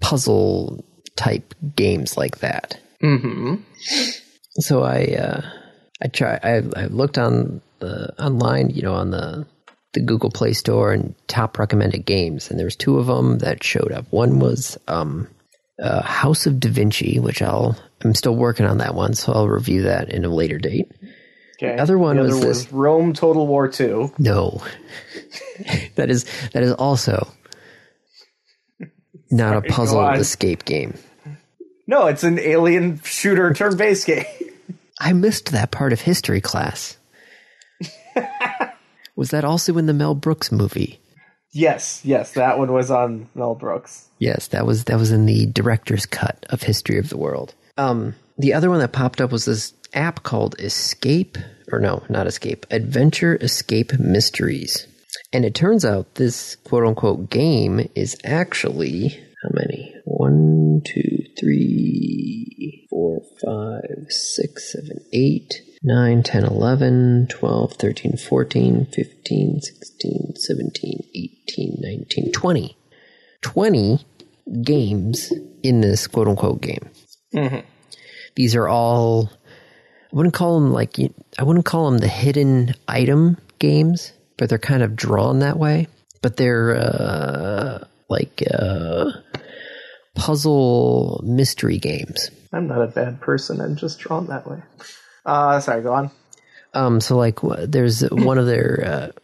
puzzle 0.04 0.84
type 1.16 1.54
games 1.74 2.16
like 2.16 2.38
that. 2.38 2.78
Mm-hmm. 3.02 3.54
So 4.60 4.82
I 4.82 5.04
uh, 5.16 5.40
I 6.02 6.08
try 6.08 6.38
I, 6.42 6.62
I 6.76 6.86
looked 6.86 7.18
on 7.18 7.62
the 7.78 8.14
online, 8.22 8.70
you 8.70 8.82
know, 8.82 8.94
on 8.94 9.10
the 9.10 9.46
the 9.94 10.00
Google 10.00 10.30
Play 10.30 10.52
Store 10.52 10.92
and 10.92 11.14
top 11.28 11.58
recommended 11.58 12.04
games, 12.04 12.50
and 12.50 12.58
there 12.58 12.66
was 12.66 12.76
two 12.76 12.98
of 12.98 13.06
them 13.06 13.38
that 13.38 13.62
showed 13.64 13.92
up. 13.92 14.06
One 14.10 14.40
was 14.40 14.76
um, 14.88 15.28
uh, 15.80 16.02
House 16.02 16.46
of 16.46 16.60
Da 16.60 16.68
Vinci, 16.68 17.18
which 17.18 17.40
I'll 17.40 17.76
I'm 18.02 18.14
still 18.14 18.36
working 18.36 18.66
on 18.66 18.78
that 18.78 18.94
one, 18.94 19.14
so 19.14 19.32
I'll 19.32 19.48
review 19.48 19.82
that 19.82 20.10
in 20.10 20.24
a 20.24 20.28
later 20.28 20.58
date. 20.58 20.92
Okay. 21.62 21.78
Other 21.78 21.96
one 21.96 22.16
the 22.16 22.22
was 22.22 22.32
other 22.32 22.46
this- 22.46 22.64
was 22.64 22.72
Rome 22.72 23.12
Total 23.14 23.46
War 23.46 23.68
Two. 23.68 24.12
No, 24.18 24.62
that 25.94 26.10
is 26.10 26.24
that 26.52 26.62
is 26.62 26.72
also 26.72 27.28
not 29.34 29.56
a 29.56 29.62
puzzle 29.62 30.08
escape 30.10 30.64
game. 30.64 30.94
No, 31.86 32.06
it's 32.06 32.24
an 32.24 32.38
alien 32.38 33.00
shooter 33.02 33.52
turn-based 33.52 34.06
game. 34.06 34.24
I 34.98 35.12
missed 35.12 35.52
that 35.52 35.70
part 35.70 35.92
of 35.92 36.00
history 36.00 36.40
class. 36.40 36.96
was 39.16 39.30
that 39.30 39.44
also 39.44 39.76
in 39.76 39.86
the 39.86 39.92
Mel 39.92 40.14
Brooks 40.14 40.50
movie? 40.50 41.00
yes, 41.54 42.00
yes, 42.04 42.32
that 42.32 42.58
one 42.58 42.72
was 42.72 42.90
on 42.90 43.28
Mel 43.34 43.54
Brooks. 43.54 44.08
Yes, 44.18 44.48
that 44.48 44.66
was 44.66 44.84
that 44.84 44.98
was 44.98 45.12
in 45.12 45.26
the 45.26 45.46
director's 45.46 46.04
cut 46.04 46.44
of 46.50 46.62
History 46.62 46.98
of 46.98 47.08
the 47.08 47.16
World. 47.16 47.54
Um, 47.78 48.14
the 48.38 48.52
other 48.52 48.68
one 48.68 48.80
that 48.80 48.92
popped 48.92 49.20
up 49.20 49.32
was 49.32 49.44
this 49.44 49.72
app 49.94 50.22
called 50.22 50.56
Escape, 50.58 51.38
or 51.72 51.78
no, 51.80 52.02
not 52.08 52.26
Escape, 52.26 52.66
Adventure 52.70 53.36
Escape 53.40 53.98
Mysteries. 53.98 54.86
And 55.32 55.44
it 55.44 55.54
turns 55.54 55.84
out 55.84 56.14
this 56.16 56.56
quote 56.56 56.84
unquote 56.84 57.30
game 57.30 57.88
is 57.94 58.16
actually 58.24 59.08
how 59.42 59.50
many? 59.52 59.94
One, 60.04 60.80
two, 60.86 61.24
three, 61.38 62.86
four, 62.90 63.20
five, 63.44 64.06
six, 64.08 64.72
seven, 64.72 65.04
eight, 65.12 65.60
nine, 65.82 66.22
ten, 66.22 66.44
eleven, 66.44 67.26
twelve, 67.28 67.74
thirteen, 67.74 68.16
fourteen, 68.16 68.86
fifteen, 68.86 69.60
sixteen, 69.60 70.34
seventeen, 70.36 71.00
eighteen, 71.14 71.76
nineteen, 71.80 72.32
twenty. 72.32 72.76
20 73.44 74.04
games 74.62 75.32
in 75.62 75.80
this 75.82 76.06
quote 76.06 76.26
unquote 76.26 76.60
game. 76.60 76.88
Mm-hmm. 77.34 77.60
These 78.34 78.56
are 78.56 78.66
all, 78.66 79.30
I 80.12 80.16
wouldn't 80.16 80.34
call 80.34 80.58
them 80.58 80.72
like, 80.72 80.96
I 81.38 81.44
wouldn't 81.44 81.66
call 81.66 81.90
them 81.90 81.98
the 81.98 82.08
hidden 82.08 82.74
item 82.88 83.36
games 83.58 84.12
but 84.36 84.48
they're 84.48 84.58
kind 84.58 84.82
of 84.82 84.96
drawn 84.96 85.40
that 85.40 85.58
way. 85.58 85.88
But 86.22 86.36
they're 86.36 86.74
uh, 86.74 87.84
like 88.08 88.42
uh, 88.52 89.10
puzzle 90.14 91.20
mystery 91.24 91.78
games. 91.78 92.30
I'm 92.52 92.68
not 92.68 92.82
a 92.82 92.86
bad 92.86 93.20
person. 93.20 93.60
I'm 93.60 93.76
just 93.76 93.98
drawn 93.98 94.26
that 94.28 94.48
way. 94.48 94.62
Uh, 95.26 95.60
sorry, 95.60 95.82
go 95.82 95.92
on. 95.92 96.10
Um, 96.72 97.00
so 97.00 97.16
like 97.16 97.40
there's 97.42 98.00
one 98.10 98.38
of 98.38 98.46
their 98.46 98.82
uh, 98.84 99.20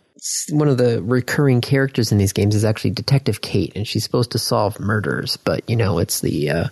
one 0.51 0.69
of 0.69 0.77
the 0.77 1.03
recurring 1.03 1.61
characters 1.61 2.13
in 2.13 2.19
these 2.19 2.33
games 2.33 2.55
is 2.55 2.65
actually 2.65 2.91
Detective 2.91 3.41
Kate, 3.41 3.73
and 3.75 3.87
she's 3.87 4.05
supposed 4.05 4.33
to 4.33 4.39
solve 4.39 4.79
murders. 4.79 5.37
But 5.39 5.69
you 5.69 5.77
know, 5.77 5.99
it's 5.99 6.21
the 6.21 6.51
uh, 6.51 6.69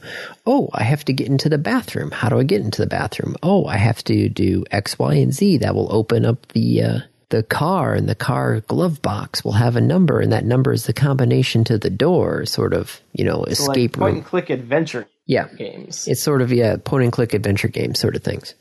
oh, 0.47 0.69
I 0.73 0.83
have 0.85 1.05
to 1.07 1.13
get 1.13 1.29
into 1.29 1.49
the 1.49 1.59
bathroom. 1.59 2.11
How 2.11 2.29
do 2.29 2.39
I 2.39 2.43
get 2.43 2.61
into 2.61 2.83
the 2.83 2.89
bathroom? 2.89 3.37
Oh, 3.43 3.65
I 3.67 3.77
have 3.77 4.05
to 4.05 4.29
do 4.29 4.65
X, 4.71 4.99
Y, 4.99 5.15
and 5.15 5.33
Z. 5.33 5.59
That 5.59 5.75
will 5.75 5.93
open 5.93 6.25
up 6.25 6.47
the 6.49 6.83
uh, 6.83 6.99
the 7.31 7.43
car, 7.43 7.95
and 7.95 8.09
the 8.09 8.15
car 8.15 8.61
glove 8.61 9.03
box 9.03 9.45
will 9.45 9.53
have 9.53 9.77
a 9.77 9.81
number, 9.81 10.21
and 10.21 10.33
that 10.33 10.45
number 10.45 10.73
is 10.73 10.87
the 10.87 10.93
combination 10.93 11.65
to 11.65 11.79
the 11.79 11.91
door. 11.91 12.47
Sort 12.47 12.73
of, 12.75 13.01
you 13.13 13.25
know, 13.25 13.45
escape 13.45 13.97
like 13.97 14.01
point 14.01 14.09
room. 14.13 14.17
and 14.17 14.25
click 14.27 14.51
adventure 14.51 15.07
Yeah, 15.27 15.49
games. 15.57 16.09
it's 16.09 16.23
sort 16.23 16.41
of 16.43 16.53
yeah, 16.53 16.77
point 16.83 17.05
and 17.05 17.13
click 17.13 17.35
adventure 17.35 17.69
game 17.69 17.95
sort 17.95 18.17
of 18.17 18.23
things. 18.23 18.55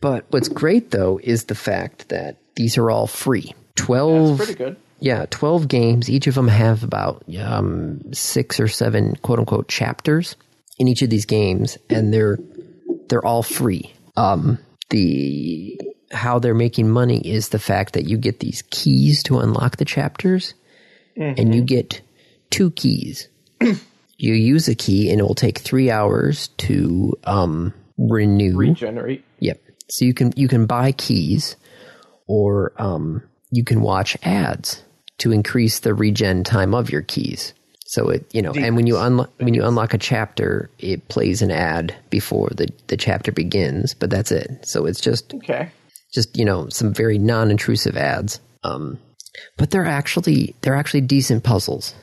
But 0.00 0.26
what's 0.30 0.48
great 0.48 0.90
though 0.90 1.18
is 1.22 1.44
the 1.44 1.54
fact 1.54 2.08
that 2.10 2.36
these 2.56 2.78
are 2.78 2.90
all 2.90 3.06
free. 3.06 3.54
Twelve, 3.76 4.38
Pretty 4.38 4.54
good. 4.54 4.76
yeah, 5.00 5.26
twelve 5.30 5.68
games. 5.68 6.10
Each 6.10 6.26
of 6.26 6.34
them 6.34 6.48
have 6.48 6.82
about 6.84 7.24
um, 7.40 8.00
six 8.12 8.58
or 8.60 8.68
seven 8.68 9.14
quote 9.16 9.38
unquote 9.38 9.68
chapters 9.68 10.34
in 10.78 10.88
each 10.88 11.02
of 11.02 11.10
these 11.10 11.26
games, 11.26 11.78
and 11.90 12.12
they're 12.12 12.38
they're 13.08 13.24
all 13.24 13.42
free. 13.42 13.92
Um, 14.16 14.58
the 14.90 15.78
how 16.10 16.38
they're 16.38 16.54
making 16.54 16.88
money 16.88 17.18
is 17.20 17.50
the 17.50 17.58
fact 17.58 17.94
that 17.94 18.04
you 18.04 18.16
get 18.16 18.40
these 18.40 18.62
keys 18.70 19.22
to 19.24 19.38
unlock 19.38 19.76
the 19.76 19.84
chapters, 19.84 20.54
and 21.16 21.54
you 21.54 21.62
get 21.62 22.00
two 22.50 22.70
keys. 22.72 23.28
you 23.60 24.34
use 24.34 24.68
a 24.68 24.74
key, 24.74 25.10
and 25.10 25.20
it 25.20 25.22
will 25.22 25.34
take 25.34 25.58
three 25.58 25.90
hours 25.90 26.48
to 26.58 27.18
um, 27.24 27.74
renew. 27.98 28.56
Regenerate. 28.56 29.24
Yep. 29.40 29.60
So 29.88 30.04
you 30.04 30.14
can 30.14 30.32
you 30.36 30.48
can 30.48 30.66
buy 30.66 30.92
keys, 30.92 31.56
or 32.26 32.72
um, 32.78 33.22
you 33.50 33.64
can 33.64 33.80
watch 33.80 34.16
ads 34.22 34.82
to 35.18 35.32
increase 35.32 35.80
the 35.80 35.94
regen 35.94 36.44
time 36.44 36.74
of 36.74 36.90
your 36.90 37.02
keys. 37.02 37.52
So 37.86 38.10
it 38.10 38.26
you 38.32 38.42
know, 38.42 38.52
and 38.52 38.76
when 38.76 38.86
you 38.86 38.98
unlock 38.98 39.30
when 39.38 39.54
you 39.54 39.64
unlock 39.64 39.94
a 39.94 39.98
chapter, 39.98 40.68
it 40.78 41.08
plays 41.08 41.40
an 41.40 41.50
ad 41.50 41.96
before 42.10 42.50
the 42.54 42.68
the 42.88 42.98
chapter 42.98 43.32
begins. 43.32 43.94
But 43.94 44.10
that's 44.10 44.30
it. 44.30 44.66
So 44.66 44.84
it's 44.84 45.00
just 45.00 45.32
Okay. 45.34 45.70
Just 46.12 46.36
you 46.36 46.44
know 46.44 46.68
some 46.68 46.92
very 46.92 47.18
non-intrusive 47.18 47.96
ads. 47.96 48.40
Um, 48.64 48.98
but 49.56 49.70
they're 49.70 49.86
actually 49.86 50.54
they're 50.60 50.76
actually 50.76 51.02
decent 51.02 51.44
puzzles. 51.44 51.94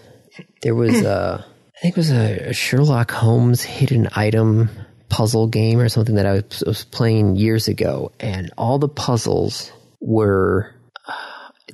There 0.61 0.75
was 0.75 1.01
a 1.01 1.45
I 1.77 1.81
think 1.81 1.95
it 1.95 1.97
was 1.97 2.11
a, 2.11 2.49
a 2.49 2.53
Sherlock 2.53 3.11
Holmes 3.11 3.61
hidden 3.61 4.09
item 4.15 4.69
puzzle 5.09 5.47
game 5.47 5.79
or 5.79 5.89
something 5.89 6.15
that 6.15 6.25
I 6.25 6.33
was, 6.33 6.63
was 6.65 6.85
playing 6.85 7.35
years 7.35 7.67
ago, 7.67 8.11
and 8.19 8.51
all 8.57 8.79
the 8.79 8.89
puzzles 8.89 9.71
were 9.99 10.73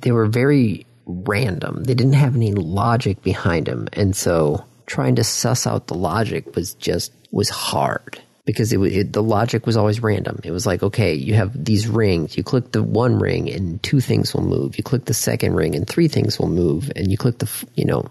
they 0.00 0.12
were 0.12 0.26
very 0.26 0.86
random. 1.06 1.84
They 1.84 1.94
didn't 1.94 2.14
have 2.14 2.34
any 2.34 2.52
logic 2.52 3.22
behind 3.22 3.66
them, 3.66 3.88
and 3.92 4.16
so 4.16 4.64
trying 4.86 5.16
to 5.16 5.24
suss 5.24 5.66
out 5.66 5.86
the 5.86 5.94
logic 5.94 6.54
was 6.54 6.74
just 6.74 7.12
was 7.30 7.48
hard 7.48 8.20
because 8.44 8.72
it, 8.72 8.80
it 8.80 9.12
the 9.12 9.22
logic 9.22 9.66
was 9.66 9.76
always 9.76 10.02
random. 10.02 10.40
It 10.44 10.50
was 10.50 10.66
like, 10.66 10.82
okay, 10.82 11.14
you 11.14 11.34
have 11.34 11.64
these 11.64 11.86
rings. 11.86 12.36
You 12.36 12.42
click 12.42 12.72
the 12.72 12.82
one 12.82 13.18
ring 13.18 13.50
and 13.50 13.82
two 13.82 14.00
things 14.00 14.34
will 14.34 14.42
move. 14.42 14.76
You 14.76 14.84
click 14.84 15.04
the 15.04 15.14
second 15.14 15.54
ring 15.54 15.74
and 15.74 15.86
three 15.86 16.08
things 16.08 16.38
will 16.38 16.48
move. 16.48 16.90
And 16.96 17.10
you 17.10 17.16
click 17.16 17.38
the, 17.38 17.50
you 17.74 17.84
know, 17.84 18.08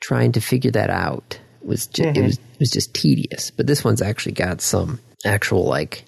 trying 0.00 0.32
to 0.32 0.40
figure 0.40 0.70
that 0.72 0.90
out 0.90 1.38
was 1.62 1.86
just, 1.86 2.08
it 2.08 2.14
mm-hmm. 2.14 2.24
was 2.24 2.38
it 2.38 2.60
was 2.60 2.70
just 2.70 2.94
tedious. 2.94 3.50
But 3.50 3.66
this 3.66 3.84
one's 3.84 4.02
actually 4.02 4.32
got 4.32 4.60
some 4.60 5.00
actual 5.24 5.64
like 5.64 6.04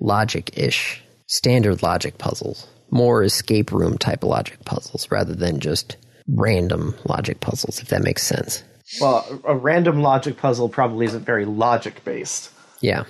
logic 0.00 0.58
ish 0.58 1.02
standard 1.26 1.82
logic 1.82 2.18
puzzles, 2.18 2.68
more 2.90 3.22
escape 3.22 3.72
room 3.72 3.96
type 3.98 4.24
logic 4.24 4.64
puzzles 4.64 5.10
rather 5.10 5.34
than 5.34 5.60
just 5.60 5.96
random 6.28 6.94
logic 7.06 7.40
puzzles. 7.40 7.80
If 7.80 7.88
that 7.88 8.02
makes 8.02 8.22
sense. 8.22 8.62
Well, 9.00 9.40
a 9.44 9.56
random 9.56 10.00
logic 10.00 10.36
puzzle 10.36 10.68
probably 10.68 11.06
isn't 11.06 11.24
very 11.24 11.44
logic 11.44 12.04
based. 12.04 12.50
Yeah. 12.80 13.04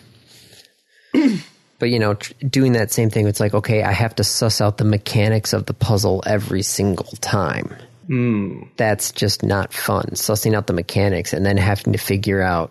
but 1.79 1.91
you 1.91 1.99
know, 1.99 2.14
tr- 2.14 2.33
doing 2.49 2.73
that 2.73 2.91
same 2.91 3.11
thing, 3.11 3.27
it's 3.27 3.41
like, 3.41 3.55
okay, 3.55 3.83
I 3.83 3.93
have 3.93 4.14
to 4.17 4.25
suss 4.25 4.61
out 4.61 4.79
the 4.79 4.85
mechanics 4.85 5.53
of 5.53 5.67
the 5.67 5.75
puzzle 5.75 6.23
every 6.27 6.62
single 6.62 7.12
time. 7.21 7.75
Mm. 8.09 8.69
That's 8.77 9.12
just 9.12 9.43
not 9.43 9.73
fun. 9.73 10.11
Sussing 10.12 10.55
out 10.55 10.67
the 10.67 10.73
mechanics 10.73 11.33
and 11.33 11.45
then 11.45 11.57
having 11.57 11.93
to 11.93 11.99
figure 11.99 12.41
out, 12.41 12.71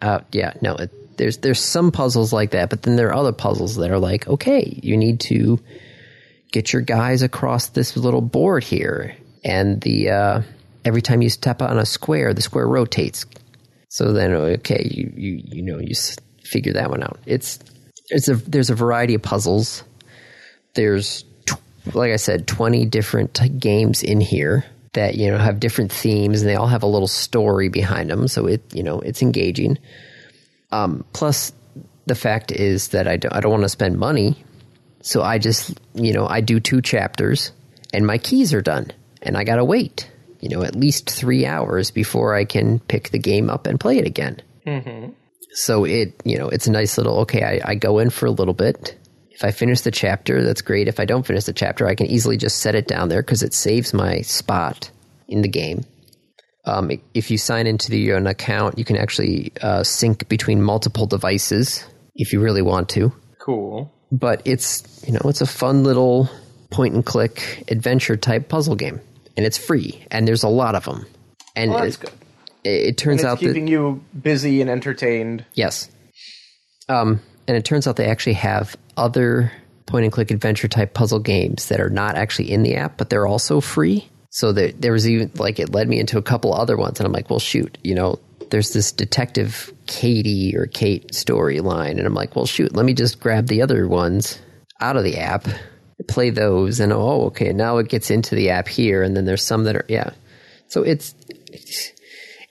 out. 0.00 0.26
Yeah, 0.32 0.52
no, 0.60 0.76
it, 0.76 1.16
there's 1.16 1.38
there's 1.38 1.60
some 1.60 1.90
puzzles 1.92 2.32
like 2.32 2.50
that, 2.52 2.70
but 2.70 2.82
then 2.82 2.96
there 2.96 3.08
are 3.08 3.14
other 3.14 3.32
puzzles 3.32 3.76
that 3.76 3.90
are 3.90 3.98
like, 3.98 4.28
okay, 4.28 4.78
you 4.82 4.96
need 4.96 5.20
to 5.20 5.58
get 6.52 6.72
your 6.72 6.82
guys 6.82 7.22
across 7.22 7.68
this 7.68 7.96
little 7.96 8.20
board 8.20 8.62
here, 8.62 9.16
and 9.44 9.80
the 9.80 10.10
uh, 10.10 10.42
every 10.84 11.02
time 11.02 11.22
you 11.22 11.30
step 11.30 11.62
on 11.62 11.78
a 11.78 11.86
square, 11.86 12.34
the 12.34 12.42
square 12.42 12.68
rotates. 12.68 13.26
So 13.88 14.12
then, 14.12 14.32
okay, 14.32 14.88
you 14.90 15.12
you 15.16 15.42
you 15.44 15.62
know 15.62 15.78
you 15.78 15.94
figure 16.46 16.74
that 16.74 16.90
one 16.90 17.02
out. 17.02 17.18
It's 17.26 17.58
it's 18.08 18.28
a 18.28 18.36
there's 18.36 18.70
a 18.70 18.74
variety 18.74 19.14
of 19.14 19.22
puzzles. 19.22 19.84
There's 20.74 21.24
tw- 21.46 21.94
like 21.94 22.12
I 22.12 22.16
said, 22.16 22.46
twenty 22.46 22.86
different 22.86 23.38
games 23.58 24.02
in 24.02 24.20
here 24.20 24.64
that 24.92 25.16
you 25.16 25.30
know 25.30 25.38
have 25.38 25.60
different 25.60 25.92
themes, 25.92 26.42
and 26.42 26.48
they 26.48 26.54
all 26.54 26.66
have 26.66 26.82
a 26.82 26.88
little 26.88 27.08
story 27.08 27.68
behind 27.68 28.10
them. 28.10 28.28
So 28.28 28.46
it 28.46 28.62
you 28.74 28.82
know 28.82 29.00
it's 29.00 29.22
engaging. 29.22 29.78
Um, 30.72 31.04
plus, 31.12 31.52
the 32.06 32.14
fact 32.14 32.50
is 32.50 32.88
that 32.88 33.06
I 33.06 33.16
don't, 33.16 33.34
I 33.34 33.40
don't 33.40 33.52
want 33.52 33.62
to 33.62 33.68
spend 33.68 33.98
money, 33.98 34.44
so 35.02 35.22
I 35.22 35.38
just 35.38 35.78
you 35.94 36.12
know 36.12 36.26
I 36.26 36.40
do 36.40 36.60
two 36.60 36.80
chapters, 36.80 37.52
and 37.92 38.06
my 38.06 38.18
keys 38.18 38.52
are 38.54 38.62
done, 38.62 38.92
and 39.22 39.36
I 39.36 39.44
gotta 39.44 39.64
wait 39.64 40.10
you 40.40 40.48
know 40.48 40.62
at 40.62 40.76
least 40.76 41.10
three 41.10 41.46
hours 41.46 41.90
before 41.90 42.34
I 42.34 42.44
can 42.44 42.78
pick 42.78 43.10
the 43.10 43.18
game 43.18 43.50
up 43.50 43.66
and 43.66 43.80
play 43.80 43.98
it 43.98 44.06
again. 44.06 44.40
So 45.56 45.84
it, 45.84 46.20
you 46.24 46.36
know, 46.36 46.48
it's 46.50 46.66
a 46.66 46.70
nice 46.70 46.98
little, 46.98 47.20
okay, 47.20 47.42
I, 47.42 47.70
I 47.70 47.74
go 47.76 47.98
in 47.98 48.10
for 48.10 48.26
a 48.26 48.30
little 48.30 48.52
bit. 48.52 48.94
If 49.30 49.42
I 49.42 49.52
finish 49.52 49.80
the 49.80 49.90
chapter, 49.90 50.44
that's 50.44 50.60
great. 50.60 50.86
If 50.86 51.00
I 51.00 51.06
don't 51.06 51.26
finish 51.26 51.44
the 51.44 51.54
chapter, 51.54 51.86
I 51.86 51.94
can 51.94 52.06
easily 52.06 52.36
just 52.36 52.58
set 52.58 52.74
it 52.74 52.86
down 52.86 53.08
there 53.08 53.22
because 53.22 53.42
it 53.42 53.54
saves 53.54 53.94
my 53.94 54.20
spot 54.20 54.90
in 55.28 55.40
the 55.40 55.48
game. 55.48 55.84
Um, 56.66 56.90
if 57.14 57.30
you 57.30 57.38
sign 57.38 57.66
into 57.66 57.90
the, 57.90 58.10
an 58.10 58.26
account, 58.26 58.78
you 58.78 58.84
can 58.84 58.96
actually 58.98 59.52
uh, 59.62 59.82
sync 59.82 60.28
between 60.28 60.60
multiple 60.60 61.06
devices 61.06 61.86
if 62.14 62.34
you 62.34 62.40
really 62.40 62.62
want 62.62 62.90
to. 62.90 63.12
Cool. 63.40 63.90
But 64.12 64.42
it's, 64.44 65.02
you 65.06 65.14
know, 65.14 65.22
it's 65.24 65.40
a 65.40 65.46
fun 65.46 65.84
little 65.84 66.28
point 66.70 66.94
and 66.94 67.04
click 67.04 67.64
adventure 67.68 68.16
type 68.18 68.50
puzzle 68.50 68.76
game. 68.76 69.00
And 69.38 69.46
it's 69.46 69.56
free. 69.56 70.04
And 70.10 70.28
there's 70.28 70.42
a 70.42 70.48
lot 70.48 70.74
of 70.74 70.84
them. 70.84 71.06
And 71.54 71.70
Well, 71.70 71.82
that's 71.82 71.96
good. 71.96 72.12
It, 72.66 72.98
turns 72.98 73.24
out 73.24 73.40
that. 73.40 73.46
keeping 73.46 73.68
you 73.68 74.04
busy 74.20 74.60
and 74.60 74.70
entertained. 74.70 75.44
Yes. 75.54 75.90
Um, 76.88 77.20
and 77.48 77.56
it 77.56 77.64
turns 77.64 77.86
out 77.86 77.96
they 77.96 78.06
actually 78.06 78.34
have 78.34 78.76
other 78.96 79.52
point 79.86 80.04
and 80.04 80.12
click 80.12 80.30
adventure 80.30 80.68
type 80.68 80.94
puzzle 80.94 81.20
games 81.20 81.68
that 81.68 81.80
are 81.80 81.90
not 81.90 82.16
actually 82.16 82.50
in 82.50 82.62
the 82.62 82.76
app, 82.76 82.96
but 82.96 83.08
they're 83.10 83.26
also 83.26 83.60
free. 83.60 84.08
So 84.30 84.52
there, 84.52 84.72
there 84.72 84.92
was 84.92 85.08
even 85.08 85.30
like 85.36 85.58
it 85.58 85.72
led 85.72 85.88
me 85.88 85.98
into 85.98 86.18
a 86.18 86.22
couple 86.22 86.52
other 86.52 86.76
ones, 86.76 86.98
and 86.98 87.06
I'm 87.06 87.12
like, 87.12 87.30
well, 87.30 87.38
shoot, 87.38 87.78
you 87.82 87.94
know, 87.94 88.18
there's 88.50 88.72
this 88.72 88.92
detective 88.92 89.72
Katie 89.86 90.54
or 90.56 90.66
Kate 90.66 91.12
storyline, 91.12 91.92
and 91.92 92.06
I'm 92.06 92.14
like, 92.14 92.36
well, 92.36 92.46
shoot, 92.46 92.74
let 92.74 92.84
me 92.84 92.94
just 92.94 93.20
grab 93.20 93.46
the 93.46 93.62
other 93.62 93.88
ones 93.88 94.40
out 94.80 94.96
of 94.96 95.04
the 95.04 95.18
app, 95.18 95.46
play 96.08 96.30
those, 96.30 96.80
and 96.80 96.92
oh, 96.92 97.26
okay, 97.26 97.52
now 97.52 97.78
it 97.78 97.88
gets 97.88 98.10
into 98.10 98.34
the 98.34 98.50
app 98.50 98.68
here, 98.68 99.02
and 99.02 99.16
then 99.16 99.24
there's 99.24 99.42
some 99.42 99.64
that 99.64 99.76
are 99.76 99.86
yeah. 99.88 100.10
So 100.68 100.82
it's 100.82 101.14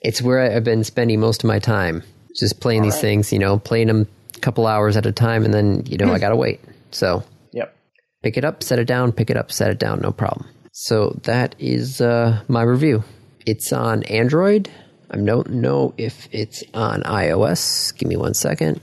it's 0.02 0.22
where 0.22 0.40
I've 0.40 0.64
been 0.64 0.84
spending 0.84 1.20
most 1.20 1.44
of 1.44 1.48
my 1.48 1.58
time, 1.58 2.02
just 2.38 2.60
playing 2.60 2.82
these 2.82 3.00
things, 3.00 3.32
you 3.32 3.38
know, 3.38 3.58
playing 3.58 3.86
them 3.88 4.06
a 4.36 4.40
couple 4.40 4.66
hours 4.66 4.96
at 4.96 5.06
a 5.06 5.12
time, 5.12 5.44
and 5.44 5.52
then 5.54 5.84
you 5.86 5.96
know 5.96 6.12
I 6.12 6.18
gotta 6.18 6.36
wait. 6.36 6.60
So 6.90 7.24
Yep. 7.52 7.74
pick 8.22 8.36
it 8.36 8.44
up, 8.44 8.62
set 8.62 8.78
it 8.78 8.86
down, 8.86 9.12
pick 9.12 9.30
it 9.30 9.36
up, 9.36 9.50
set 9.50 9.70
it 9.70 9.78
down, 9.78 10.00
no 10.00 10.12
problem. 10.12 10.48
So 10.72 11.18
that 11.24 11.54
is 11.58 12.00
uh, 12.00 12.42
my 12.48 12.62
review. 12.62 13.02
It's 13.46 13.72
on 13.72 14.02
Android. 14.04 14.68
I 15.10 15.16
don't 15.18 15.48
know 15.50 15.94
if 15.96 16.28
it's 16.32 16.62
on 16.74 17.02
iOS. 17.02 17.96
Give 17.96 18.08
me 18.08 18.16
one 18.16 18.34
second. 18.34 18.80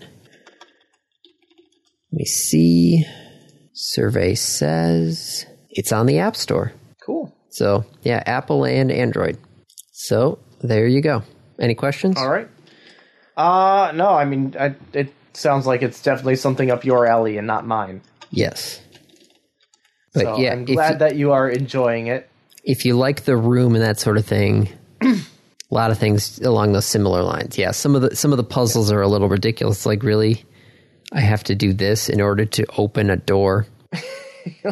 Let 2.12 2.18
me 2.20 2.26
see. 2.26 3.06
Survey 3.74 4.36
says 4.36 5.46
it's 5.70 5.92
on 5.92 6.06
the 6.06 6.20
App 6.20 6.36
Store. 6.36 6.72
Cool. 7.06 7.34
So 7.50 7.86
yeah, 8.04 8.24
Apple 8.26 8.66
and 8.66 8.92
Android. 8.92 9.38
So 9.92 10.40
there 10.64 10.88
you 10.88 11.02
go. 11.02 11.24
Any 11.60 11.76
questions? 11.76 12.18
All 12.18 12.30
right. 12.30 12.50
Uh 13.38 13.92
no, 13.96 14.10
I 14.10 14.26
mean, 14.26 14.56
I, 14.60 14.76
it 14.94 15.14
sounds 15.34 15.66
like 15.66 15.82
it's 15.82 16.02
definitely 16.02 16.36
something 16.36 16.70
up 16.72 16.86
your 16.86 17.06
alley 17.08 17.38
and 17.38 17.48
not 17.48 17.66
mine. 17.66 18.02
Yes. 18.32 18.80
But 20.14 20.24
so 20.24 20.38
yeah, 20.38 20.52
I'm 20.54 20.66
glad 20.66 20.94
you- 20.94 21.00
that 21.00 21.16
you 21.16 21.32
are 21.32 21.50
enjoying 21.50 22.08
it. 22.08 22.30
if 22.64 22.86
you 22.86 22.96
like 22.96 23.24
the 23.26 23.36
room 23.36 23.74
and 23.76 23.84
that 23.84 24.00
sort 24.00 24.18
of 24.18 24.26
thing, 24.26 24.70
a 25.02 25.16
lot 25.72 25.90
of 25.92 25.98
things 25.98 26.40
along 26.40 26.74
those 26.74 26.86
similar 26.86 27.24
lines. 27.24 27.58
Yeah, 27.58 27.72
some 27.72 27.96
of 27.96 28.02
the 28.04 28.16
some 28.16 28.32
of 28.32 28.38
the 28.38 28.44
puzzles 28.44 28.92
are 28.92 29.02
a 29.02 29.08
little 29.08 29.28
ridiculous. 29.30 29.86
Like, 29.88 30.04
really, 30.04 30.46
I 31.12 31.20
have 31.22 31.44
to 31.46 31.56
do 31.56 31.74
this 31.74 32.10
in 32.10 32.22
order 32.22 32.46
to 32.46 32.66
open 32.78 33.10
a 33.10 33.18
door. 33.18 33.66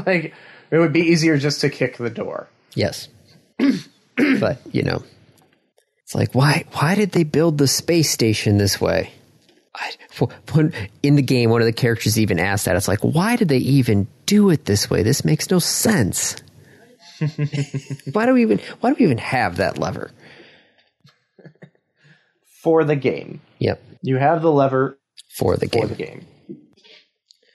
like 0.05 0.33
it 0.69 0.77
would 0.77 0.93
be 0.93 1.01
easier 1.01 1.37
just 1.37 1.61
to 1.61 1.69
kick 1.71 1.97
the 1.97 2.09
door. 2.11 2.47
Yes, 2.75 3.07
but 4.39 4.59
you 4.71 4.83
know, 4.83 5.03
it's 6.11 6.15
like 6.15 6.35
why 6.35 6.65
why 6.73 6.95
did 6.95 7.11
they 7.13 7.23
build 7.23 7.57
the 7.57 7.67
space 7.69 8.09
station 8.11 8.57
this 8.57 8.81
way? 8.81 9.11
I, 9.73 9.91
when, 10.51 10.73
in 11.01 11.15
the 11.15 11.21
game, 11.21 11.49
one 11.49 11.61
of 11.61 11.65
the 11.65 11.71
characters 11.71 12.19
even 12.19 12.37
asked 12.37 12.65
that. 12.65 12.75
It's 12.75 12.89
like, 12.89 12.99
why 12.99 13.37
did 13.37 13.47
they 13.47 13.59
even 13.59 14.07
do 14.25 14.49
it 14.49 14.65
this 14.65 14.89
way? 14.89 15.03
This 15.03 15.23
makes 15.23 15.49
no 15.49 15.59
sense. 15.59 16.35
why 18.11 18.25
do 18.25 18.33
we 18.33 18.41
even 18.41 18.59
why 18.81 18.89
do 18.89 18.97
we 18.99 19.05
even 19.05 19.19
have 19.19 19.55
that 19.57 19.77
lever? 19.77 20.11
For 22.61 22.83
the 22.83 22.97
game. 22.97 23.39
Yep, 23.59 23.81
You 24.01 24.17
have 24.17 24.41
the 24.41 24.51
lever 24.51 24.99
for 25.37 25.55
the 25.55 25.67
game. 25.67 25.87
the 25.87 25.95
game. 25.95 26.27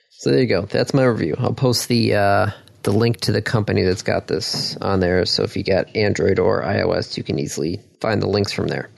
So 0.09 0.31
there 0.31 0.39
you 0.39 0.47
go. 0.47 0.63
That's 0.63 0.95
my 0.95 1.03
review. 1.03 1.35
I'll 1.37 1.53
post 1.53 1.89
the 1.89 2.15
uh, 2.15 2.49
the 2.87 2.93
link 2.93 3.19
to 3.19 3.33
the 3.33 3.41
company 3.41 3.83
that's 3.83 4.01
got 4.01 4.27
this 4.27 4.77
on 4.77 5.01
there. 5.01 5.25
So 5.25 5.43
if 5.43 5.57
you 5.57 5.63
got 5.65 5.93
Android 5.93 6.39
or 6.39 6.63
iOS, 6.63 7.17
you 7.17 7.23
can 7.23 7.37
easily 7.37 7.81
find 7.99 8.21
the 8.21 8.27
links 8.27 8.53
from 8.53 8.67
there. 8.67 8.89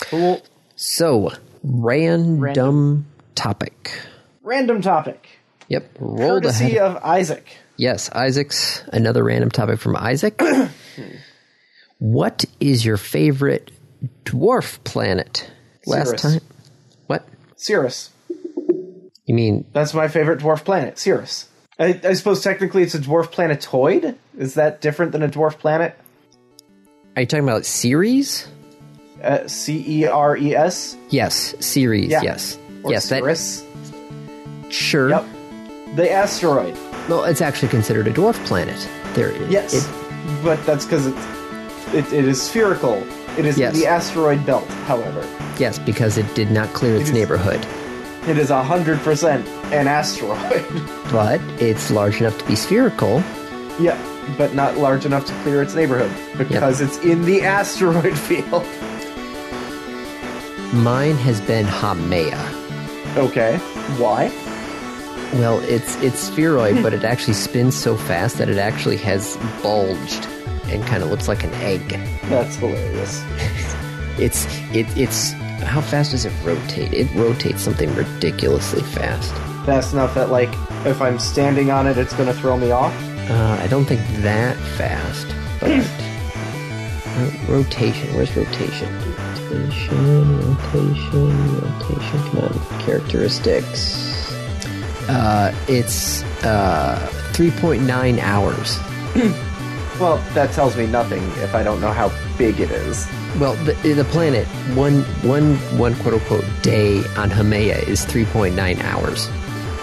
Cool. 0.00 0.40
So 0.76 1.30
random, 1.62 3.04
topic. 3.34 3.92
Random 4.42 4.80
topic. 4.80 5.28
Yep. 5.68 5.90
Rolled 6.00 6.44
Courtesy 6.44 6.78
ahead. 6.78 6.96
of 6.96 7.04
Isaac. 7.04 7.46
Yes, 7.76 8.08
Isaac's 8.12 8.82
another 8.94 9.22
random 9.22 9.50
topic 9.50 9.78
from 9.78 9.94
Isaac. 9.94 10.40
what 11.98 12.46
is 12.60 12.82
your 12.82 12.96
favorite 12.96 13.72
dwarf 14.24 14.82
planet? 14.84 15.50
Last 15.84 16.06
Cirrus. 16.18 16.22
time. 16.22 16.40
What? 17.08 17.28
Cirrus. 17.56 18.08
You 19.26 19.34
mean 19.34 19.66
That's 19.74 19.92
my 19.92 20.08
favorite 20.08 20.40
dwarf 20.40 20.64
planet, 20.64 20.98
Cirrus. 20.98 21.48
I, 21.78 22.00
I 22.04 22.12
suppose 22.14 22.42
technically 22.42 22.82
it's 22.82 22.94
a 22.94 22.98
dwarf 23.00 23.30
planetoid. 23.32 24.16
Is 24.38 24.54
that 24.54 24.80
different 24.80 25.12
than 25.12 25.22
a 25.22 25.28
dwarf 25.28 25.58
planet? 25.58 25.98
are 27.16 27.22
you 27.22 27.26
talking 27.26 27.44
about 27.44 27.64
Ceres? 27.64 28.48
Uh, 29.22 29.46
C 29.46 29.84
E 30.02 30.06
R 30.06 30.36
E 30.36 30.54
S. 30.54 30.96
Yes, 31.10 31.54
Ceres. 31.60 32.08
Yeah. 32.08 32.22
Yes. 32.22 32.58
Or 32.82 32.90
yes, 32.90 33.08
that 33.08 33.22
sure. 34.70 35.10
Yep. 35.10 35.24
The 35.96 36.10
asteroid. 36.10 36.74
Well, 37.08 37.24
it's 37.24 37.40
actually 37.40 37.68
considered 37.68 38.06
a 38.08 38.12
dwarf 38.12 38.34
planet. 38.46 38.76
There, 39.14 39.32
Yes. 39.50 39.74
it- 39.74 39.90
but 40.42 40.64
that's 40.66 40.84
because 40.84 41.06
it's 41.06 41.94
it, 41.94 42.12
it 42.12 42.24
is 42.24 42.40
spherical. 42.42 42.94
It 43.38 43.44
is 43.46 43.58
Yes. 43.58 43.74
the 43.78 43.86
asteroid 43.86 44.44
belt, 44.46 44.66
however. 44.86 45.20
yes, 45.58 45.78
because 45.78 46.18
it 46.18 46.34
did 46.34 46.50
not 46.50 46.68
clear 46.72 46.96
its 46.96 47.08
is- 47.08 47.12
neighborhood, 47.12 47.64
It 48.26 48.38
is 48.38 48.48
hundred 48.50 49.00
percent 49.00 49.46
an 49.72 49.86
asteroid. 49.86 50.64
but 51.12 51.40
it's 51.60 51.90
large 51.90 52.20
enough 52.20 52.38
to 52.38 52.44
be 52.46 52.56
spherical. 52.56 53.22
yeah, 53.78 53.98
but 54.38 54.54
not 54.54 54.76
large 54.78 55.04
enough 55.04 55.26
to 55.26 55.32
clear 55.42 55.62
its 55.62 55.74
neighborhood 55.74 56.10
because 56.38 56.80
it's 56.80 56.96
in 56.98 57.22
the 57.24 57.42
asteroid 57.42 58.18
field. 58.28 58.64
Mine 60.72 61.16
has 61.16 61.40
been 61.42 61.66
Haumea. 61.66 62.38
Okay. 63.16 63.58
Why? 63.98 64.28
Well, 65.38 65.60
it's 65.60 65.94
it's 66.02 66.18
spheroid, 66.20 66.82
but 66.82 66.94
it 66.94 67.04
actually 67.04 67.34
spins 67.34 67.76
so 67.76 67.96
fast 67.96 68.38
that 68.38 68.48
it 68.48 68.58
actually 68.58 68.96
has 68.98 69.36
bulged 69.62 70.26
and 70.68 70.82
kind 70.86 71.02
of 71.02 71.10
looks 71.10 71.28
like 71.28 71.44
an 71.44 71.52
egg. 71.54 71.88
That's 72.30 72.56
hilarious. 72.56 73.22
It's 74.18 74.46
it 74.72 74.86
it's 74.96 75.34
how 75.64 75.80
fast 75.80 76.12
does 76.12 76.24
it 76.24 76.32
rotate? 76.44 76.92
It 76.92 77.12
rotates 77.14 77.62
something 77.62 77.92
ridiculously 77.94 78.82
fast. 78.82 79.32
Fast 79.66 79.92
enough 79.92 80.14
that 80.14 80.30
like 80.30 80.50
if 80.86 81.00
I'm 81.00 81.18
standing 81.18 81.70
on 81.70 81.86
it, 81.86 81.98
it's 81.98 82.12
going 82.14 82.26
to 82.26 82.34
throw 82.34 82.56
me 82.56 82.70
off. 82.70 82.94
Uh, 83.30 83.58
I 83.60 83.66
don't 83.66 83.84
think 83.86 84.00
that 84.22 84.56
fast, 84.76 85.26
but 85.60 85.70
uh, 87.06 87.52
rotation. 87.52 88.14
Where's 88.14 88.36
rotation? 88.36 88.92
Rotation, 89.50 90.40
rotation, 90.40 91.60
rotation. 91.60 92.18
Come 92.30 92.38
on, 92.40 92.80
characteristics. 92.80 94.32
Uh, 95.08 95.54
it's 95.68 96.22
uh 96.44 96.98
3.9 97.32 98.18
hours. 98.20 98.78
Well, 100.00 100.16
that 100.34 100.52
tells 100.52 100.76
me 100.76 100.88
nothing 100.88 101.22
if 101.36 101.54
I 101.54 101.62
don't 101.62 101.80
know 101.80 101.92
how 101.92 102.10
big 102.36 102.58
it 102.58 102.72
is. 102.72 103.06
Well, 103.38 103.54
the, 103.64 103.72
the 103.94 104.04
planet 104.04 104.46
one 104.76 105.02
one 105.22 105.56
one 105.78 105.94
quote 105.96 106.14
unquote 106.14 106.44
day 106.62 106.98
on 107.16 107.30
Haumea 107.30 107.82
is 107.88 108.04
3.9 108.06 108.80
hours. 108.84 109.28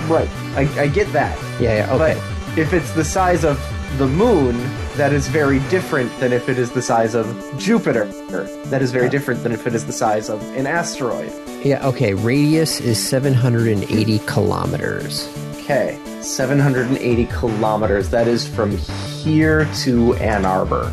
Right. 0.09 0.29
I, 0.55 0.83
I 0.83 0.87
get 0.87 1.11
that. 1.13 1.37
Yeah, 1.61 1.85
yeah, 1.85 1.93
okay. 1.93 2.15
But 2.17 2.57
if 2.57 2.73
it's 2.73 2.91
the 2.93 3.03
size 3.03 3.43
of 3.43 3.59
the 3.97 4.07
moon, 4.07 4.57
that 4.95 5.11
is 5.13 5.27
very 5.27 5.59
different 5.69 6.17
than 6.19 6.31
if 6.33 6.47
it 6.49 6.57
is 6.57 6.71
the 6.71 6.81
size 6.81 7.13
of 7.13 7.27
Jupiter. 7.57 8.05
That 8.65 8.81
is 8.81 8.91
very 8.91 9.09
different 9.09 9.43
than 9.43 9.51
if 9.51 9.67
it 9.67 9.75
is 9.75 9.85
the 9.85 9.93
size 9.93 10.29
of 10.29 10.41
an 10.55 10.65
asteroid. 10.65 11.31
yeah, 11.65 11.85
okay. 11.87 12.13
Radius 12.13 12.79
is 12.79 13.01
780 13.05 14.19
kilometers. 14.19 15.27
Okay. 15.55 15.99
780 16.21 17.25
kilometers. 17.25 18.09
That 18.09 18.27
is 18.27 18.47
from 18.47 18.77
here 19.23 19.65
to 19.81 20.13
Ann 20.15 20.45
Arbor. 20.45 20.91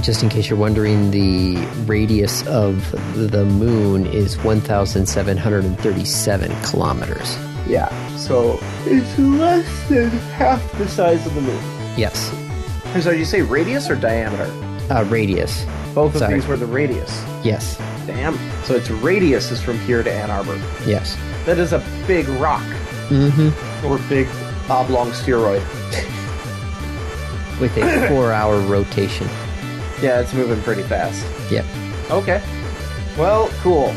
Just 0.00 0.22
in 0.22 0.28
case 0.28 0.48
you're 0.50 0.58
wondering, 0.58 1.10
the 1.10 1.56
radius 1.86 2.46
of 2.46 2.90
the 3.30 3.44
moon 3.44 4.06
is 4.06 4.36
1,737 4.38 6.62
kilometers. 6.62 7.36
Yeah. 7.66 7.88
So 8.16 8.58
it's 8.84 9.18
less 9.18 9.88
than 9.88 10.10
half 10.36 10.60
the 10.78 10.88
size 10.88 11.26
of 11.26 11.34
the 11.34 11.40
moon. 11.40 11.62
Yes, 11.96 12.32
And 12.86 13.02
so 13.02 13.10
you 13.10 13.24
say 13.24 13.42
radius 13.42 13.88
or 13.88 13.96
diameter? 13.96 14.50
uh, 14.90 15.04
radius. 15.08 15.64
Both 15.94 16.14
of 16.14 16.18
Sorry. 16.20 16.34
these 16.34 16.46
were 16.46 16.56
the 16.56 16.66
radius. 16.66 17.10
Yes, 17.42 17.78
Damn. 18.06 18.36
So 18.64 18.74
its 18.74 18.90
radius 18.90 19.50
is 19.50 19.62
from 19.62 19.78
here 19.80 20.02
to 20.02 20.12
Ann 20.12 20.30
Arbor. 20.30 20.60
yes. 20.86 21.16
That 21.46 21.58
is 21.58 21.72
a 21.72 21.82
big 22.06 22.28
rock. 22.28 22.62
Mm-hmm. 23.08 23.86
Or 23.86 23.98
big 24.10 24.28
oblong 24.70 25.12
spheroid. 25.14 25.62
With 27.60 27.76
a 27.76 28.08
four-hour 28.08 28.60
rotation. 28.60 29.26
Yeah, 30.02 30.20
it's 30.20 30.34
moving 30.34 30.60
pretty 30.62 30.82
fast. 30.82 31.24
Yep. 31.50 31.64
Okay. 32.10 32.42
Well, 33.16 33.48
cool. 33.62 33.94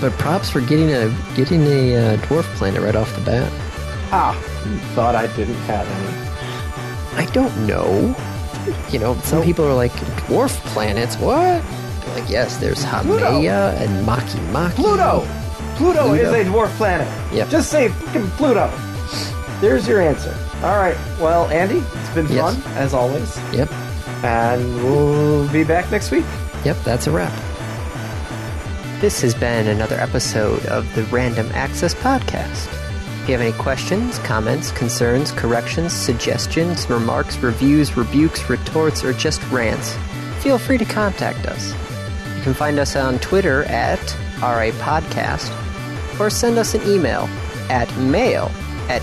But 0.00 0.12
props 0.12 0.50
for 0.50 0.60
getting 0.60 0.90
a 0.90 1.14
getting 1.34 1.62
a 1.66 1.96
uh, 1.96 2.16
dwarf 2.18 2.44
planet 2.56 2.82
right 2.82 2.94
off 2.94 3.14
the 3.14 3.22
bat. 3.22 3.50
Ah, 4.12 4.38
thought 4.94 5.14
I 5.14 5.26
didn't 5.34 5.54
have 5.64 5.86
any. 5.88 7.22
I 7.22 7.30
don't 7.32 7.66
know. 7.66 8.14
You 8.90 8.98
know, 8.98 9.14
some 9.20 9.42
people 9.42 9.64
are 9.64 9.74
like 9.74 9.92
dwarf 10.26 10.50
planets. 10.66 11.16
What? 11.16 11.62
They're 11.62 12.20
like, 12.20 12.30
yes, 12.30 12.58
there's 12.58 12.84
Haumea 12.84 13.80
and 13.80 14.06
Maki 14.06 14.38
Maki. 14.52 14.74
Pluto! 14.74 15.26
Pluto, 15.76 16.14
is 16.14 16.32
a 16.32 16.44
dwarf 16.50 16.68
planet. 16.76 17.08
Yep. 17.34 17.48
Just 17.48 17.70
say 17.70 17.88
fucking 17.88 18.28
Pluto. 18.30 18.70
There's 19.60 19.88
your 19.88 20.00
answer. 20.00 20.36
All 20.66 20.78
right. 20.78 20.96
Well, 21.20 21.46
Andy, 21.50 21.78
it's 21.94 22.08
been 22.10 22.26
Yes. 22.28 22.56
fun 22.56 22.72
as 22.76 22.92
always, 22.92 23.38
Yep. 23.52 23.68
and 24.24 24.82
we'll 24.82 25.46
be 25.48 25.62
back 25.62 25.88
next 25.92 26.10
week. 26.10 26.24
Yep, 26.64 26.76
that's 26.84 27.06
a 27.06 27.12
wrap. 27.12 27.32
This 29.00 29.20
has 29.22 29.32
been 29.32 29.68
another 29.68 29.94
episode 30.00 30.66
of 30.66 30.92
the 30.96 31.04
Random 31.04 31.48
Access 31.54 31.94
Podcast. 31.94 32.66
If 33.22 33.28
you 33.28 33.32
have 33.34 33.40
any 33.42 33.52
questions, 33.52 34.18
comments, 34.24 34.72
concerns, 34.72 35.30
corrections, 35.30 35.92
suggestions, 35.92 36.90
remarks, 36.90 37.36
reviews, 37.38 37.96
rebukes, 37.96 38.50
retorts, 38.50 39.04
or 39.04 39.12
just 39.12 39.40
rants, 39.52 39.94
feel 40.40 40.58
free 40.58 40.78
to 40.78 40.84
contact 40.84 41.46
us. 41.46 41.72
You 42.36 42.42
can 42.42 42.54
find 42.54 42.80
us 42.80 42.96
on 42.96 43.20
Twitter 43.20 43.62
at 43.64 44.00
RAPodcast 44.40 45.50
or 46.18 46.28
send 46.28 46.58
us 46.58 46.74
an 46.74 46.82
email 46.88 47.28
at 47.70 47.94
mail 47.98 48.50
at 48.88 49.02